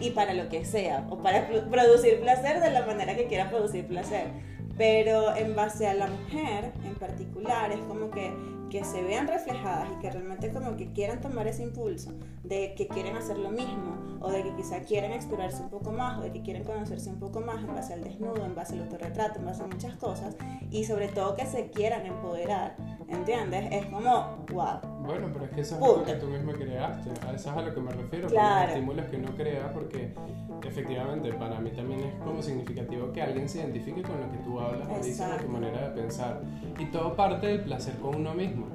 y 0.00 0.10
para 0.10 0.34
lo 0.34 0.48
que 0.48 0.64
sea, 0.64 1.06
o 1.10 1.18
para 1.18 1.48
producir 1.48 2.20
placer 2.20 2.60
de 2.60 2.70
la 2.70 2.86
manera 2.86 3.16
que 3.16 3.26
quiera 3.26 3.50
producir 3.50 3.86
placer. 3.86 4.28
Pero 4.76 5.34
en 5.36 5.56
base 5.56 5.88
a 5.88 5.94
la 5.94 6.06
mujer 6.06 6.72
en 6.84 6.94
particular, 6.94 7.72
es 7.72 7.80
como 7.80 8.10
que 8.10 8.32
que 8.68 8.84
se 8.84 9.02
vean 9.02 9.26
reflejadas 9.26 9.88
y 9.96 10.00
que 10.00 10.10
realmente 10.10 10.50
como 10.50 10.76
que 10.76 10.92
quieran 10.92 11.20
tomar 11.20 11.46
ese 11.46 11.62
impulso 11.62 12.12
de 12.42 12.74
que 12.74 12.88
quieren 12.88 13.16
hacer 13.16 13.38
lo 13.38 13.50
mismo 13.50 14.18
o 14.20 14.30
de 14.30 14.42
que 14.42 14.54
quizá 14.56 14.80
quieren 14.80 15.12
explorarse 15.12 15.62
un 15.62 15.70
poco 15.70 15.92
más 15.92 16.18
o 16.18 16.22
de 16.22 16.32
que 16.32 16.42
quieren 16.42 16.64
conocerse 16.64 17.10
un 17.10 17.18
poco 17.18 17.40
más 17.40 17.62
en 17.62 17.74
base 17.74 17.94
al 17.94 18.04
desnudo, 18.04 18.44
en 18.44 18.54
base 18.54 18.74
al 18.74 18.82
autorretrato, 18.82 19.38
en 19.38 19.46
base 19.46 19.62
a 19.62 19.66
muchas 19.66 19.96
cosas 19.96 20.36
y 20.70 20.84
sobre 20.84 21.08
todo 21.08 21.34
que 21.34 21.46
se 21.46 21.70
quieran 21.70 22.06
empoderar, 22.06 22.76
¿entiendes? 23.08 23.72
Es 23.72 23.86
como, 23.86 24.44
wow. 24.52 24.80
Bueno, 25.04 25.28
pero 25.32 25.44
es 25.46 25.50
que 25.52 25.60
eso 25.62 25.76
es 25.76 25.82
algo 25.82 26.04
que 26.04 26.14
tú 26.14 26.26
mismo 26.26 26.52
creaste, 26.52 27.10
a 27.26 27.32
eso 27.32 27.50
es 27.50 27.56
a 27.56 27.62
lo 27.62 27.74
que 27.74 27.80
me 27.80 27.90
refiero, 27.90 28.28
claro. 28.28 28.60
los 28.60 28.68
estímulos 28.70 29.06
que 29.06 29.18
no 29.18 29.36
creas 29.36 29.72
porque 29.72 30.14
efectivamente 30.66 31.32
para 31.32 31.60
mí 31.60 31.70
también 31.70 32.00
es 32.00 32.14
como 32.22 32.42
significativo 32.42 33.12
que 33.12 33.22
alguien 33.22 33.48
se 33.48 33.60
identifique 33.60 34.02
con 34.02 34.20
lo 34.20 34.30
que 34.30 34.38
tú 34.38 34.60
hablas 34.60 34.88
o 34.88 35.02
dices, 35.02 35.26
tu 35.40 35.48
manera 35.48 35.88
de 35.88 36.00
pensar 36.00 36.42
y 36.78 36.84
todo 36.86 37.14
parte 37.14 37.46
del 37.46 37.60
placer 37.62 37.94
con 37.96 38.16
uno 38.16 38.34
mismo. 38.34 38.66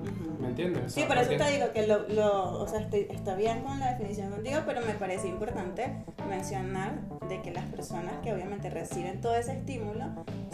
¿Me 0.43 0.49
entiendes? 0.49 0.93
sí, 0.93 1.03
por 1.07 1.17
eso 1.17 1.29
te 1.29 1.51
digo 1.51 1.71
que 1.73 1.87
lo, 1.87 2.07
lo, 2.09 2.61
o 2.61 2.67
sea, 2.67 2.81
estoy, 2.81 3.07
está 3.09 3.35
bien 3.35 3.63
con 3.63 3.79
la 3.79 3.91
definición 3.91 4.29
contigo, 4.29 4.59
pero 4.65 4.81
me 4.81 4.93
parece 4.93 5.27
importante 5.27 6.03
mencionar 6.29 6.99
de 7.29 7.41
que 7.41 7.51
las 7.51 7.65
personas 7.65 8.13
que 8.21 8.33
obviamente 8.33 8.69
reciben 8.69 9.21
todo 9.21 9.35
ese 9.35 9.53
estímulo 9.53 10.05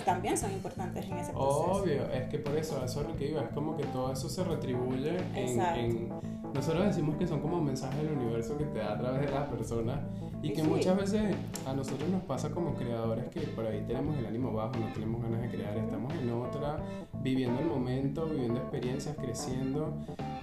también 0.06 0.38
son 0.38 0.52
importantes 0.52 1.06
en 1.06 1.18
ese 1.18 1.32
proceso. 1.32 1.82
Obvio, 1.82 2.10
es 2.12 2.28
que 2.30 2.40
por 2.40 2.56
eso, 2.56 2.84
eso 2.84 3.02
es 3.02 3.08
lo 3.08 3.16
que 3.16 3.30
iba, 3.30 3.42
es 3.42 3.50
como 3.50 3.76
que 3.76 3.84
todo 3.86 4.14
eso 4.14 4.30
se 4.30 4.44
retribuye 4.44 5.18
en, 5.36 5.60
en, 5.60 6.10
Nosotros 6.54 6.86
decimos 6.86 7.18
que 7.18 7.28
son 7.28 7.42
como 7.42 7.62
mensajes 7.62 8.02
del 8.02 8.14
universo 8.14 8.58
que 8.58 8.66
te 8.66 8.80
da 8.80 8.94
a 8.94 8.98
través 8.98 9.22
de 9.22 9.32
las 9.32 9.50
personas 9.50 10.00
y 10.42 10.54
que 10.54 10.64
muchas 10.64 10.96
veces 10.96 11.36
a 11.66 11.74
nosotros 11.74 12.10
nos 12.10 12.24
pasa 12.24 12.50
como 12.50 12.74
creadores 12.76 13.26
que 13.30 13.42
por 13.42 13.66
ahí 13.66 13.84
tenemos 13.86 14.18
el 14.18 14.26
ánimo 14.26 14.54
bajo, 14.54 14.78
no 14.78 14.92
tenemos 14.94 15.22
ganas 15.22 15.42
de 15.42 15.50
crear, 15.50 15.78
estamos 15.78 16.14
en 16.14 16.32
otra, 16.32 16.78
viviendo 17.22 17.60
el 17.60 17.68
momento, 17.68 18.26
viviendo 18.26 18.60
experiencias, 18.60 19.16
creciendo 19.18 19.79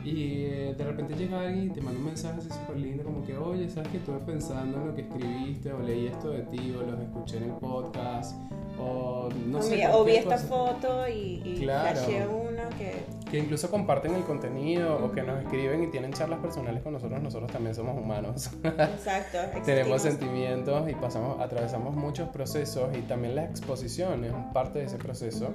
y 0.07 0.45
eh, 0.45 0.75
de 0.79 0.85
repente 0.85 1.15
llega 1.17 1.41
alguien 1.41 1.67
y 1.67 1.71
te 1.71 1.81
manda 1.81 1.99
un 1.99 2.07
mensaje 2.07 2.39
así 2.39 2.49
súper 2.49 2.77
lindo 2.77 3.03
como 3.03 3.25
que, 3.25 3.37
oye, 3.37 3.69
sabes 3.69 3.89
que 3.89 3.97
estuve 3.97 4.19
pensando 4.21 4.81
en 4.81 4.87
lo 4.87 4.95
que 4.95 5.03
escribiste 5.03 5.73
o 5.73 5.81
leí 5.81 6.07
esto 6.07 6.31
de 6.31 6.43
ti 6.43 6.73
o 6.79 6.83
los 6.83 7.01
escuché 7.01 7.39
en 7.39 7.45
el 7.45 7.53
podcast 7.53 8.37
o 8.79 9.29
no 9.47 9.61
sé. 9.63 9.85
o 9.89 10.05
vi 10.05 10.17
esta 10.17 10.39
foto 10.39 11.09
y, 11.09 11.43
y 11.45 11.61
claro. 11.63 12.01
uno 12.31 12.63
que... 12.79 13.05
Que 13.29 13.39
incluso 13.41 13.69
comparten 13.69 14.15
el 14.15 14.23
contenido 14.23 15.05
o 15.05 15.11
que 15.11 15.23
nos 15.23 15.43
escriben 15.43 15.83
y 15.83 15.89
tienen 15.89 16.13
charlas 16.13 16.39
personales 16.39 16.85
con 16.85 16.93
nosotros, 16.93 17.21
nosotros 17.21 17.51
también 17.51 17.75
somos 17.75 17.99
humanos. 17.99 18.51
Exacto. 18.63 19.39
Tenemos 19.65 20.03
sentimientos 20.03 20.89
y 20.89 20.95
pasamos, 20.95 21.41
atravesamos 21.41 21.97
muchos 21.97 22.29
procesos 22.29 22.97
y 22.97 23.03
también 23.03 23.35
la 23.35 23.45
exposición 23.45 24.25
es 24.25 24.33
parte 24.53 24.79
de 24.79 24.85
ese 24.85 24.99
proceso. 24.99 25.49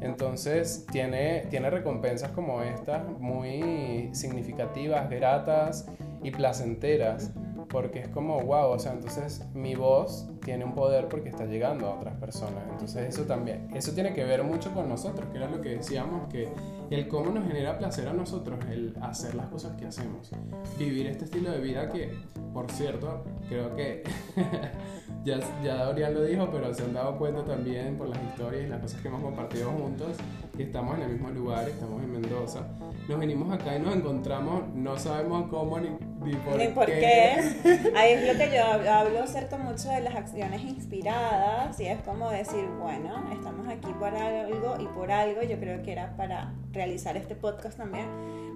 Entonces 0.00 0.86
tiene, 0.90 1.46
tiene 1.50 1.70
recompensas 1.70 2.32
como 2.32 2.62
estas 2.62 3.06
muy 3.18 4.10
significativas, 4.12 5.10
gratas 5.10 5.86
y 6.22 6.30
placenteras 6.30 7.32
porque 7.70 8.00
es 8.00 8.08
como, 8.08 8.40
wow, 8.40 8.72
o 8.72 8.78
sea, 8.78 8.92
entonces 8.92 9.44
mi 9.54 9.74
voz 9.76 10.28
tiene 10.44 10.64
un 10.64 10.74
poder 10.74 11.08
porque 11.08 11.28
está 11.28 11.46
llegando 11.46 11.86
a 11.86 11.94
otras 11.94 12.16
personas. 12.16 12.64
Entonces 12.68 13.08
eso 13.08 13.22
también, 13.22 13.68
eso 13.74 13.92
tiene 13.92 14.12
que 14.12 14.24
ver 14.24 14.42
mucho 14.42 14.72
con 14.74 14.88
nosotros, 14.88 15.28
que 15.30 15.38
era 15.38 15.48
lo 15.48 15.60
que 15.60 15.70
decíamos, 15.70 16.28
que 16.28 16.48
el 16.90 17.06
cómo 17.06 17.30
nos 17.30 17.46
genera 17.46 17.78
placer 17.78 18.08
a 18.08 18.12
nosotros, 18.12 18.58
el 18.70 18.94
hacer 19.00 19.34
las 19.36 19.46
cosas 19.48 19.76
que 19.76 19.86
hacemos. 19.86 20.30
Vivir 20.78 21.06
este 21.06 21.26
estilo 21.26 21.52
de 21.52 21.60
vida 21.60 21.88
que, 21.90 22.12
por 22.52 22.70
cierto, 22.72 23.24
creo 23.48 23.74
que 23.76 24.02
ya, 25.24 25.38
ya 25.62 25.84
Dorian 25.84 26.14
lo 26.14 26.24
dijo, 26.24 26.48
pero 26.50 26.72
se 26.72 26.82
han 26.82 26.94
dado 26.94 27.16
cuenta 27.16 27.44
también 27.44 27.96
por 27.96 28.08
las 28.08 28.22
historias 28.22 28.64
y 28.64 28.68
las 28.68 28.80
cosas 28.80 29.00
que 29.00 29.08
hemos 29.08 29.22
compartido 29.22 29.70
juntos, 29.70 30.16
que 30.56 30.62
estamos 30.64 30.96
en 30.96 31.02
el 31.02 31.12
mismo 31.12 31.30
lugar, 31.30 31.68
estamos 31.68 32.02
en 32.02 32.12
Mendoza. 32.12 32.66
Nos 33.08 33.18
venimos 33.18 33.52
acá 33.52 33.76
y 33.76 33.80
nos 33.80 33.94
encontramos, 33.94 34.64
no 34.74 34.98
sabemos 34.98 35.48
cómo 35.50 35.78
ni, 35.78 35.88
ni 36.24 36.68
por, 36.68 36.86
qué. 36.86 37.36
Ahí 37.96 38.12
es 38.12 38.32
lo 38.32 38.38
que 38.38 38.50
yo 38.54 38.64
hablo 38.90 39.22
acerca 39.22 39.56
mucho 39.56 39.88
de 39.88 40.00
las 40.00 40.14
acciones 40.14 40.62
inspiradas 40.62 41.78
y 41.80 41.86
es 41.86 42.00
como 42.02 42.30
decir, 42.30 42.66
bueno, 42.78 43.30
estamos 43.32 43.66
aquí 43.68 43.92
por 43.98 44.14
algo 44.14 44.76
y 44.78 44.86
por 44.88 45.10
algo 45.10 45.42
yo 45.42 45.58
creo 45.58 45.82
que 45.82 45.92
era 45.92 46.16
para 46.16 46.52
realizar 46.72 47.16
este 47.16 47.34
podcast 47.34 47.78
también, 47.78 48.06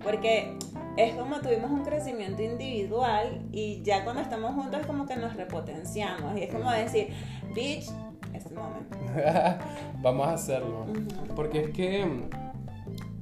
porque 0.03 0.57
es 0.96 1.14
como 1.14 1.40
tuvimos 1.40 1.70
un 1.70 1.85
crecimiento 1.85 2.42
individual 2.42 3.42
y 3.50 3.83
ya 3.83 4.05
cuando 4.05 4.22
estamos 4.22 4.55
juntos 4.55 4.81
es 4.81 4.87
como 4.87 5.07
que 5.07 5.16
nos 5.16 5.35
repotenciamos 5.37 6.37
y 6.38 6.42
es 6.42 6.53
como 6.53 6.70
decir, 6.70 7.09
bitch, 7.55 7.87
es 8.35 8.46
el 8.46 8.55
momento. 8.55 8.96
Vamos 10.03 10.27
a 10.27 10.33
hacerlo. 10.33 10.87
Porque 11.35 11.62
es 11.62 11.70
que 11.70 12.05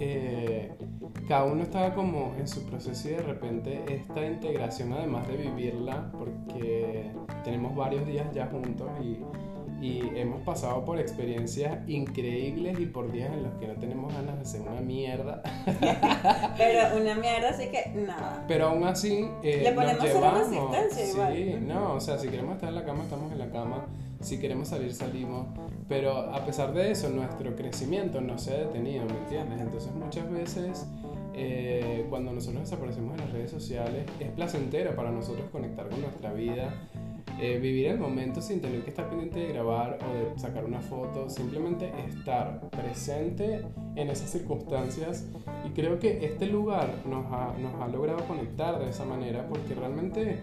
eh, 0.04 0.72
cada 1.28 1.44
uno 1.44 1.62
estaba 1.62 1.94
como 1.94 2.34
en 2.38 2.48
su 2.48 2.64
proceso 2.64 3.08
y 3.08 3.12
de 3.12 3.22
repente 3.22 3.84
esta 3.88 4.26
integración, 4.26 4.92
además 4.92 5.28
de 5.28 5.36
vivirla, 5.36 6.10
porque 6.18 7.12
tenemos 7.44 7.76
varios 7.76 8.04
días 8.06 8.26
ya 8.34 8.46
juntos 8.46 8.90
y, 9.00 9.20
y 9.80 10.10
hemos 10.16 10.40
pasado 10.42 10.84
por 10.84 10.98
experiencias 10.98 11.88
increíbles 11.88 12.80
y 12.80 12.86
por 12.86 13.12
días 13.12 13.32
en 13.32 13.44
los 13.44 13.54
que 13.54 13.68
no 13.68 13.74
tenemos 13.74 14.12
ganas 14.12 14.36
de 14.36 14.42
hacer 14.42 14.62
una 14.62 14.80
mierda. 14.80 15.42
Pero 16.58 17.00
una 17.00 17.14
mierda, 17.14 17.50
así 17.50 17.68
que 17.68 17.92
nada. 17.94 18.44
Pero 18.48 18.66
aún 18.66 18.84
así, 18.84 19.28
eh, 19.44 19.60
le 19.62 19.72
ponemos 19.72 20.04
una 20.14 20.30
resistencia 20.32 21.08
igual. 21.08 21.36
Sí, 21.36 21.56
no, 21.60 21.94
o 21.94 22.00
sea, 22.00 22.18
si 22.18 22.28
queremos 22.28 22.56
estar 22.56 22.68
en 22.68 22.74
la 22.74 22.84
cama, 22.84 23.04
estamos 23.04 23.30
en 23.30 23.38
la 23.38 23.50
cama 23.50 23.86
si 24.22 24.38
queremos 24.38 24.68
salir, 24.68 24.92
salimos. 24.92 25.46
Pero 25.88 26.16
a 26.34 26.44
pesar 26.44 26.72
de 26.72 26.90
eso, 26.90 27.10
nuestro 27.10 27.54
crecimiento 27.54 28.20
no 28.20 28.38
se 28.38 28.54
ha 28.54 28.58
detenido, 28.58 29.04
¿me 29.06 29.18
entiendes? 29.18 29.60
Entonces 29.60 29.92
muchas 29.94 30.30
veces 30.30 30.86
eh, 31.34 32.06
cuando 32.10 32.32
nosotros 32.32 32.62
desaparecemos 32.64 33.18
en 33.18 33.24
las 33.24 33.32
redes 33.32 33.50
sociales, 33.50 34.06
es 34.20 34.30
placentero 34.30 34.94
para 34.94 35.10
nosotros 35.10 35.46
conectar 35.50 35.88
con 35.88 36.00
nuestra 36.02 36.32
vida 36.32 36.74
eh, 37.40 37.58
vivir 37.58 37.88
el 37.88 37.98
momento 37.98 38.40
sin 38.40 38.60
tener 38.60 38.82
que 38.82 38.90
estar 38.90 39.08
pendiente 39.08 39.40
de 39.40 39.48
grabar 39.52 39.98
o 40.00 40.32
de 40.32 40.38
sacar 40.38 40.64
una 40.64 40.80
foto, 40.80 41.28
simplemente 41.28 41.90
estar 42.06 42.60
presente 42.70 43.62
en 43.96 44.10
esas 44.10 44.30
circunstancias 44.30 45.26
y 45.66 45.70
creo 45.70 45.98
que 45.98 46.24
este 46.24 46.46
lugar 46.46 46.88
nos 47.06 47.26
ha, 47.32 47.54
nos 47.58 47.80
ha 47.80 47.88
logrado 47.88 48.24
conectar 48.26 48.78
de 48.78 48.90
esa 48.90 49.04
manera 49.04 49.46
porque 49.48 49.74
realmente 49.74 50.40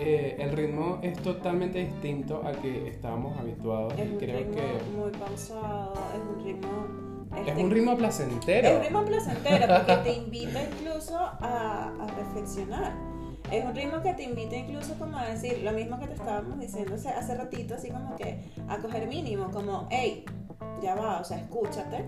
eh, 0.00 0.36
el 0.38 0.52
ritmo 0.52 0.98
es 1.02 1.18
totalmente 1.18 1.78
distinto 1.78 2.42
al 2.44 2.56
que 2.58 2.88
estábamos 2.88 3.38
habituados. 3.38 3.92
Es 3.98 4.10
un 4.10 4.18
creo 4.18 4.38
ritmo 4.38 4.54
que 4.54 4.96
muy 4.96 5.10
pausado, 5.12 5.94
es 6.14 6.20
un 6.20 6.44
ritmo... 6.44 6.86
es 7.36 7.48
este, 7.48 7.64
un 7.64 7.70
ritmo 7.70 7.96
placentero. 7.96 8.68
Es 8.68 8.76
un 8.76 8.82
ritmo 8.82 9.04
placentero 9.04 9.66
porque 9.76 9.96
te 9.96 10.12
invita 10.14 10.62
incluso 10.64 11.18
a, 11.18 11.92
a 12.00 12.06
reflexionar. 12.18 13.11
Es 13.50 13.64
un 13.64 13.74
ritmo 13.74 14.00
que 14.02 14.14
te 14.14 14.22
invita 14.22 14.56
incluso 14.56 14.94
como 14.94 15.18
a 15.18 15.26
decir 15.26 15.62
lo 15.62 15.72
mismo 15.72 15.98
que 15.98 16.06
te 16.06 16.14
estábamos 16.14 16.58
diciendo 16.58 16.94
hace, 16.94 17.34
ratito, 17.34 17.74
así 17.74 17.90
como 17.90 18.16
que 18.16 18.40
a 18.68 18.78
coger 18.78 19.06
mínimo, 19.06 19.50
como, 19.50 19.88
hey, 19.90 20.24
ya 20.82 20.94
va, 20.94 21.20
o 21.20 21.24
sea, 21.24 21.38
escúchate, 21.38 22.04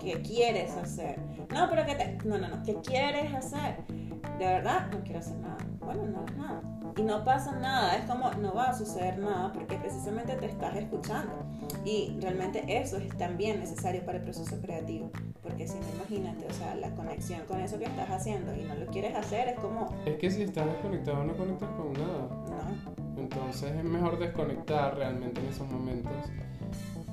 ¿qué 0.00 0.20
quieres 0.22 0.74
hacer? 0.76 1.18
No, 1.52 1.68
pero 1.70 1.86
que 1.86 1.94
te, 1.94 2.18
no, 2.24 2.38
no, 2.38 2.48
no, 2.48 2.62
¿qué 2.64 2.74
quieres 2.80 3.32
hacer? 3.32 3.76
De 4.38 4.44
verdad, 4.44 4.88
no 4.90 5.02
quiero 5.04 5.20
hacer 5.20 5.36
nada. 5.36 5.58
Bueno, 5.80 6.04
no 6.04 6.24
es 6.24 6.36
nada. 6.36 6.75
Y 6.96 7.02
no 7.02 7.24
pasa 7.24 7.52
nada, 7.52 7.94
es 7.96 8.04
como 8.06 8.30
no 8.32 8.54
va 8.54 8.70
a 8.70 8.74
suceder 8.74 9.18
nada 9.18 9.52
porque 9.52 9.76
precisamente 9.76 10.34
te 10.34 10.46
estás 10.46 10.74
escuchando. 10.76 11.34
Y 11.84 12.16
realmente 12.20 12.64
eso 12.68 12.96
es 12.96 13.08
también 13.18 13.60
necesario 13.60 14.04
para 14.06 14.18
el 14.18 14.24
proceso 14.24 14.58
creativo. 14.62 15.10
Porque 15.42 15.68
si 15.68 15.74
no, 15.74 15.84
imagínate, 15.94 16.46
o 16.46 16.52
sea, 16.54 16.74
la 16.74 16.90
conexión 16.94 17.40
con 17.46 17.60
eso 17.60 17.78
que 17.78 17.84
estás 17.84 18.08
haciendo 18.10 18.54
y 18.56 18.64
no 18.64 18.74
lo 18.76 18.86
quieres 18.86 19.14
hacer 19.14 19.48
es 19.48 19.58
como, 19.58 19.94
Es 20.06 20.16
que 20.16 20.30
si 20.30 20.42
estás 20.42 20.66
desconectado 20.66 21.22
no 21.24 21.36
conectas 21.36 21.68
con 21.70 21.92
nada. 21.92 22.28
no, 22.48 23.20
Entonces 23.20 23.72
es 23.76 23.84
mejor 23.84 24.18
desconectar 24.18 24.96
realmente 24.96 25.40
en 25.40 25.48
esos 25.48 25.68
momentos 25.68 26.12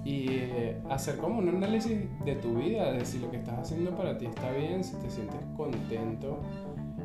y 0.06 0.28
eh, 0.30 0.82
hacer 0.90 1.18
como 1.18 1.40
un 1.40 1.50
análisis 1.50 1.98
de 2.26 2.36
tu 2.36 2.56
vida, 2.56 2.92
de 2.92 3.06
si 3.06 3.20
lo 3.20 3.32
que 3.32 3.38
estás 3.38 3.60
haciendo 3.60 3.96
para 3.96 4.18
ti 4.18 4.26
está 4.26 4.52
bien, 4.52 4.84
si 4.84 4.96
te 4.98 5.10
sientes 5.10 5.40
contento 5.56 6.40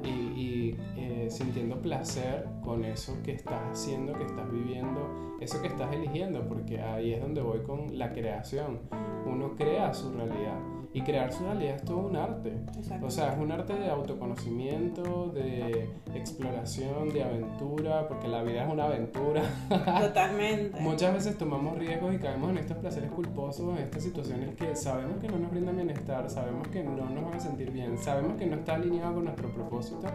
y, 0.05 0.09
y, 0.09 0.77
eh, 0.97 1.29
sintiendo 1.31 1.81
placer 1.81 2.47
con 2.63 2.85
eso 2.85 3.17
que 3.25 3.33
estás 3.33 3.61
haciendo, 3.71 4.13
que 4.13 4.25
estás 4.25 4.51
viviendo, 4.51 5.28
eso 5.41 5.61
que 5.63 5.69
estás 5.69 5.95
eligiendo, 5.95 6.47
porque 6.49 6.81
ahí 6.81 7.13
es 7.13 7.21
donde 7.21 7.41
voy 7.41 7.61
con 7.61 7.99
la 7.99 8.13
creación. 8.13 8.81
Uno 9.27 9.55
crea 9.57 9.95
su 9.95 10.13
realidad 10.13 10.59
y 10.93 11.03
crear 11.03 11.33
su 11.33 11.45
realidad 11.45 11.77
es 11.77 11.85
todo 11.85 11.99
un 11.99 12.17
arte. 12.17 12.53
exacto. 12.77 13.07
O 13.07 13.11
sea, 13.11 13.33
es 13.33 13.39
un 13.39 13.53
arte 13.53 13.75
de 13.75 13.91
autoconocimiento, 13.91 15.29
de 15.29 15.89
exploración, 16.15 17.11
de 17.11 17.23
aventura, 17.23 18.09
porque 18.09 18.27
la 18.27 18.43
vida 18.43 18.65
es 18.65 18.73
una 18.73 18.85
aventura. 18.85 19.43
Totalmente. 20.01 20.81
Muchas 20.81 21.13
veces 21.13 21.37
tomamos 21.37 21.77
riesgos 21.79 22.15
y 22.15 22.19
caemos 22.19 22.51
en 22.51 22.59
estos 22.59 22.79
placeres 22.79 23.11
culposos, 23.11 23.77
en 23.77 23.85
estas 23.85 24.03
situaciones 24.03 24.55
que 24.55 24.75
sabemos 24.75 25.19
que 25.21 25.29
no 25.29 25.39
nos 25.39 25.51
brindan 25.51 25.77
bienestar, 25.77 26.29
sabemos 26.31 26.67
que 26.69 26.83
no 26.83 26.97
nos 26.97 27.25
van 27.25 27.35
a 27.35 27.41
sentir 27.41 27.71
bien, 27.71 27.99
sabemos 27.99 28.37
que 28.39 28.47
no 28.47 28.57
está 28.57 28.75
alineado 28.75 29.15
con 29.15 29.25
nuestro 29.25 29.53
propósito, 29.53 30.07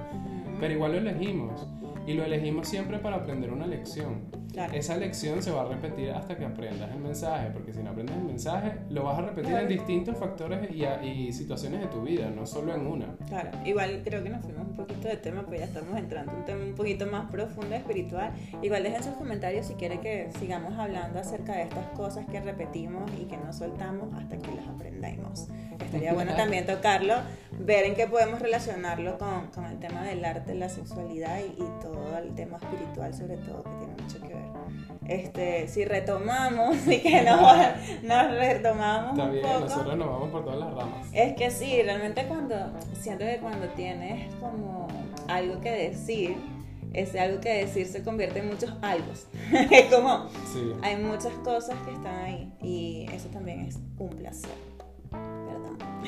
pero 0.59 0.73
igual 0.73 0.93
lo 0.93 0.97
elegimos. 0.97 1.67
Y 2.06 2.13
lo 2.13 2.24
elegimos 2.26 2.68
siempre 2.68 3.00
para 3.00 3.18
aprender 3.18 3.52
una 3.52 3.66
lección. 3.66 4.44
Claro. 4.52 4.74
Esa 4.74 4.98
lección 4.98 5.42
se 5.42 5.50
va 5.52 5.62
a 5.63 5.66
repetir 5.66 6.12
hasta 6.12 6.38
que 6.38 6.46
aprendas 6.46 6.92
el 6.92 7.00
mensaje, 7.00 7.50
porque 7.52 7.74
si 7.74 7.82
no 7.82 7.89
aprendes 7.89 8.16
el 8.16 8.24
mensaje, 8.24 8.74
lo 8.89 9.04
vas 9.04 9.18
a 9.18 9.22
repetir 9.24 9.50
Claro. 9.50 9.63
en 9.63 9.70
distintos 9.70 10.16
factores 10.18 10.70
y, 10.72 10.86
a- 10.86 11.04
y 11.04 11.34
situaciones 11.34 11.80
de 11.82 11.88
tu 11.88 12.04
vida, 12.04 12.30
no 12.30 12.46
solo 12.46 12.76
en 12.76 12.86
una. 12.86 13.16
Claro, 13.28 13.50
igual 13.66 14.02
creo 14.04 14.22
que 14.22 14.30
nos 14.30 14.44
fuimos 14.44 14.68
un 14.68 14.76
poquito 14.76 15.08
de 15.08 15.18
tema, 15.18 15.42
pues 15.44 15.60
ya 15.62 15.66
estamos 15.66 15.98
entrando 15.98 16.34
en 16.34 16.38
un 16.39 16.46
tema 16.46 16.63
un 16.66 16.76
poquito 16.76 17.08
más 17.08 17.32
profundo, 17.32 17.74
espiritual. 17.74 18.32
Igual 18.62 18.84
dejen 18.84 19.02
sus 19.04 19.13
comentarios 19.13 19.66
si 19.66 19.74
quieren 19.74 20.02
que 20.02 20.30
sigamos 20.38 20.78
hablando 20.78 21.20
acerca 21.20 21.54
de 21.56 21.63
estas 21.63 21.88
cosas 21.88 22.28
que 22.28 22.39
repetimos 22.39 23.10
y 23.20 23.26
que 23.26 23.38
no 23.38 23.52
soltamos 23.54 24.13
hasta 24.13 24.38
que 24.38 24.54
las 24.56 24.68
aprendamos. 24.68 25.48
Estaría 25.84 26.13
bueno 26.13 26.34
también 26.38 26.68
tocarlo, 26.68 27.16
ver 27.60 27.86
en 27.86 27.96
qué 27.96 28.06
podemos 28.06 28.39
relacionarlo 28.39 29.18
con, 29.18 29.48
con 29.48 29.66
el 29.66 29.80
tema 29.80 30.04
del 30.04 30.24
arte, 30.26 30.54
la 30.54 30.70
sexualidad 30.70 31.39
y, 31.39 31.60
y 31.60 31.66
todo 31.82 31.92
el 32.21 32.34
tema 32.36 32.58
espiritual 32.58 33.13
sobre 33.13 33.38
todo, 33.38 33.63
que 33.63 33.69
tiene 33.79 33.93
mucho 34.01 34.19
que 34.21 34.34
ver. 34.34 34.43
Este, 35.06 35.67
si 35.67 35.84
retomamos 35.86 36.75
y 36.88 36.99
que 37.01 37.21
nos, 37.23 37.41
nos 38.03 38.32
retomamos 38.32 39.12
Está 39.12 39.23
un 39.25 39.32
bien, 39.32 39.43
poco. 39.45 39.60
nosotros 39.60 39.97
nos 39.97 40.08
vamos 40.08 40.29
por 40.32 40.43
todas 40.45 40.60
las 40.60 40.73
ramas. 40.73 41.08
Es 41.13 41.34
que 41.36 41.51
sí, 41.51 41.82
realmente 41.84 42.25
cuando 42.27 42.56
siento 42.99 43.25
que 43.25 43.38
cuando 43.39 43.67
tienes 43.69 44.34
como 44.36 44.88
algo 45.27 45.60
que 45.62 45.71
decir, 45.71 46.38
ese 46.93 47.19
algo 47.19 47.41
que 47.41 47.49
decir 47.65 47.88
se 47.88 48.01
convierte 48.03 48.39
en 48.39 48.47
muchos 48.49 48.71
algo. 48.82 49.12
es 49.71 49.93
como 49.93 50.27
Sí. 50.53 50.71
hay 50.84 50.95
muchas 50.97 51.34
cosas 51.43 51.75
que 51.86 51.91
están 51.91 52.15
ahí 52.23 52.53
y 52.62 53.06
eso 53.12 53.27
también 53.29 53.62
es 53.62 53.79
un 53.97 54.10
placer. 54.10 54.51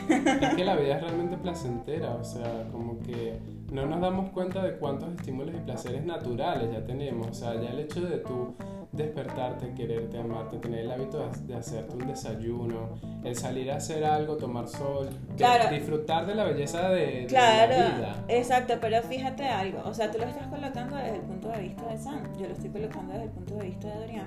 Es 0.07 0.55
que 0.55 0.65
la 0.65 0.75
vida 0.75 0.97
es 0.97 1.01
realmente 1.01 1.37
placentera, 1.37 2.15
o 2.15 2.23
sea, 2.23 2.67
como 2.71 2.99
que 2.99 3.39
no 3.71 3.85
nos 3.85 4.01
damos 4.01 4.29
cuenta 4.31 4.63
de 4.63 4.77
cuántos 4.77 5.09
estímulos 5.15 5.55
y 5.55 5.59
placeres 5.59 6.05
naturales 6.05 6.71
ya 6.71 6.85
tenemos. 6.85 7.27
O 7.27 7.33
sea, 7.33 7.55
ya 7.61 7.69
el 7.69 7.79
hecho 7.79 8.01
de 8.01 8.17
tú 8.17 8.55
despertarte, 8.95 9.73
quererte, 9.73 10.17
amarte, 10.19 10.57
tener 10.57 10.81
el 10.81 10.91
hábito 10.91 11.29
de, 11.45 11.55
hacerte 11.55 11.95
un 11.95 12.07
desayuno, 12.07 12.89
el 13.23 13.35
salir 13.35 13.71
a 13.71 13.77
hacer 13.77 14.03
algo, 14.05 14.37
tomar 14.37 14.67
sol, 14.67 15.09
Claro. 15.37 15.69
disfrutar 15.73 16.25
de 16.25 16.35
la 16.35 16.43
belleza 16.45 16.89
de, 16.89 17.05
de 17.21 17.25
Claro, 17.27 17.71
la 17.77 17.89
vida. 17.95 18.23
exacto, 18.27 18.75
pero 18.79 19.01
fíjate 19.03 19.43
algo, 19.47 19.81
o 19.85 19.93
sea, 19.93 20.11
tú 20.11 20.17
lo 20.17 20.25
estás 20.25 20.47
colocando 20.47 20.95
desde 20.95 21.15
el 21.15 21.21
punto 21.21 21.49
de 21.49 21.59
vista 21.61 21.85
de 21.87 21.97
Sam, 21.97 22.21
yo 22.39 22.47
lo 22.47 22.53
estoy 22.53 22.69
colocando 22.69 23.13
desde 23.13 23.25
el 23.25 23.31
punto 23.31 23.55
de 23.55 23.65
vista 23.65 23.87
de 23.87 23.95
Dorian, 23.99 24.25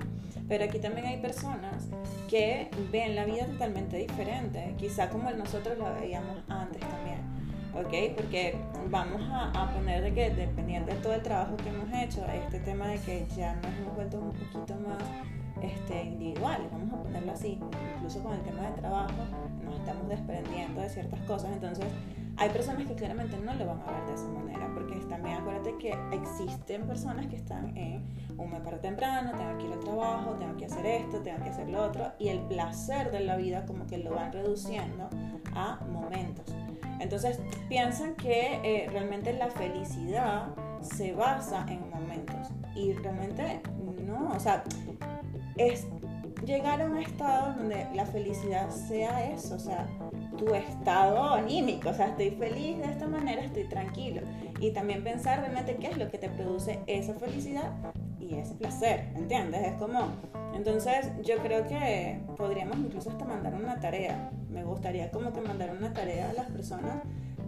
pero 0.48 0.64
aquí 0.64 0.78
también 0.78 1.06
hay 1.06 1.16
personas 1.18 1.88
que 2.28 2.70
ven 2.90 3.14
la 3.16 3.24
vida 3.24 3.46
totalmente 3.46 3.96
diferente, 3.98 4.74
quizá 4.78 5.08
como 5.08 5.30
nosotros 5.30 5.78
la 5.78 5.90
veíamos 5.92 6.36
antes 6.48 6.80
también, 6.80 6.97
¿ok? 7.80 8.16
Porque 8.16 8.56
vamos 8.90 9.22
a, 9.30 9.70
poner 9.74 10.02
de 10.02 10.12
que 10.12 10.30
dependiendo 10.30 10.92
de 10.92 10.98
todo 10.98 11.14
el 11.14 11.22
trabajo 11.22 11.56
que 11.56 11.68
hemos 11.68 11.92
hecho, 11.92 12.24
este 12.26 12.60
tema 12.60 12.88
de 12.88 12.98
que 12.98 13.26
ya 13.36 13.54
nos 13.56 13.66
hemos 13.66 13.94
vuelto 13.94 14.18
un 14.18 14.32
poquito 14.32 14.74
más 14.76 15.02
este, 15.62 16.04
individuales, 16.04 16.70
vamos 16.70 16.92
a 16.92 17.02
ponerlo 17.02 17.32
así, 17.32 17.60
incluso 17.96 18.22
con 18.22 18.34
el 18.34 18.42
tema 18.42 18.62
del 18.62 18.74
trabajo, 18.74 19.12
nos 19.64 19.74
estamos 19.74 20.08
desprendiendo 20.08 20.80
de 20.80 20.88
ciertas 20.88 21.20
cosas, 21.20 21.52
entonces 21.52 21.86
hay 22.36 22.50
personas 22.50 22.86
que 22.86 22.94
claramente 22.94 23.36
no 23.38 23.52
lo 23.54 23.66
van 23.66 23.80
a 23.80 23.90
ver 23.90 24.06
de 24.06 24.14
esa 24.14 24.28
manera, 24.28 24.70
porque 24.72 24.94
también 25.08 25.38
acuérdate 25.38 25.76
que 25.78 25.92
existen 26.12 26.86
personas 26.86 27.26
que 27.26 27.36
están 27.36 27.76
en 27.76 28.04
un 28.38 28.50
me 28.50 28.60
paro 28.60 28.78
temprano, 28.78 29.32
tengo 29.36 29.58
que 29.58 29.66
ir 29.66 29.72
al 29.72 29.80
trabajo, 29.80 30.30
tengo 30.38 30.56
que 30.56 30.66
hacer 30.66 30.86
esto, 30.86 31.20
tengo 31.20 31.42
que 31.42 31.50
hacer 31.50 31.68
lo 31.68 31.82
otro, 31.82 32.12
y 32.18 32.28
el 32.28 32.40
placer 32.42 33.10
de 33.10 33.20
la 33.20 33.36
vida 33.36 33.66
como 33.66 33.86
que 33.86 33.98
lo 33.98 34.14
van 34.14 34.32
reduciendo 34.32 35.10
a 35.54 35.80
momentos. 35.90 36.46
Entonces 37.00 37.40
piensan 37.68 38.14
que 38.16 38.60
eh, 38.62 38.88
realmente 38.90 39.32
la 39.32 39.50
felicidad 39.50 40.48
se 40.80 41.12
basa 41.12 41.66
en 41.68 41.88
momentos, 41.90 42.48
y 42.74 42.92
realmente 42.92 43.60
no, 44.06 44.30
o 44.34 44.40
sea, 44.40 44.62
es 45.56 45.86
llegar 46.44 46.80
a 46.80 46.86
un 46.86 46.96
estado 46.98 47.54
donde 47.54 47.86
la 47.94 48.06
felicidad 48.06 48.70
sea 48.70 49.30
eso, 49.32 49.56
o 49.56 49.58
sea, 49.58 49.86
tu 50.36 50.54
estado 50.54 51.34
anímico, 51.34 51.90
o 51.90 51.94
sea, 51.94 52.08
estoy 52.08 52.30
feliz 52.30 52.78
de 52.78 52.84
esta 52.84 53.06
manera, 53.06 53.42
estoy 53.42 53.64
tranquilo. 53.64 54.22
Y 54.60 54.70
también 54.72 55.02
pensar 55.02 55.40
realmente 55.40 55.76
qué 55.76 55.88
es 55.88 55.98
lo 55.98 56.10
que 56.10 56.18
te 56.18 56.28
produce 56.28 56.80
esa 56.86 57.14
felicidad 57.14 57.72
y 58.28 58.34
ese 58.34 58.54
placer, 58.54 59.08
¿entiendes? 59.14 59.66
Es 59.66 59.74
como, 59.74 60.08
entonces 60.54 61.10
yo 61.22 61.38
creo 61.38 61.66
que 61.66 62.20
podríamos 62.36 62.76
incluso 62.78 63.10
hasta 63.10 63.24
mandar 63.24 63.54
una 63.54 63.80
tarea, 63.80 64.30
me 64.50 64.64
gustaría 64.64 65.10
como 65.10 65.32
que 65.32 65.40
mandar 65.40 65.70
una 65.70 65.92
tarea 65.92 66.30
a 66.30 66.32
las 66.34 66.46
personas 66.50 67.02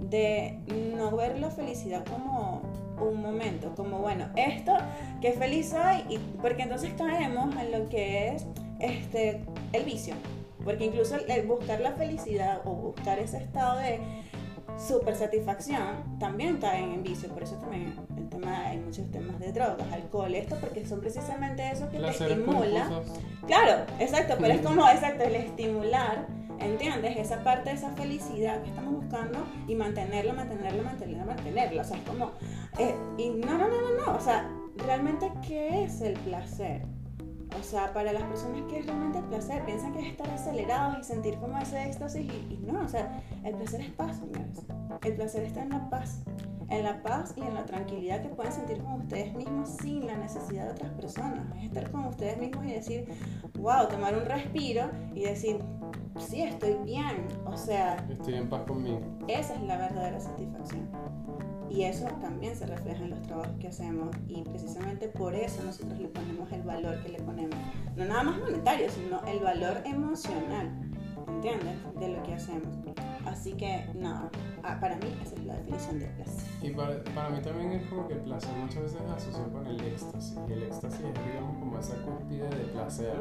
de 0.08 0.58
no 0.96 1.14
ver 1.16 1.38
la 1.38 1.50
felicidad 1.50 2.04
como 2.06 2.62
un 3.00 3.20
momento, 3.20 3.74
como 3.74 3.98
bueno, 3.98 4.26
esto, 4.36 4.72
qué 5.20 5.32
feliz 5.32 5.70
soy, 5.70 6.04
y, 6.08 6.18
porque 6.40 6.62
entonces 6.62 6.92
caemos 6.96 7.54
en 7.56 7.72
lo 7.72 7.88
que 7.88 8.28
es 8.28 8.46
este, 8.78 9.44
el 9.72 9.84
vicio, 9.84 10.14
porque 10.64 10.84
incluso 10.84 11.16
el, 11.16 11.46
buscar 11.46 11.80
la 11.80 11.92
felicidad 11.92 12.62
o 12.64 12.74
buscar 12.74 13.18
ese 13.18 13.38
estado 13.38 13.78
de 13.78 14.00
super 14.78 15.14
satisfacción 15.14 16.18
también 16.18 16.58
caen 16.58 16.92
en 16.92 17.02
vicio, 17.02 17.28
por 17.28 17.42
eso 17.42 17.56
también 17.56 17.94
muchos 18.90 19.10
temas 19.12 19.38
de 19.38 19.52
drogas, 19.52 19.86
alcohol, 19.92 20.34
esto, 20.34 20.56
porque 20.60 20.84
son 20.84 21.00
precisamente 21.00 21.70
eso 21.70 21.84
que 21.90 21.98
te 21.98 22.02
Placeres 22.02 22.38
estimula. 22.38 22.86
culposos. 22.88 23.20
Claro, 23.46 23.84
exacto, 24.00 24.34
pero 24.40 24.54
es 24.54 24.60
como, 24.62 24.88
exacto, 24.88 25.22
el 25.22 25.36
estimular, 25.36 26.26
¿entiendes? 26.58 27.16
Esa 27.16 27.44
parte 27.44 27.70
de 27.70 27.76
esa 27.76 27.90
felicidad 27.92 28.60
que 28.62 28.70
estamos 28.70 28.94
buscando 28.94 29.38
y 29.68 29.76
mantenerlo, 29.76 30.34
mantenerlo, 30.34 30.82
mantenerlo, 30.82 31.24
mantenerlo. 31.24 31.80
O 31.82 31.84
sea, 31.84 31.98
es 31.98 32.02
como, 32.02 32.32
eh, 32.80 32.96
y 33.16 33.28
no, 33.30 33.58
no, 33.58 33.68
no, 33.68 33.80
no, 33.80 34.06
no, 34.06 34.16
o 34.16 34.20
sea, 34.20 34.50
realmente, 34.84 35.30
¿qué 35.46 35.84
es 35.84 36.00
el 36.00 36.14
placer? 36.14 36.82
O 37.60 37.62
sea, 37.62 37.92
para 37.92 38.12
las 38.12 38.24
personas, 38.24 38.62
¿qué 38.68 38.80
es 38.80 38.86
realmente 38.86 39.18
el 39.18 39.24
placer? 39.26 39.64
Piensan 39.66 39.92
que 39.92 40.00
es 40.00 40.06
estar 40.08 40.28
acelerados 40.30 40.98
y 40.98 41.04
sentir 41.04 41.36
como 41.36 41.56
ese 41.58 41.84
éxtasis 41.84 42.24
y, 42.24 42.54
y 42.54 42.60
no, 42.66 42.80
o 42.80 42.88
sea, 42.88 43.22
el 43.44 43.54
placer 43.54 43.82
es 43.82 43.90
paz, 43.90 44.16
señores. 44.18 44.66
El 45.04 45.14
placer 45.14 45.44
está 45.44 45.62
en 45.62 45.68
la 45.68 45.88
paz. 45.90 46.22
En 46.70 46.84
la 46.84 47.02
paz 47.02 47.34
y 47.36 47.40
en 47.40 47.54
la 47.54 47.66
tranquilidad 47.66 48.22
que 48.22 48.28
pueden 48.28 48.52
sentir 48.52 48.78
con 48.82 48.94
ustedes 48.94 49.34
mismos 49.34 49.68
sin 49.80 50.06
la 50.06 50.16
necesidad 50.16 50.66
de 50.66 50.70
otras 50.70 50.92
personas. 50.92 51.44
Es 51.58 51.64
estar 51.64 51.90
con 51.90 52.06
ustedes 52.06 52.38
mismos 52.38 52.64
y 52.64 52.72
decir, 52.72 53.04
wow, 53.58 53.88
tomar 53.88 54.16
un 54.16 54.24
respiro 54.24 54.90
y 55.14 55.22
decir, 55.22 55.58
sí, 56.18 56.42
estoy 56.42 56.76
bien. 56.84 57.26
O 57.44 57.56
sea, 57.56 57.96
estoy 58.08 58.34
en 58.34 58.48
paz 58.48 58.62
conmigo. 58.66 59.00
Esa 59.28 59.54
es 59.54 59.62
la 59.62 59.76
verdadera 59.76 60.20
satisfacción. 60.20 60.88
Y 61.68 61.84
eso 61.84 62.06
también 62.20 62.56
se 62.56 62.66
refleja 62.66 63.04
en 63.04 63.10
los 63.10 63.22
trabajos 63.22 63.56
que 63.60 63.68
hacemos 63.68 64.16
y 64.26 64.42
precisamente 64.42 65.08
por 65.08 65.34
eso 65.36 65.62
nosotros 65.62 66.00
le 66.00 66.08
ponemos 66.08 66.50
el 66.50 66.62
valor 66.62 67.00
que 67.02 67.10
le 67.10 67.20
ponemos. 67.20 67.56
No 67.96 68.04
nada 68.06 68.24
más 68.24 68.40
monetario, 68.40 68.90
sino 68.90 69.24
el 69.26 69.38
valor 69.38 69.80
emocional, 69.84 70.68
¿entiendes? 71.40 71.78
De 71.98 72.08
lo 72.08 72.22
que 72.22 72.34
hacemos. 72.34 72.68
Así 73.24 73.52
que 73.54 73.86
nada, 73.94 74.30
ah, 74.62 74.78
para 74.78 74.96
mí 74.96 75.06
esa 75.22 75.34
es 75.34 75.44
la 75.44 75.54
definición 75.54 75.98
de 75.98 76.06
placer. 76.06 76.48
Y 76.62 76.70
para, 76.70 77.02
para, 77.14 77.30
mí 77.30 77.40
también 77.40 77.72
es 77.72 77.86
como 77.88 78.06
que 78.06 78.14
el 78.14 78.20
placer 78.20 78.50
muchas 78.56 78.82
veces 78.82 79.00
es 79.00 79.10
asociado 79.10 79.50
con 79.52 79.66
el 79.66 79.80
éxtasis. 79.80 80.38
Y 80.48 80.52
el 80.52 80.62
éxtasis 80.64 81.00
es 81.00 81.26
digamos 81.26 81.58
como 81.58 81.78
esa 81.78 81.96
cúspide 82.02 82.48
de 82.50 82.64
placer 82.72 83.14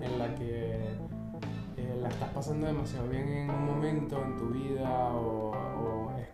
en 0.00 0.18
la 0.18 0.34
que 0.36 0.74
eh, 1.76 1.96
la 2.00 2.08
estás 2.08 2.30
pasando 2.30 2.66
demasiado 2.66 3.08
bien 3.08 3.28
en 3.28 3.50
un 3.50 3.66
momento 3.66 4.22
en 4.22 4.36
tu 4.36 4.48
vida 4.50 5.08
o 5.14 5.52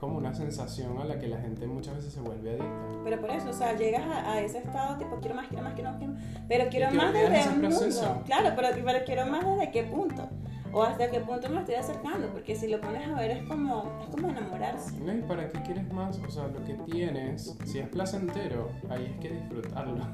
como 0.00 0.18
una 0.18 0.34
sensación 0.34 0.98
a 0.98 1.04
la 1.04 1.18
que 1.18 1.28
la 1.28 1.38
gente 1.38 1.66
muchas 1.66 1.96
veces 1.96 2.12
se 2.12 2.20
vuelve 2.20 2.50
adicta. 2.50 3.02
Pero 3.04 3.20
por 3.20 3.30
eso, 3.30 3.48
o 3.48 3.52
sea, 3.54 3.74
llegas 3.74 4.02
a, 4.06 4.40
ese 4.40 4.58
estado 4.58 4.98
tipo, 4.98 5.18
quiero 5.20 5.34
más, 5.34 5.48
quiero 5.48 5.62
más, 5.62 5.72
quiero 5.72 5.90
más, 5.90 5.98
quiero 5.98 6.12
más 6.12 6.22
pero 6.46 6.68
quiero 6.68 6.90
más 6.90 7.12
desde 7.14 7.48
un 7.48 7.62
mundo. 7.62 8.22
Claro, 8.26 8.50
pero, 8.54 8.68
pero 8.84 9.04
quiero 9.06 9.26
más 9.26 9.46
desde 9.46 9.70
qué 9.70 9.84
punto 9.84 10.28
o 10.74 10.82
hasta 10.82 11.08
qué 11.08 11.20
punto 11.20 11.48
me 11.48 11.60
estoy 11.60 11.76
acercando, 11.76 12.28
porque 12.30 12.56
si 12.56 12.66
lo 12.66 12.80
pones 12.80 13.08
a 13.08 13.14
ver 13.14 13.30
es 13.30 13.42
como, 13.44 14.00
es 14.02 14.08
como 14.08 14.28
enamorarse. 14.28 14.96
¿Y 14.96 15.22
para 15.22 15.48
qué 15.48 15.62
quieres 15.62 15.92
más? 15.92 16.18
O 16.26 16.30
sea, 16.30 16.48
lo 16.48 16.64
que 16.64 16.74
tienes, 16.90 17.56
si 17.64 17.78
es 17.78 17.88
placentero, 17.88 18.70
ahí 18.90 19.04
es 19.14 19.20
que 19.20 19.34
disfrutarlo. 19.34 20.04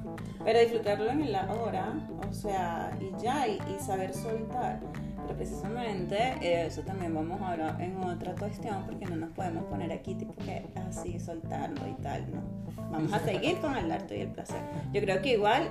Pero 0.44 0.60
disfrutarlo 0.60 1.10
en 1.10 1.32
la 1.32 1.50
hora, 1.50 1.94
o 2.28 2.32
sea, 2.32 2.94
y 3.00 3.22
ya, 3.22 3.48
y, 3.48 3.58
saber 3.80 4.12
soltar. 4.12 4.80
Pero 5.22 5.36
precisamente 5.36 6.16
eh, 6.42 6.66
eso 6.66 6.82
también 6.82 7.14
vamos 7.14 7.40
a 7.40 7.52
hablar 7.52 7.80
en 7.80 7.96
otra 8.04 8.34
cuestión, 8.34 8.84
porque 8.84 9.06
no 9.06 9.16
nos 9.16 9.30
podemos 9.30 9.64
poner 9.64 9.90
aquí 9.92 10.14
tipo 10.14 10.34
que 10.44 10.66
así 10.88 11.18
soltarlo 11.18 11.88
y 11.88 11.94
tal, 12.02 12.26
¿no? 12.30 12.42
Vamos 12.90 13.12
a 13.14 13.18
seguir 13.24 13.58
con 13.60 13.74
el 13.76 13.90
arte 13.90 14.18
y 14.18 14.20
el 14.22 14.28
placer. 14.28 14.60
Yo 14.92 15.00
creo 15.00 15.22
que 15.22 15.32
igual, 15.32 15.68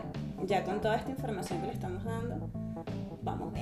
ya 0.48 0.64
con 0.64 0.82
toda 0.82 0.96
esta 0.96 1.12
información 1.12 1.62
que 1.62 1.68
le 1.68 1.74
estamos 1.74 2.04
dando, 2.04 2.50
vamos. 3.22 3.59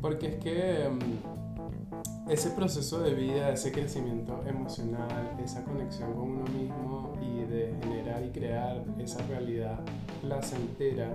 Porque 0.00 0.28
es 0.28 0.36
que 0.36 0.88
mm, 0.88 2.30
ese 2.30 2.50
proceso 2.50 3.00
de 3.00 3.14
vida, 3.14 3.50
ese 3.50 3.72
crecimiento 3.72 4.42
emocional, 4.46 5.36
esa 5.42 5.64
conexión 5.64 6.12
con 6.14 6.30
uno 6.30 6.44
mismo 6.44 7.12
y 7.20 7.44
de 7.44 7.74
generar 7.82 8.24
y 8.24 8.30
crear 8.30 8.84
esa 8.98 9.20
realidad 9.26 9.80
placentera, 10.22 11.10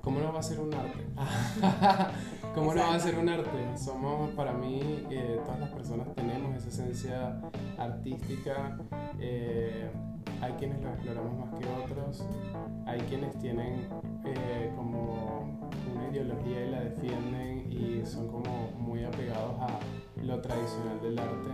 ¿cómo 0.00 0.20
no 0.20 0.32
va 0.32 0.40
a 0.40 0.42
ser 0.42 0.60
un 0.60 0.72
arte? 0.72 1.04
¿Cómo 2.54 2.72
no 2.72 2.82
va 2.82 2.94
a 2.94 3.00
ser 3.00 3.18
un 3.18 3.28
arte? 3.28 3.76
Somos, 3.76 4.30
para 4.30 4.52
mí, 4.52 5.04
eh, 5.10 5.40
todas 5.44 5.58
las 5.58 5.70
personas 5.70 6.14
tenemos 6.14 6.56
esa 6.56 6.68
esencia 6.68 7.40
artística. 7.76 8.78
Eh, 9.18 9.90
hay 10.44 10.52
quienes 10.54 10.80
lo 10.82 10.90
exploramos 10.90 11.38
más 11.38 11.58
que 11.58 11.66
otros, 11.84 12.28
hay 12.86 13.00
quienes 13.00 13.38
tienen 13.38 13.88
eh, 14.24 14.70
como 14.76 15.58
una 15.94 16.10
ideología 16.10 16.66
y 16.66 16.70
la 16.70 16.80
defienden 16.80 17.72
y 17.72 18.04
son 18.04 18.28
como 18.28 18.70
muy 18.78 19.04
apegados 19.04 19.58
a 19.60 19.78
lo 20.22 20.40
tradicional 20.40 21.00
del 21.00 21.18
arte. 21.18 21.50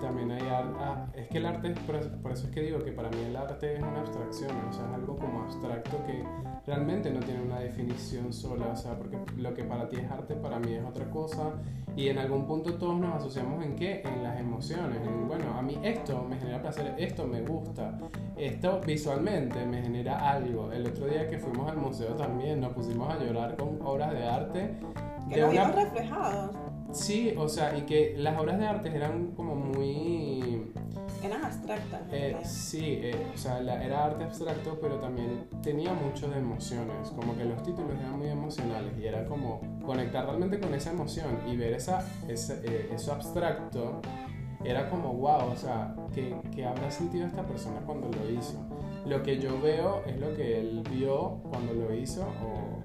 También 0.00 0.30
hay 0.32 0.48
arte, 0.48 0.74
ah, 0.80 1.06
es 1.14 1.28
que 1.28 1.38
el 1.38 1.46
arte, 1.46 1.70
por 1.86 1.96
eso, 1.96 2.10
por 2.22 2.32
eso 2.32 2.46
es 2.46 2.52
que 2.52 2.62
digo 2.62 2.78
que 2.82 2.92
para 2.92 3.10
mí 3.10 3.18
el 3.20 3.36
arte 3.36 3.74
es 3.74 3.82
una 3.82 4.00
abstracción, 4.00 4.50
o 4.68 4.72
sea, 4.72 4.86
es 4.86 4.94
algo 4.94 5.16
como 5.16 5.42
abstracto 5.42 6.02
que 6.06 6.24
realmente 6.66 7.10
no 7.10 7.20
tiene 7.20 7.42
una 7.42 7.60
definición 7.60 8.32
sola, 8.32 8.68
o 8.72 8.76
sea, 8.76 8.96
porque 8.96 9.18
lo 9.36 9.54
que 9.54 9.64
para 9.64 9.88
ti 9.88 9.96
es 9.96 10.10
arte, 10.10 10.34
para 10.34 10.58
mí 10.58 10.74
es 10.74 10.84
otra 10.84 11.08
cosa, 11.10 11.52
y 11.96 12.08
en 12.08 12.18
algún 12.18 12.46
punto 12.46 12.74
todos 12.74 12.98
nos 12.98 13.14
asociamos 13.14 13.64
en 13.64 13.76
qué? 13.76 14.02
En 14.02 14.22
las 14.22 14.40
emociones, 14.40 14.96
en, 15.06 15.28
bueno, 15.28 15.54
a 15.54 15.62
mí 15.62 15.78
esto 15.82 16.24
me 16.28 16.36
genera 16.36 16.62
placer, 16.62 16.94
esto 16.98 17.26
me 17.26 17.42
gusta, 17.42 17.98
esto 18.36 18.80
visualmente 18.86 19.64
me 19.66 19.82
genera 19.82 20.30
algo. 20.30 20.72
El 20.72 20.86
otro 20.86 21.06
día 21.06 21.28
que 21.28 21.38
fuimos 21.38 21.70
al 21.70 21.76
museo 21.76 22.14
también 22.14 22.60
nos 22.60 22.72
pusimos 22.72 23.12
a 23.12 23.18
llorar 23.18 23.56
con 23.56 23.78
obras 23.82 24.12
de 24.12 24.26
arte. 24.26 24.76
Que 25.28 25.36
de 25.36 25.44
una... 25.44 25.70
reflejados. 25.70 26.56
Sí, 26.92 27.34
o 27.36 27.48
sea, 27.48 27.76
y 27.76 27.82
que 27.82 28.14
las 28.16 28.38
obras 28.38 28.58
de 28.58 28.66
arte 28.66 28.94
eran 28.94 29.32
como 29.32 29.54
muy... 29.54 30.72
Eran 31.22 31.44
abstractas. 31.44 32.00
Eh, 32.10 32.36
sí, 32.44 32.98
eh, 33.02 33.26
o 33.32 33.36
sea, 33.36 33.60
era 33.60 34.06
arte 34.06 34.24
abstracto, 34.24 34.78
pero 34.80 34.96
también 34.96 35.46
tenía 35.62 35.92
mucho 35.92 36.28
de 36.28 36.38
emociones, 36.38 37.10
como 37.10 37.36
que 37.36 37.44
los 37.44 37.62
títulos 37.62 37.92
eran 38.00 38.18
muy 38.18 38.28
emocionales 38.28 38.92
y 38.98 39.06
era 39.06 39.26
como 39.26 39.60
conectar 39.84 40.24
realmente 40.24 40.58
con 40.58 40.74
esa 40.74 40.90
emoción 40.90 41.38
y 41.46 41.56
ver 41.56 41.74
esa, 41.74 42.04
ese, 42.26 42.60
eh, 42.64 42.90
eso 42.94 43.12
abstracto, 43.12 44.00
era 44.64 44.88
como, 44.88 45.12
wow, 45.14 45.52
o 45.52 45.56
sea, 45.56 45.94
¿qué, 46.14 46.36
¿qué 46.54 46.64
habrá 46.64 46.90
sentido 46.90 47.26
esta 47.26 47.44
persona 47.44 47.80
cuando 47.86 48.08
lo 48.08 48.30
hizo? 48.30 48.58
Lo 49.06 49.22
que 49.22 49.38
yo 49.38 49.60
veo 49.60 50.02
es 50.06 50.18
lo 50.18 50.34
que 50.34 50.60
él 50.60 50.82
vio 50.90 51.40
cuando 51.50 51.72
lo 51.72 51.94
hizo 51.94 52.22
o 52.22 52.80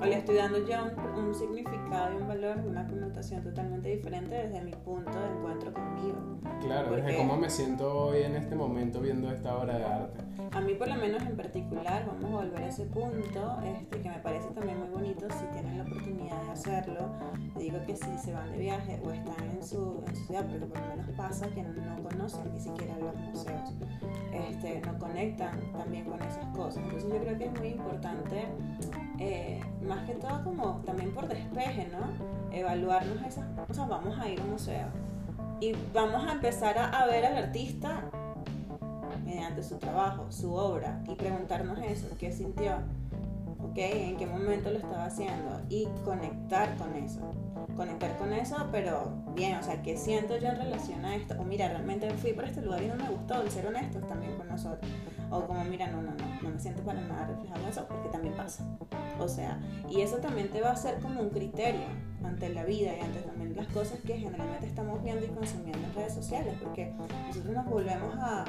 o 0.00 0.06
le 0.06 0.16
estoy 0.16 0.36
dando 0.36 0.66
ya 0.66 0.82
un, 0.82 1.34
significado 1.34 2.14
y 2.14 2.22
un 2.22 2.26
valor, 2.26 2.56
una 2.66 2.86
connotación 2.86 3.42
totalmente 3.42 3.90
diferente 3.90 4.34
desde 4.34 4.62
mi 4.62 4.72
punto 4.72 5.10
de 5.10 5.28
encuentro 5.28 5.74
conmigo. 5.74 6.29
Claro, 6.62 6.92
desde 6.92 7.16
cómo 7.16 7.36
me 7.36 7.50
siento 7.50 8.06
hoy 8.06 8.22
en 8.22 8.36
este 8.36 8.54
momento 8.54 9.00
viendo 9.00 9.30
esta 9.30 9.56
obra 9.56 9.78
de 9.78 9.84
arte. 9.84 10.20
A 10.52 10.60
mí 10.60 10.74
por 10.74 10.88
lo 10.88 10.96
menos 10.96 11.22
en 11.22 11.36
particular, 11.36 12.04
vamos 12.06 12.24
a 12.24 12.44
volver 12.44 12.62
a 12.62 12.68
ese 12.68 12.84
punto, 12.86 13.58
este, 13.64 14.00
que 14.00 14.08
me 14.08 14.18
parece 14.18 14.48
también 14.48 14.78
muy 14.80 14.88
bonito 14.88 15.26
si 15.30 15.44
tienen 15.52 15.78
la 15.78 15.84
oportunidad 15.84 16.42
de 16.42 16.50
hacerlo. 16.50 17.08
Digo 17.56 17.78
que 17.86 17.96
si 17.96 18.18
se 18.18 18.32
van 18.32 18.50
de 18.52 18.58
viaje 18.58 19.00
o 19.04 19.10
están 19.10 19.50
en 19.50 19.62
su, 19.62 20.02
en 20.06 20.16
su 20.16 20.24
ciudad, 20.26 20.46
porque 20.46 20.66
por 20.66 20.80
lo 20.80 20.86
menos 20.88 21.10
pasa 21.16 21.48
que 21.48 21.62
no, 21.62 22.02
conocen 22.02 22.52
ni 22.52 22.60
siquiera 22.60 22.96
los 22.98 23.14
museos, 23.16 23.74
este, 24.32 24.80
no 24.80 24.98
conectan 24.98 25.58
también 25.72 26.04
con 26.04 26.20
esas 26.22 26.46
cosas. 26.56 26.82
Entonces 26.84 27.10
yo 27.10 27.18
creo 27.20 27.38
que 27.38 27.44
es 27.44 27.58
muy 27.58 27.68
importante 27.68 28.46
eh, 29.18 29.60
más 29.86 30.04
que 30.06 30.14
todo 30.14 30.42
como 30.42 30.80
también 30.84 31.12
por 31.12 31.28
despeje, 31.28 31.88
¿no? 31.92 32.54
Evaluarnos 32.56 33.22
esas 33.26 33.46
cosas, 33.66 33.88
vamos 33.88 34.18
a 34.18 34.28
ir 34.28 34.40
a 34.40 34.44
un 34.44 34.50
museo 34.50 35.09
y 35.60 35.74
vamos 35.92 36.26
a 36.26 36.32
empezar 36.32 36.78
a, 36.78 37.06
ver 37.06 37.26
al 37.26 37.36
artista 37.36 38.10
mediante 39.24 39.62
su 39.62 39.78
trabajo, 39.78 40.30
su 40.30 40.54
obra 40.54 41.02
y 41.06 41.14
preguntarnos 41.14 41.78
eso, 41.80 42.08
¿qué 42.18 42.32
sintió? 42.32 42.76
¿Ok? 43.62 43.76
¿En 43.76 44.16
qué 44.16 44.26
momento 44.26 44.70
lo 44.70 44.78
estaba 44.78 45.04
haciendo? 45.04 45.60
Y 45.68 45.86
conectar 46.04 46.76
con 46.76 46.94
eso. 46.94 47.20
Conectar 47.76 48.16
con 48.16 48.32
eso, 48.32 48.68
pero 48.72 49.12
bien, 49.34 49.56
o 49.58 49.62
sea, 49.62 49.82
¿qué 49.82 49.96
siento 49.96 50.36
yo 50.38 50.48
en 50.48 50.56
relación 50.56 51.04
a 51.04 51.14
esto? 51.14 51.34
O 51.38 51.44
mira, 51.44 51.68
realmente 51.68 52.10
fui 52.14 52.32
por 52.32 52.44
este 52.44 52.62
lugar 52.62 52.82
y 52.82 52.88
no 52.88 52.96
me 52.96 53.08
gustó, 53.08 53.40
el 53.42 53.50
ser 53.50 53.66
honestos 53.66 54.06
también 54.08 54.36
con 54.36 54.48
nosotros. 54.48 54.90
O 55.30 55.46
como, 55.46 55.64
mira, 55.64 55.86
no, 55.86 56.02
no, 56.02 56.10
no, 56.10 56.42
no 56.42 56.50
me 56.50 56.58
siento 56.58 56.82
para 56.82 57.00
nada 57.00 57.26
reflejado 57.28 57.62
en 57.62 57.68
eso, 57.68 57.86
porque 57.86 58.08
también 58.08 58.34
pasa. 58.34 58.64
O 59.18 59.28
sea, 59.28 59.60
y 59.88 60.00
eso 60.00 60.16
también 60.16 60.50
te 60.50 60.60
va 60.60 60.70
a 60.70 60.76
ser 60.76 60.98
como 61.00 61.20
un 61.20 61.30
criterio 61.30 61.86
ante 62.24 62.48
la 62.48 62.64
vida 62.64 62.96
y 62.96 63.00
ante 63.00 63.20
también 63.20 63.54
las 63.56 63.66
cosas 63.68 63.98
que 64.00 64.18
generalmente 64.18 64.66
estamos 64.66 65.02
viendo 65.02 65.24
y 65.24 65.28
consumiendo 65.28 65.86
en 65.86 65.94
redes 65.94 66.14
sociales, 66.14 66.54
porque 66.62 66.92
nosotros 67.28 67.54
nos 67.54 67.66
volvemos 67.66 68.14
a, 68.18 68.44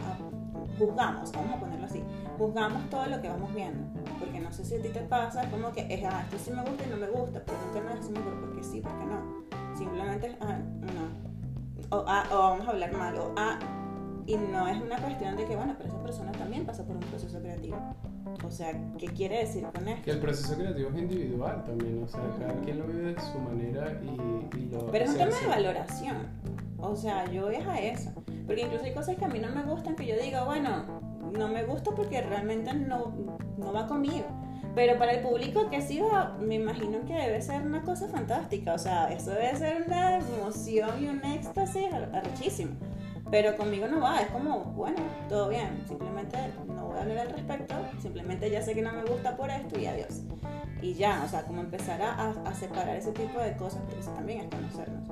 juzgamos, 0.78 1.32
vamos 1.32 1.56
a 1.56 1.60
ponerlo 1.60 1.86
así, 1.86 2.04
juzgamos 2.38 2.90
todo 2.90 3.06
lo 3.08 3.22
que 3.22 3.30
vamos 3.30 3.54
viendo, 3.54 3.88
porque 4.20 4.40
no 4.40 4.52
sé 4.52 4.66
si 4.66 4.76
a 4.76 4.82
ti 4.82 4.90
te 4.90 5.02
pasa, 5.02 5.50
como 5.50 5.72
que 5.72 5.86
es, 5.90 6.04
ah, 6.06 6.24
esto 6.24 6.38
sí 6.38 6.52
me 6.52 6.64
gusta 6.64 6.86
y 6.86 6.90
no 6.90 6.98
me 6.98 7.08
gusta, 7.08 7.42
pero 7.46 7.58
nunca 7.66 7.82
nos 7.82 8.00
decimos 8.00 8.24
por 8.24 8.42
porque 8.42 8.64
sí, 8.64 8.82
porque 8.82 9.06
no, 9.06 9.78
simplemente, 9.78 10.38
ah, 10.42 10.58
no, 10.58 11.98
o, 11.98 12.06
ah, 12.08 12.24
o 12.32 12.38
vamos 12.38 12.68
a 12.68 12.72
hablar 12.72 12.94
mal, 12.94 13.16
o 13.18 13.34
ah, 13.38 13.60
y 14.26 14.38
no 14.38 14.68
es 14.68 14.82
una 14.82 14.98
cuestión 14.98 15.36
de 15.36 15.46
que, 15.46 15.56
bueno, 15.56 15.76
pero 15.78 15.90
esa 15.90 16.02
persona 16.02 16.32
también 16.34 16.66
pasa 16.66 16.86
por 16.86 16.96
un 16.96 17.04
proceso 17.04 17.40
creativo. 17.40 17.78
O 18.46 18.52
sea, 18.52 18.72
¿qué 18.98 19.08
quiere 19.08 19.40
decir 19.40 19.64
con 19.74 19.88
esto? 19.88 20.04
Que 20.04 20.12
el 20.12 20.20
proceso 20.20 20.56
creativo 20.56 20.90
es 20.90 20.98
individual 20.98 21.64
también, 21.64 22.04
o 22.04 22.08
sea, 22.08 22.22
cada 22.40 22.54
quien 22.62 22.80
lo 22.80 22.86
vive 22.86 23.14
de 23.14 23.22
su 23.22 23.40
manera 23.40 24.00
y, 24.04 24.58
y 24.58 24.70
lo... 24.70 24.92
Pero 24.92 25.06
es 25.06 25.12
un 25.12 25.18
tema 25.18 25.40
de 25.40 25.48
valoración. 25.48 26.18
O 26.78 26.96
sea, 26.96 27.30
yo 27.32 27.46
voy 27.46 27.56
a 27.56 27.80
eso. 27.80 28.12
Porque 28.46 28.62
incluso 28.62 28.86
hay 28.86 28.94
cosas 28.94 29.16
que 29.18 29.26
a 29.26 29.28
mí 29.28 29.40
no 29.40 29.50
me 29.50 29.64
gustan 29.64 29.96
que 29.96 30.06
yo 30.06 30.16
diga, 30.22 30.44
bueno, 30.44 30.86
no 31.32 31.48
me 31.48 31.64
gusta 31.64 31.92
porque 31.92 32.22
realmente 32.22 32.74
no, 32.74 33.14
no 33.58 33.74
va 33.74 33.88
conmigo. 33.88 34.26
Pero 34.74 34.98
para 34.98 35.14
el 35.14 35.22
público 35.22 35.70
que 35.70 35.82
sí 35.82 36.00
va, 36.00 36.38
me 36.40 36.56
imagino 36.56 37.06
que 37.06 37.14
debe 37.14 37.42
ser 37.42 37.62
una 37.62 37.82
cosa 37.82 38.08
fantástica. 38.08 38.74
O 38.74 38.78
sea, 38.78 39.12
eso 39.12 39.32
debe 39.32 39.56
ser 39.58 39.84
una 39.86 40.18
emoción 40.18 41.04
y 41.04 41.08
un 41.08 41.24
éxtasis 41.26 41.94
arrechísimo. 41.94 42.72
Pero 43.32 43.56
conmigo 43.56 43.88
no 43.88 44.02
va, 44.02 44.22
es 44.22 44.30
como, 44.30 44.60
bueno, 44.76 44.98
todo 45.30 45.48
bien, 45.48 45.84
simplemente 45.88 46.38
no 46.68 46.88
voy 46.88 46.98
a 46.98 47.02
hablar 47.02 47.20
al 47.20 47.30
respecto, 47.30 47.76
simplemente 48.02 48.52
ya 48.52 48.62
sé 48.62 48.76
que 48.76 48.82
no 48.82 48.92
me 48.92 49.06
gusta 49.06 49.38
por 49.38 49.50
esto 49.50 49.80
y 49.80 49.86
adiós. 49.86 50.24
y 50.82 50.94
ya, 50.96 51.24
o 51.26 51.30
sea, 51.30 51.44
como 51.44 51.62
empezar 51.62 52.02
a, 52.02 52.32
a, 52.32 52.54
separar 52.54 52.98
ese 52.98 53.14
tipo 53.14 53.40
de 53.40 53.56
cosas, 53.56 53.82
porque 53.84 54.02
eso 54.02 54.12
también 54.12 54.42
es 54.42 54.50
conocernos. 54.50 55.08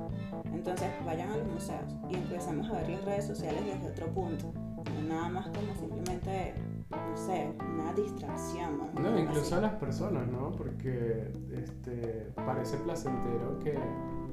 Entonces, 0.52 0.90
vayan 1.06 1.30
a 1.30 1.38
los 1.38 1.46
museos 1.48 1.96
y 2.10 2.16
empecemos 2.16 2.68
a 2.68 2.74
ver 2.74 2.90
las 2.90 3.04
redes 3.06 3.26
sociales 3.26 3.64
desde 3.64 3.88
otro 3.88 4.06
punto, 4.08 4.52
nada 5.08 5.28
más 5.30 5.46
como 5.48 5.74
simplemente, 5.74 6.54
no 6.90 7.16
sé, 7.16 7.52
una 7.58 7.92
distracción. 7.94 8.90
No, 9.00 9.18
incluso 9.18 9.56
a 9.56 9.60
las 9.60 9.74
personas, 9.74 10.26
¿no? 10.28 10.52
Porque 10.52 11.32
este, 11.54 12.32
parece 12.34 12.76
placentero 12.78 13.58
que 13.60 13.78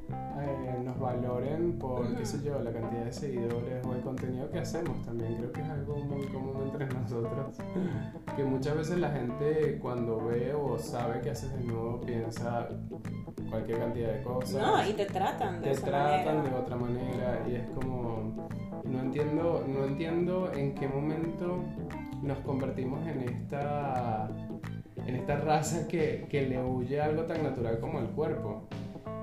eh, 0.10 0.82
nos 0.84 0.99
valoren 0.99 1.78
por, 1.80 2.16
qué 2.16 2.26
sé 2.26 2.43
yo, 2.43 2.60
la 2.60 2.72
cantidad 2.72 3.05
de 3.05 3.12
seguidores 3.12 3.86
o 3.86 3.93
el 3.93 4.01
contenido 4.01 4.49
que 4.49 4.60
hacemos 4.60 5.01
también. 5.05 5.36
Creo 5.36 5.51
que 5.51 5.62
es 5.62 5.70
algo 5.70 5.95
muy 5.97 6.26
común 6.28 6.55
entre 6.64 6.88
nosotros. 6.99 7.58
que 8.36 8.43
muchas 8.43 8.78
veces 8.78 8.99
la 8.99 9.10
gente 9.12 9.80
cuando 9.82 10.26
ve 10.26 10.53
o 10.53 10.78
sabe 10.78 11.22
que 11.22 11.32
haces 11.32 11.51
de 11.58 11.64
nuevo 11.64 11.99
piensa 12.01 12.70
cualquier 13.49 13.80
cantidad 13.80 14.14
de 14.14 14.24
cosas. 14.24 14.62
No, 14.62 14.88
y 14.88 14.93
te 14.93 15.05
tratan 15.05 15.62
de 15.62 15.72
Te 15.72 15.82
tratan 15.82 16.43
de 16.43 16.55
otra 16.55 16.76
manera 16.76 17.43
y 17.47 17.55
es 17.55 17.70
como... 17.70 18.47
No 18.84 19.01
entiendo, 19.01 19.66
no 19.68 19.84
entiendo 19.86 20.51
en 20.53 20.74
qué 20.74 20.88
momento 20.88 21.62
nos 22.22 22.38
convertimos 22.39 23.05
en 23.08 23.22
esta 23.22 24.30
en 25.05 25.16
esta 25.16 25.38
raza 25.38 25.88
que, 25.88 26.26
que 26.30 26.47
le 26.47 26.62
huye 26.62 27.01
algo 27.01 27.24
tan 27.24 27.43
natural 27.43 27.80
como 27.80 27.99
el 27.99 28.08
cuerpo 28.08 28.68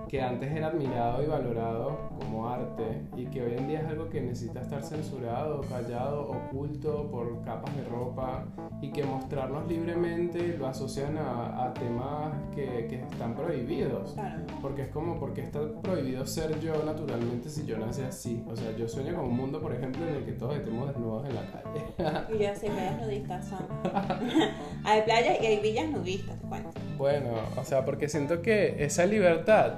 que 0.08 0.22
antes 0.22 0.52
era 0.52 0.68
admirado 0.68 1.22
y 1.22 1.26
valorado 1.26 2.10
como 2.20 2.48
arte 2.48 3.02
y 3.16 3.26
que 3.26 3.42
hoy 3.42 3.54
en 3.56 3.66
día 3.68 3.80
es 3.80 3.86
algo 3.86 4.08
que 4.08 4.20
necesita 4.20 4.60
estar 4.60 4.82
censurado, 4.82 5.62
callado, 5.62 6.30
oculto 6.30 7.10
por 7.10 7.42
capas 7.42 7.74
de 7.76 7.84
ropa 7.84 8.44
y 8.80 8.90
que 8.90 9.02
mostrarnos 9.02 9.66
libremente 9.66 10.56
lo 10.56 10.66
asocian 10.66 11.16
a, 11.18 11.72
temas 11.74 12.32
que, 12.54 12.86
que, 12.88 13.00
están 13.00 13.34
prohibidos. 13.34 14.14
Porque 14.60 14.82
es 14.82 14.88
como, 14.88 15.18
porque 15.18 15.42
está 15.42 15.60
prohibido 15.82 16.24
ser 16.26 16.60
yo 16.60 16.84
naturalmente 16.84 17.48
si 17.48 17.66
yo 17.66 17.78
nací 17.78 18.02
así? 18.02 18.44
O 18.48 18.54
sea, 18.54 18.76
yo 18.76 18.86
sueño 18.86 19.14
con 19.16 19.24
un 19.24 19.36
mundo, 19.36 19.60
por 19.60 19.74
ejemplo, 19.74 20.06
en 20.06 20.14
el 20.14 20.24
que 20.24 20.32
todos 20.32 20.56
estemos 20.56 20.86
desnudos 20.86 21.26
en 21.28 21.34
la 21.34 21.42
calle. 21.50 22.34
y 22.34 22.38
ya 22.38 22.54
sí, 22.54 22.66
playas 22.68 23.00
nudistas 23.00 23.48
son. 23.48 23.66
hay 24.84 25.02
playas 25.02 25.40
y 25.40 25.46
hay 25.46 25.60
villas 25.60 25.90
nudistas, 25.90 26.38
te 26.38 26.46
cuento. 26.46 26.70
Bueno, 26.96 27.30
o 27.56 27.64
sea, 27.64 27.84
porque 27.84 28.08
siento 28.08 28.40
que 28.42 28.84
esa 28.84 29.06
libertad 29.06 29.74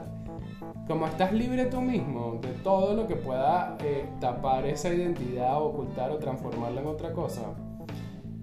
como 0.87 1.07
estás 1.07 1.33
libre 1.33 1.67
tú 1.67 1.81
mismo 1.81 2.39
de 2.41 2.49
todo 2.63 2.95
lo 2.95 3.07
que 3.07 3.17
pueda 3.17 3.77
eh, 3.83 4.09
tapar 4.21 4.67
esa 4.67 4.95
identidad, 4.95 5.61
ocultar 5.61 6.13
o 6.13 6.19
transformarla 6.19 6.81
en 6.81 6.87
otra 6.87 7.13
cosa, 7.13 7.43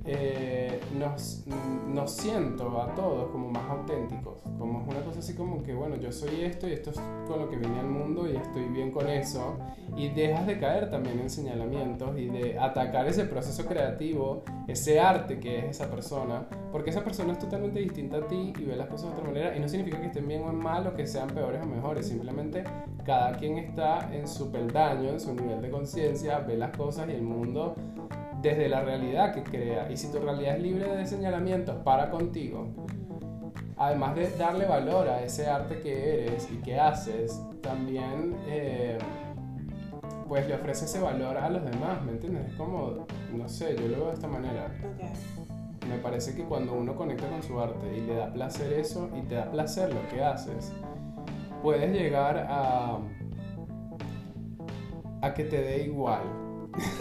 eh, 0.05 0.81
nos, 0.97 1.45
nos, 1.87 2.11
siento 2.11 2.81
a 2.81 2.93
todos 2.93 3.31
como 3.31 3.49
más 3.49 3.69
auténticos. 3.69 4.41
Como 4.59 4.83
una 4.83 4.99
cosa 5.01 5.19
así 5.19 5.33
como 5.33 5.63
que, 5.63 5.73
bueno, 5.73 5.95
yo 5.95 6.11
soy 6.11 6.41
esto 6.41 6.67
y 6.67 6.73
esto 6.73 6.89
es 6.89 6.99
con 7.27 7.39
lo 7.39 7.49
que 7.49 7.55
vine 7.55 7.79
al 7.79 7.87
mundo 7.87 8.29
y 8.29 8.35
estoy 8.35 8.65
bien 8.65 8.91
con 8.91 9.07
eso. 9.07 9.57
Y 9.95 10.09
dejas 10.09 10.45
de 10.45 10.59
caer 10.59 10.89
también 10.89 11.19
en 11.19 11.29
señalamientos 11.29 12.17
y 12.17 12.27
de 12.27 12.59
atacar 12.59 13.07
ese 13.07 13.25
proceso 13.25 13.65
creativo, 13.65 14.43
ese 14.67 14.99
arte 14.99 15.39
que 15.39 15.59
es 15.59 15.65
esa 15.65 15.89
persona, 15.89 16.47
porque 16.71 16.89
esa 16.89 17.03
persona 17.03 17.31
es 17.33 17.39
totalmente 17.39 17.79
distinta 17.79 18.17
a 18.17 18.27
ti 18.27 18.53
y 18.59 18.65
ve 18.65 18.75
las 18.75 18.87
cosas 18.87 19.07
de 19.07 19.13
otra 19.13 19.27
manera. 19.31 19.55
Y 19.55 19.59
no 19.61 19.69
significa 19.69 20.01
que 20.01 20.07
estén 20.07 20.27
bien 20.27 20.43
o 20.43 20.51
mal 20.51 20.85
o 20.85 20.95
que 20.95 21.07
sean 21.07 21.29
peores 21.29 21.61
o 21.63 21.65
mejores, 21.65 22.07
simplemente 22.07 22.65
cada 23.05 23.37
quien 23.37 23.57
está 23.57 24.13
en 24.13 24.27
su 24.27 24.51
peldaño, 24.51 25.11
en 25.11 25.19
su 25.19 25.33
nivel 25.33 25.61
de 25.61 25.69
conciencia, 25.69 26.39
ve 26.39 26.57
las 26.57 26.75
cosas 26.75 27.07
y 27.09 27.13
el 27.13 27.21
mundo 27.21 27.75
desde 28.43 28.67
la 28.67 28.81
realidad 28.81 29.33
que 29.33 29.41
crea. 29.41 29.89
Y 29.89 29.97
si 29.97 30.11
tu 30.11 30.19
realidad 30.19 30.57
es 30.57 30.61
libre 30.61 30.95
de 30.95 31.05
señalamientos 31.07 31.77
para 31.77 32.11
contigo, 32.11 32.67
además 33.77 34.15
de 34.15 34.29
darle 34.31 34.65
valor 34.65 35.07
a 35.07 35.23
ese 35.23 35.47
arte 35.47 35.79
que 35.79 36.25
eres 36.25 36.49
y 36.51 36.57
que 36.57 36.77
haces, 36.77 37.41
también 37.61 38.35
eh, 38.47 38.97
pues 40.27 40.45
le 40.45 40.55
ofrece 40.55 40.85
ese 40.85 40.99
valor 40.99 41.37
a 41.37 41.49
los 41.49 41.63
demás, 41.63 42.03
¿me 42.03 42.11
entiendes? 42.11 42.51
Es 42.51 42.55
como, 42.55 43.05
no 43.31 43.47
sé, 43.47 43.75
yo 43.77 43.87
lo 43.87 43.97
veo 43.97 44.07
de 44.07 44.13
esta 44.13 44.27
manera. 44.27 44.75
Me 45.87 45.97
parece 45.97 46.35
que 46.35 46.43
cuando 46.43 46.73
uno 46.73 46.95
conecta 46.95 47.27
con 47.29 47.41
su 47.43 47.59
arte 47.59 47.95
y 47.95 48.01
le 48.01 48.15
da 48.15 48.31
placer 48.31 48.73
eso 48.73 49.09
y 49.17 49.21
te 49.21 49.35
da 49.35 49.49
placer 49.49 49.93
lo 49.93 50.05
que 50.09 50.21
haces, 50.21 50.73
puedes 51.61 51.91
llegar 51.91 52.45
a, 52.49 52.99
a 55.21 55.33
que 55.33 55.45
te 55.45 55.61
dé 55.61 55.83
igual 55.83 56.42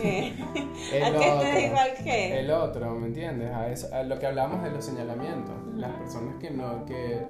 ¿Qué? 0.01 0.35
El 0.93 1.03
¿A 1.03 1.11
qué 1.11 1.31
otro, 1.31 1.41
te 1.41 1.66
igual 1.66 1.91
que? 2.03 2.41
El 2.41 2.51
otro, 2.51 2.91
¿me 2.95 3.07
entiendes? 3.07 3.51
A, 3.53 3.70
eso, 3.70 3.95
a 3.95 4.03
lo 4.03 4.18
que 4.18 4.27
hablamos 4.27 4.62
de 4.62 4.70
los 4.70 4.85
señalamientos. 4.85 5.55
Las 5.75 5.93
personas 5.93 6.37
que 6.41 6.51
no, 6.51 6.85
que, 6.85 7.27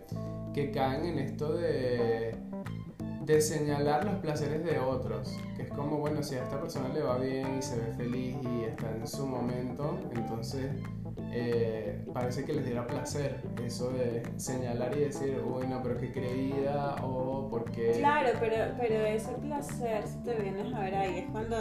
que 0.53 0.71
caen 0.71 1.05
en 1.07 1.19
esto 1.19 1.53
de, 1.55 2.35
de 3.25 3.41
señalar 3.41 4.05
los 4.05 4.17
placeres 4.17 4.65
de 4.65 4.79
otros. 4.79 5.39
Que 5.57 5.63
es 5.63 5.69
como, 5.71 5.99
bueno, 5.99 6.23
si 6.23 6.37
a 6.37 6.43
esta 6.43 6.61
persona 6.61 6.89
le 6.89 7.03
va 7.03 7.19
bien 7.19 7.59
y 7.59 7.63
se 7.63 7.77
ve 7.77 7.93
feliz 7.97 8.37
y 8.43 8.65
está 8.65 8.91
en 8.91 9.07
su 9.07 9.27
momento, 9.27 9.99
entonces 10.15 10.71
eh, 11.33 12.05
parece 12.13 12.45
que 12.45 12.53
les 12.53 12.65
diera 12.65 12.87
placer 12.87 13.41
eso 13.65 13.91
de 13.91 14.23
señalar 14.37 14.97
y 14.97 15.01
decir, 15.01 15.41
uy, 15.45 15.67
no, 15.67 15.83
pero 15.83 15.99
qué 15.99 16.13
creída 16.13 16.97
o 17.03 17.49
por 17.49 17.71
qué. 17.71 17.93
Claro, 17.99 18.31
pero, 18.41 18.57
pero 18.79 19.07
ese 19.07 19.33
placer, 19.33 20.07
si 20.07 20.19
te 20.19 20.35
vienes 20.35 20.75
a 20.75 20.81
ver 20.81 20.95
ahí, 20.95 21.19
es 21.21 21.31
cuando 21.31 21.57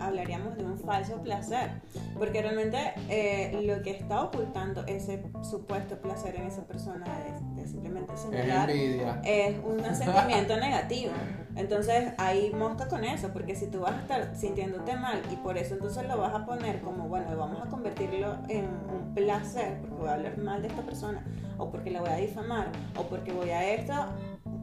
hablaríamos 0.00 0.56
de 0.56 0.64
un 0.64 0.78
falso 0.78 1.22
placer, 1.22 1.70
porque 2.18 2.42
realmente 2.42 2.78
eh, 3.08 3.60
lo 3.64 3.82
que 3.82 3.90
está 3.90 4.22
ocultando 4.22 4.84
ese 4.86 5.22
supuesto 5.42 5.96
placer 6.00 6.36
en 6.36 6.46
esa 6.46 6.66
persona 6.66 7.06
de, 7.54 7.66
simplemente 7.66 8.16
señalar 8.16 8.70
es, 8.70 9.56
un 9.64 9.82
sentimiento 9.94 10.56
negativo. 10.60 11.12
Entonces 11.56 12.12
ahí 12.18 12.52
mosca 12.52 12.88
con 12.88 13.04
eso, 13.04 13.28
porque 13.32 13.54
si 13.54 13.68
tú 13.68 13.80
vas 13.80 13.92
a 13.92 14.00
estar 14.00 14.36
sintiéndote 14.36 14.96
mal 14.96 15.22
y 15.32 15.36
por 15.36 15.56
eso 15.56 15.74
entonces 15.74 16.06
lo 16.08 16.18
vas 16.18 16.34
a 16.34 16.44
poner 16.44 16.80
como, 16.80 17.08
bueno, 17.08 17.36
vamos 17.36 17.62
a 17.64 17.68
convertirlo 17.68 18.36
en 18.48 18.64
un 18.64 19.14
placer, 19.14 19.78
porque 19.80 19.94
voy 19.94 20.08
a 20.08 20.14
hablar 20.14 20.38
mal 20.38 20.62
de 20.62 20.68
esta 20.68 20.82
persona, 20.82 21.24
o 21.58 21.70
porque 21.70 21.90
la 21.90 22.00
voy 22.00 22.10
a 22.10 22.16
difamar, 22.16 22.70
o 22.96 23.04
porque 23.04 23.32
voy 23.32 23.50
a 23.50 23.72
esto, 23.72 23.94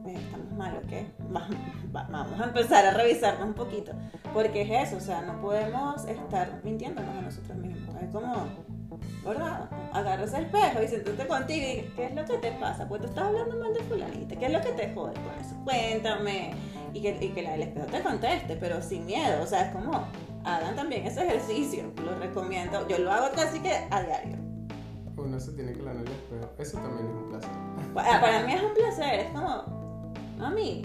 estamos 0.05 0.51
mal, 0.57 0.77
¿ok? 0.77 0.93
Vamos 1.91 2.39
a 2.39 2.43
empezar 2.43 2.85
a 2.85 2.91
revisarnos 2.91 3.47
un 3.47 3.53
poquito. 3.53 3.91
Porque 4.33 4.61
es 4.61 4.87
eso, 4.87 4.97
o 4.97 4.99
sea, 5.01 5.21
no 5.21 5.39
podemos 5.41 6.05
estar 6.05 6.61
mintiéndonos 6.63 7.15
a 7.15 7.21
nosotros 7.21 7.57
mismos. 7.57 7.95
Es 8.01 8.09
como, 8.09 8.47
¿verdad? 9.25 9.69
Agarras 9.93 10.33
el 10.33 10.45
espejo 10.45 10.83
y 10.83 10.87
siéntate 10.87 11.27
contigo 11.27 11.65
y 11.67 11.93
¿qué 11.95 12.05
es 12.05 12.15
lo 12.15 12.25
que 12.25 12.37
te 12.37 12.51
pasa? 12.53 12.87
Pues 12.87 13.01
tú 13.01 13.07
estás 13.07 13.25
hablando 13.25 13.57
mal 13.57 13.73
de 13.73 13.81
fulanita, 13.81 14.35
¿qué 14.35 14.45
es 14.45 14.51
lo 14.51 14.61
que 14.61 14.71
te 14.71 14.93
jode 14.93 15.13
con 15.13 15.39
eso? 15.39 15.55
Cuéntame. 15.63 16.53
Y 16.93 17.01
que, 17.01 17.17
y 17.21 17.29
que 17.29 17.53
el 17.53 17.61
espejo 17.61 17.85
te 17.87 18.01
conteste, 18.01 18.57
pero 18.57 18.81
sin 18.81 19.05
miedo. 19.05 19.41
O 19.41 19.47
sea, 19.47 19.67
es 19.67 19.73
como, 19.73 20.05
hagan 20.43 20.75
también 20.75 21.05
ese 21.05 21.25
ejercicio. 21.25 21.91
Lo 22.03 22.15
recomiendo. 22.15 22.85
Yo 22.87 22.97
lo 22.97 23.11
hago 23.11 23.33
casi 23.33 23.59
que 23.59 23.87
a 23.89 24.01
diario. 24.01 24.37
Uno 25.17 25.39
se 25.39 25.51
tiene 25.53 25.71
que 25.73 25.83
lavar 25.83 25.97
el 25.97 26.11
espejo. 26.11 26.49
Eso 26.57 26.77
también 26.79 27.07
es 27.07 27.13
un 27.13 27.29
placer. 27.29 27.49
Para 27.93 28.45
mí 28.45 28.53
es 28.53 28.61
un 28.61 28.73
placer. 28.73 29.19
Es 29.19 29.31
como, 29.31 29.80
mí, 30.49 30.83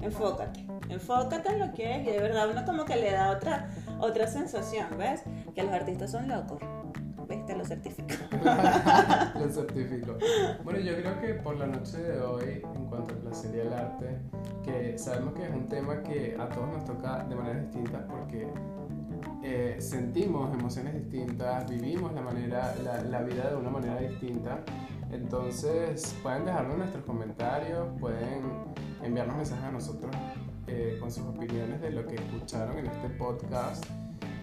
enfócate, 0.00 0.66
enfócate 0.88 1.48
en 1.50 1.58
lo 1.60 1.72
que 1.72 1.96
es 1.96 2.02
y 2.06 2.10
de 2.10 2.20
verdad 2.20 2.50
uno 2.50 2.64
como 2.64 2.84
que 2.84 2.96
le 2.96 3.12
da 3.12 3.30
otra, 3.30 3.70
otra 4.00 4.26
sensación, 4.26 4.86
¿ves? 4.98 5.22
Que 5.54 5.62
los 5.62 5.72
artistas 5.72 6.10
son 6.10 6.28
locos. 6.28 6.60
¿Ves? 7.28 7.46
Te 7.46 7.56
lo 7.56 7.64
certifico. 7.64 8.08
lo 9.38 9.48
certifico. 9.52 10.16
Bueno, 10.64 10.80
yo 10.80 10.96
creo 10.96 11.20
que 11.20 11.34
por 11.34 11.56
la 11.56 11.66
noche 11.66 11.98
de 11.98 12.20
hoy, 12.20 12.62
en 12.74 12.86
cuanto 12.86 13.14
al 13.14 13.20
placer 13.20 13.54
y 13.54 13.60
el 13.60 13.72
arte, 13.72 14.18
que 14.64 14.98
sabemos 14.98 15.34
que 15.34 15.44
es 15.44 15.54
un 15.54 15.68
tema 15.68 16.02
que 16.02 16.36
a 16.38 16.48
todos 16.48 16.68
nos 16.68 16.84
toca 16.84 17.24
de 17.24 17.34
manera 17.34 17.60
distinta 17.60 18.06
porque 18.06 18.48
eh, 19.44 19.76
sentimos 19.80 20.52
emociones 20.52 20.94
distintas, 20.94 21.68
vivimos 21.68 22.12
la, 22.12 22.22
manera, 22.22 22.74
la, 22.84 23.02
la 23.02 23.22
vida 23.22 23.50
de 23.50 23.56
una 23.56 23.70
manera 23.70 23.96
distinta. 23.96 24.58
Entonces 25.10 26.16
pueden 26.22 26.44
dejarnos 26.46 26.78
nuestros 26.78 27.04
comentarios, 27.04 27.86
pueden 28.00 28.42
enviarnos 29.02 29.36
mensajes 29.36 29.64
a 29.64 29.72
nosotros 29.72 30.14
eh, 30.66 30.96
con 31.00 31.10
sus 31.10 31.24
opiniones 31.24 31.80
de 31.80 31.90
lo 31.90 32.06
que 32.06 32.14
escucharon 32.14 32.78
en 32.78 32.86
este 32.86 33.08
podcast, 33.10 33.84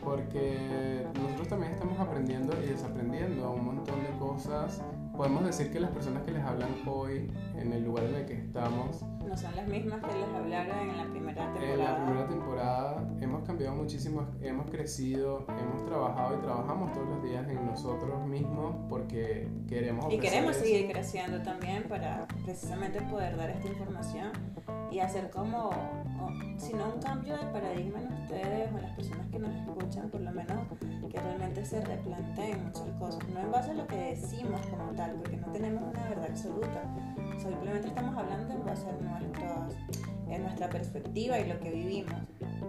porque 0.04 1.06
nosotros 1.16 1.47
también 1.47 1.74
estamos 1.74 2.00
aprendiendo 2.00 2.54
y 2.64 2.68
desaprendiendo 2.68 3.52
un 3.52 3.66
montón 3.66 4.04
de 4.04 4.18
cosas 4.18 4.82
podemos 5.16 5.43
decir 5.43 5.70
que 5.70 5.80
las 5.82 5.91
personas 5.91 6.24
que 6.24 6.32
les 6.32 6.43
hablan 6.43 6.70
hoy 6.86 7.30
en 7.58 7.74
el 7.74 7.84
lugar 7.84 8.06
en 8.06 8.16
el 8.16 8.26
que 8.26 8.36
estamos 8.36 9.04
no 9.30 9.38
son 9.38 9.56
las 9.56 9.68
mismas 9.68 10.02
que 10.02 10.18
les 10.18 10.30
hablaron 10.34 10.89
en 10.89 10.97
la 10.97 11.04
primera 11.04 11.54
temporada. 11.54 11.74
En 11.74 11.80
la 11.80 11.95
primera 12.04 12.28
temporada 12.28 13.08
hemos 13.22 13.43
cambiado 13.43 13.76
muchísimo, 13.76 14.28
hemos 14.41 14.72
crecido, 14.72 15.45
hemos 15.47 15.86
trabajado 15.86 16.39
y 16.39 16.41
trabajamos 16.41 16.93
todos 16.93 17.10
los 17.10 17.24
días 17.24 17.47
en 17.47 17.64
nosotros 17.64 18.26
mismos 18.26 18.76
porque 18.89 19.47
queremos 19.68 20.12
Y 20.12 20.18
queremos 20.18 20.56
seguir 20.56 20.91
creciendo 20.91 21.43
también 21.43 21.84
para 21.84 22.28
precisamente 22.43 23.02
poder 23.02 23.38
dar 23.38 23.52
esta 23.52 23.68
información 23.68 24.32
y 24.89 25.00
hacer 25.00 25.30
como, 25.30 25.70
si 26.58 26.74
no 26.74 26.94
un 26.94 27.02
cambio 27.02 27.38
de 27.38 27.46
paradigma 27.46 28.02
en 28.02 28.14
ustedes 28.14 28.72
o 28.74 28.78
en 28.78 28.84
las 28.84 28.96
personas 28.96 29.28
que 29.30 29.40
nos 29.40 29.56
escuchan, 29.56 30.10
por 30.10 30.22
lo 30.22 30.32
menos 30.32 30.58
que 31.12 31.20
realmente 31.20 31.66
se 31.66 31.84
replanteen 31.84 32.66
muchas 32.66 32.90
cosas, 33.00 33.28
no 33.34 33.40
en 33.40 33.52
base 33.52 33.72
a 33.72 33.74
lo 33.74 33.88
que 33.88 33.96
decimos 33.96 34.62
como 34.68 34.92
tal, 34.92 35.16
porque 35.16 35.38
no 35.38 35.48
tenemos 35.52 35.84
una 35.84 36.10
verdad 36.10 36.28
absoluta, 36.30 36.84
simplemente 37.38 37.88
estamos 37.88 38.18
hablando 38.18 38.54
en 38.54 38.66
base 38.66 38.86
a 38.88 39.00
en 40.30 40.44
nuestra 40.44 40.70
perspectiva 40.70 41.40
y 41.40 41.48
lo 41.48 41.60
que 41.60 41.72
vivimos. 41.72 42.14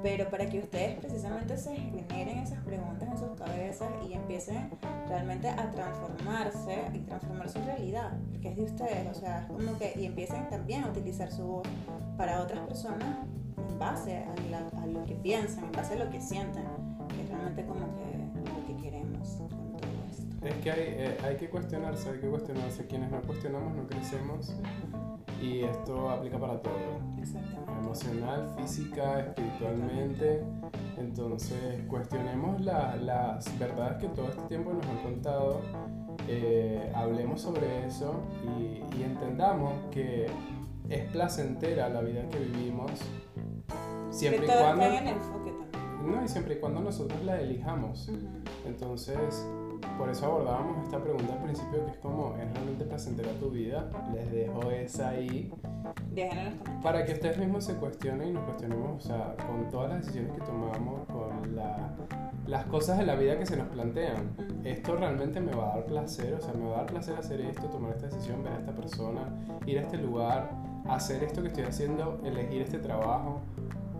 Pero 0.02 0.30
para 0.30 0.48
que 0.48 0.60
ustedes 0.60 0.98
precisamente 0.98 1.56
se 1.58 1.76
generen 1.76 2.38
esas 2.38 2.62
preguntas 2.64 3.08
en 3.08 3.18
sus 3.18 3.38
cabezas 3.38 3.88
y 4.08 4.14
empiecen 4.14 4.70
realmente 5.08 5.48
a 5.48 5.70
transformarse 5.70 6.84
y 6.94 6.98
transformar 7.00 7.48
su 7.50 7.58
realidad, 7.62 8.12
porque 8.30 8.48
es 8.48 8.56
de 8.56 8.62
ustedes, 8.62 9.16
o 9.16 9.20
sea, 9.20 9.40
es 9.40 9.46
como 9.46 9.78
que, 9.78 9.92
y 9.96 10.06
empiecen 10.06 10.48
también 10.48 10.84
a 10.84 10.88
utilizar 10.88 11.30
su 11.30 11.44
voz 11.44 11.68
para 12.16 12.40
otras 12.40 12.60
personas 12.66 13.26
en 13.68 13.78
base 13.78 14.24
a, 14.24 14.86
lo 14.86 15.04
que 15.04 15.14
piensan, 15.14 15.64
en 15.64 15.72
base 15.72 15.94
a 15.94 16.04
lo 16.04 16.10
que 16.10 16.20
sienten, 16.20 16.64
que 17.08 17.22
es 17.22 17.28
realmente 17.28 17.64
como 17.66 17.86
que 17.94 18.50
lo 18.50 18.66
que 18.66 18.82
queremos 18.82 19.28
con 19.38 19.48
todo 19.48 19.90
esto. 20.10 20.46
Es 20.46 20.54
que 20.56 20.70
hay, 20.70 20.80
eh, 20.80 21.18
hay 21.24 21.36
que 21.36 21.48
cuestionarse, 21.48 22.10
hay 22.10 22.20
que 22.20 22.28
cuestionarse. 22.28 22.86
Quienes 22.86 23.10
no 23.10 23.20
cuestionamos 23.22 23.74
no 23.74 23.86
crecemos 23.86 24.54
y 25.42 25.60
esto 25.62 26.10
aplica 26.10 26.38
para 26.38 26.60
todo. 26.60 26.74
Emocional, 27.78 28.48
física, 28.56 29.20
espiritualmente. 29.20 30.42
Entonces, 30.98 31.82
cuestionemos 31.88 32.60
las 32.60 33.58
verdades 33.58 33.98
que 33.98 34.08
todo 34.08 34.28
este 34.28 34.42
tiempo 34.42 34.72
nos 34.72 34.86
han 34.86 34.98
contado, 34.98 35.60
eh, 36.28 36.92
hablemos 36.94 37.40
sobre 37.40 37.86
eso 37.86 38.20
y, 38.58 38.82
y 38.98 39.02
entendamos 39.02 39.72
que 39.90 40.26
es 40.90 41.04
placentera 41.12 41.88
la 41.88 42.02
vida 42.02 42.28
que 42.28 42.38
vivimos 42.38 42.90
siempre 44.10 44.46
y 44.46 44.48
cuando 44.48 44.84
no 46.04 46.24
y 46.24 46.28
siempre 46.28 46.54
y 46.54 46.58
cuando 46.58 46.80
nosotros 46.80 47.22
la 47.24 47.40
elijamos. 47.40 48.10
Entonces 48.66 49.46
por 49.96 50.08
eso 50.08 50.26
abordábamos 50.26 50.84
esta 50.84 50.98
pregunta 50.98 51.34
al 51.34 51.42
principio 51.42 51.84
que 51.84 51.92
es 51.92 51.98
como 51.98 52.34
es 52.36 52.52
realmente 52.52 52.84
placentera 52.84 53.32
tu 53.32 53.50
vida 53.50 53.90
les 54.14 54.30
dejo 54.30 54.70
esa 54.70 55.10
ahí. 55.10 55.52
Para 56.82 57.04
que 57.04 57.12
ustedes 57.12 57.38
mismos 57.38 57.64
se 57.64 57.74
cuestionen 57.74 58.28
y 58.28 58.32
nos 58.32 58.44
cuestionemos 58.44 59.04
o 59.04 59.08
sea 59.08 59.36
con 59.46 59.68
todas 59.68 59.90
las 59.90 60.00
decisiones 60.00 60.32
que 60.32 60.40
tomamos 60.40 61.06
con 61.06 61.54
la, 61.54 61.94
las 62.46 62.64
cosas 62.66 62.98
de 62.98 63.06
la 63.06 63.14
vida 63.14 63.38
que 63.38 63.46
se 63.46 63.56
nos 63.56 63.68
plantean. 63.68 64.34
Esto 64.64 64.96
realmente 64.96 65.40
me 65.40 65.52
va 65.52 65.72
a 65.72 65.76
dar 65.76 65.86
placer 65.86 66.34
o 66.34 66.40
sea 66.40 66.54
me 66.54 66.68
va 66.68 66.76
a 66.76 66.78
dar 66.78 66.86
placer 66.86 67.16
hacer 67.16 67.40
esto 67.40 67.68
tomar 67.68 67.92
esta 67.92 68.06
decisión 68.06 68.42
ver 68.42 68.54
a 68.54 68.58
esta 68.58 68.74
persona 68.74 69.28
ir 69.66 69.78
a 69.78 69.82
este 69.82 69.98
lugar 69.98 70.50
hacer 70.88 71.22
esto 71.22 71.42
que 71.42 71.48
estoy 71.48 71.64
haciendo, 71.64 72.20
elegir 72.24 72.62
este 72.62 72.78
trabajo 72.78 73.40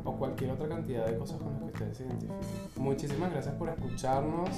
o 0.05 0.17
cualquier 0.17 0.51
otra 0.53 0.69
cantidad 0.69 1.07
de 1.07 1.17
cosas 1.17 1.39
con 1.39 1.53
las 1.53 1.61
que 1.61 1.67
ustedes 1.67 1.97
se 1.97 2.05
identifiquen. 2.05 2.39
Muchísimas 2.77 3.31
gracias 3.31 3.55
por 3.55 3.69
escucharnos. 3.69 4.51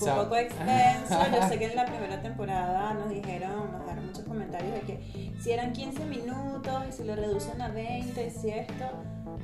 Un 0.00 0.14
poco 0.14 0.36
extenso, 0.36 1.18
yo 1.32 1.48
sé 1.48 1.58
que 1.58 1.66
en 1.66 1.76
la 1.76 1.84
primera 1.84 2.22
temporada 2.22 2.94
nos 2.94 3.10
dijeron, 3.10 3.72
nos 3.72 3.80
dejaron 3.80 4.06
muchos 4.06 4.24
comentarios 4.24 4.74
de 4.74 4.80
que 4.82 5.32
si 5.40 5.50
eran 5.50 5.72
15 5.72 6.04
minutos 6.04 6.84
y 6.88 6.92
si 6.92 7.04
lo 7.04 7.16
reducen 7.16 7.60
a 7.60 7.68
20 7.68 8.26
y 8.26 8.30
si 8.30 8.50
esto, 8.50 8.84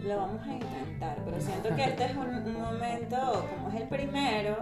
lo 0.05 0.17
vamos 0.17 0.47
a 0.47 0.53
intentar, 0.53 1.19
pero 1.25 1.41
siento 1.41 1.75
que 1.75 1.85
este 1.85 2.05
es 2.05 2.17
un, 2.17 2.29
un 2.29 2.61
momento, 2.61 3.47
como 3.53 3.69
es 3.71 3.83
el 3.83 3.89
primero, 3.89 4.59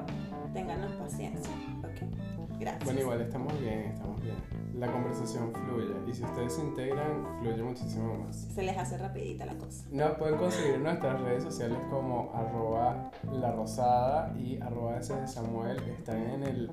ténganos 0.55 0.93
paciencia. 0.93 1.53
Ok, 1.81 2.59
gracias. 2.59 2.85
Bueno, 2.85 3.01
igual 3.01 3.21
estamos 3.21 3.61
bien, 3.61 3.81
estamos 3.81 4.23
bien 4.23 4.37
la 4.83 4.91
conversación 4.91 5.53
fluye. 5.53 5.95
Y 6.09 6.13
si 6.13 6.25
ustedes 6.25 6.55
se 6.55 6.61
integran, 6.61 7.25
fluye 7.39 7.63
muchísimo 7.63 8.15
más. 8.15 8.49
Se 8.53 8.65
les 8.65 8.77
hace 8.77 8.99
rapidita 8.99 9.47
la 9.47 9.55
cosa. 9.55 9.87
Nos 9.93 10.19
pueden 10.19 10.37
conseguir 10.37 10.75
en 10.75 10.83
nuestras 10.83 11.21
redes 11.21 11.45
sociales 11.45 11.79
como 11.89 12.33
arroba 12.35 13.13
la 13.31 13.53
rosada 13.53 14.35
y 14.37 14.61
arroba 14.61 14.99
ese 14.99 15.15
de 15.15 15.29
Samuel. 15.29 15.79
Están 15.97 16.19
en 16.19 16.43
el, 16.43 16.71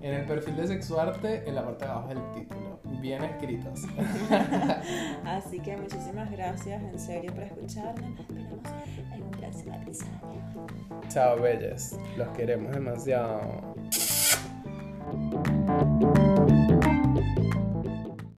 en 0.00 0.14
el 0.14 0.26
perfil 0.26 0.56
de 0.56 0.66
Sexuarte 0.66 1.48
en 1.48 1.54
la 1.54 1.64
parte 1.64 1.84
de 1.84 1.90
abajo 1.92 2.08
del 2.08 2.32
título. 2.32 2.80
Bien 3.00 3.22
escritos. 3.22 3.82
Así 5.24 5.60
que 5.60 5.76
muchísimas 5.76 6.28
gracias 6.32 6.82
en 6.82 6.98
serio 6.98 7.32
por 7.32 7.44
escucharnos. 7.44 8.10
Nos 8.10 8.20
esperamos 8.20 8.60
en 9.14 9.22
un 9.22 9.30
próximo 9.30 9.74
episodio. 9.76 10.66
Chao, 11.08 11.40
bellas. 11.40 11.96
Los 12.16 12.28
queremos 12.30 12.72
demasiado. 12.72 13.76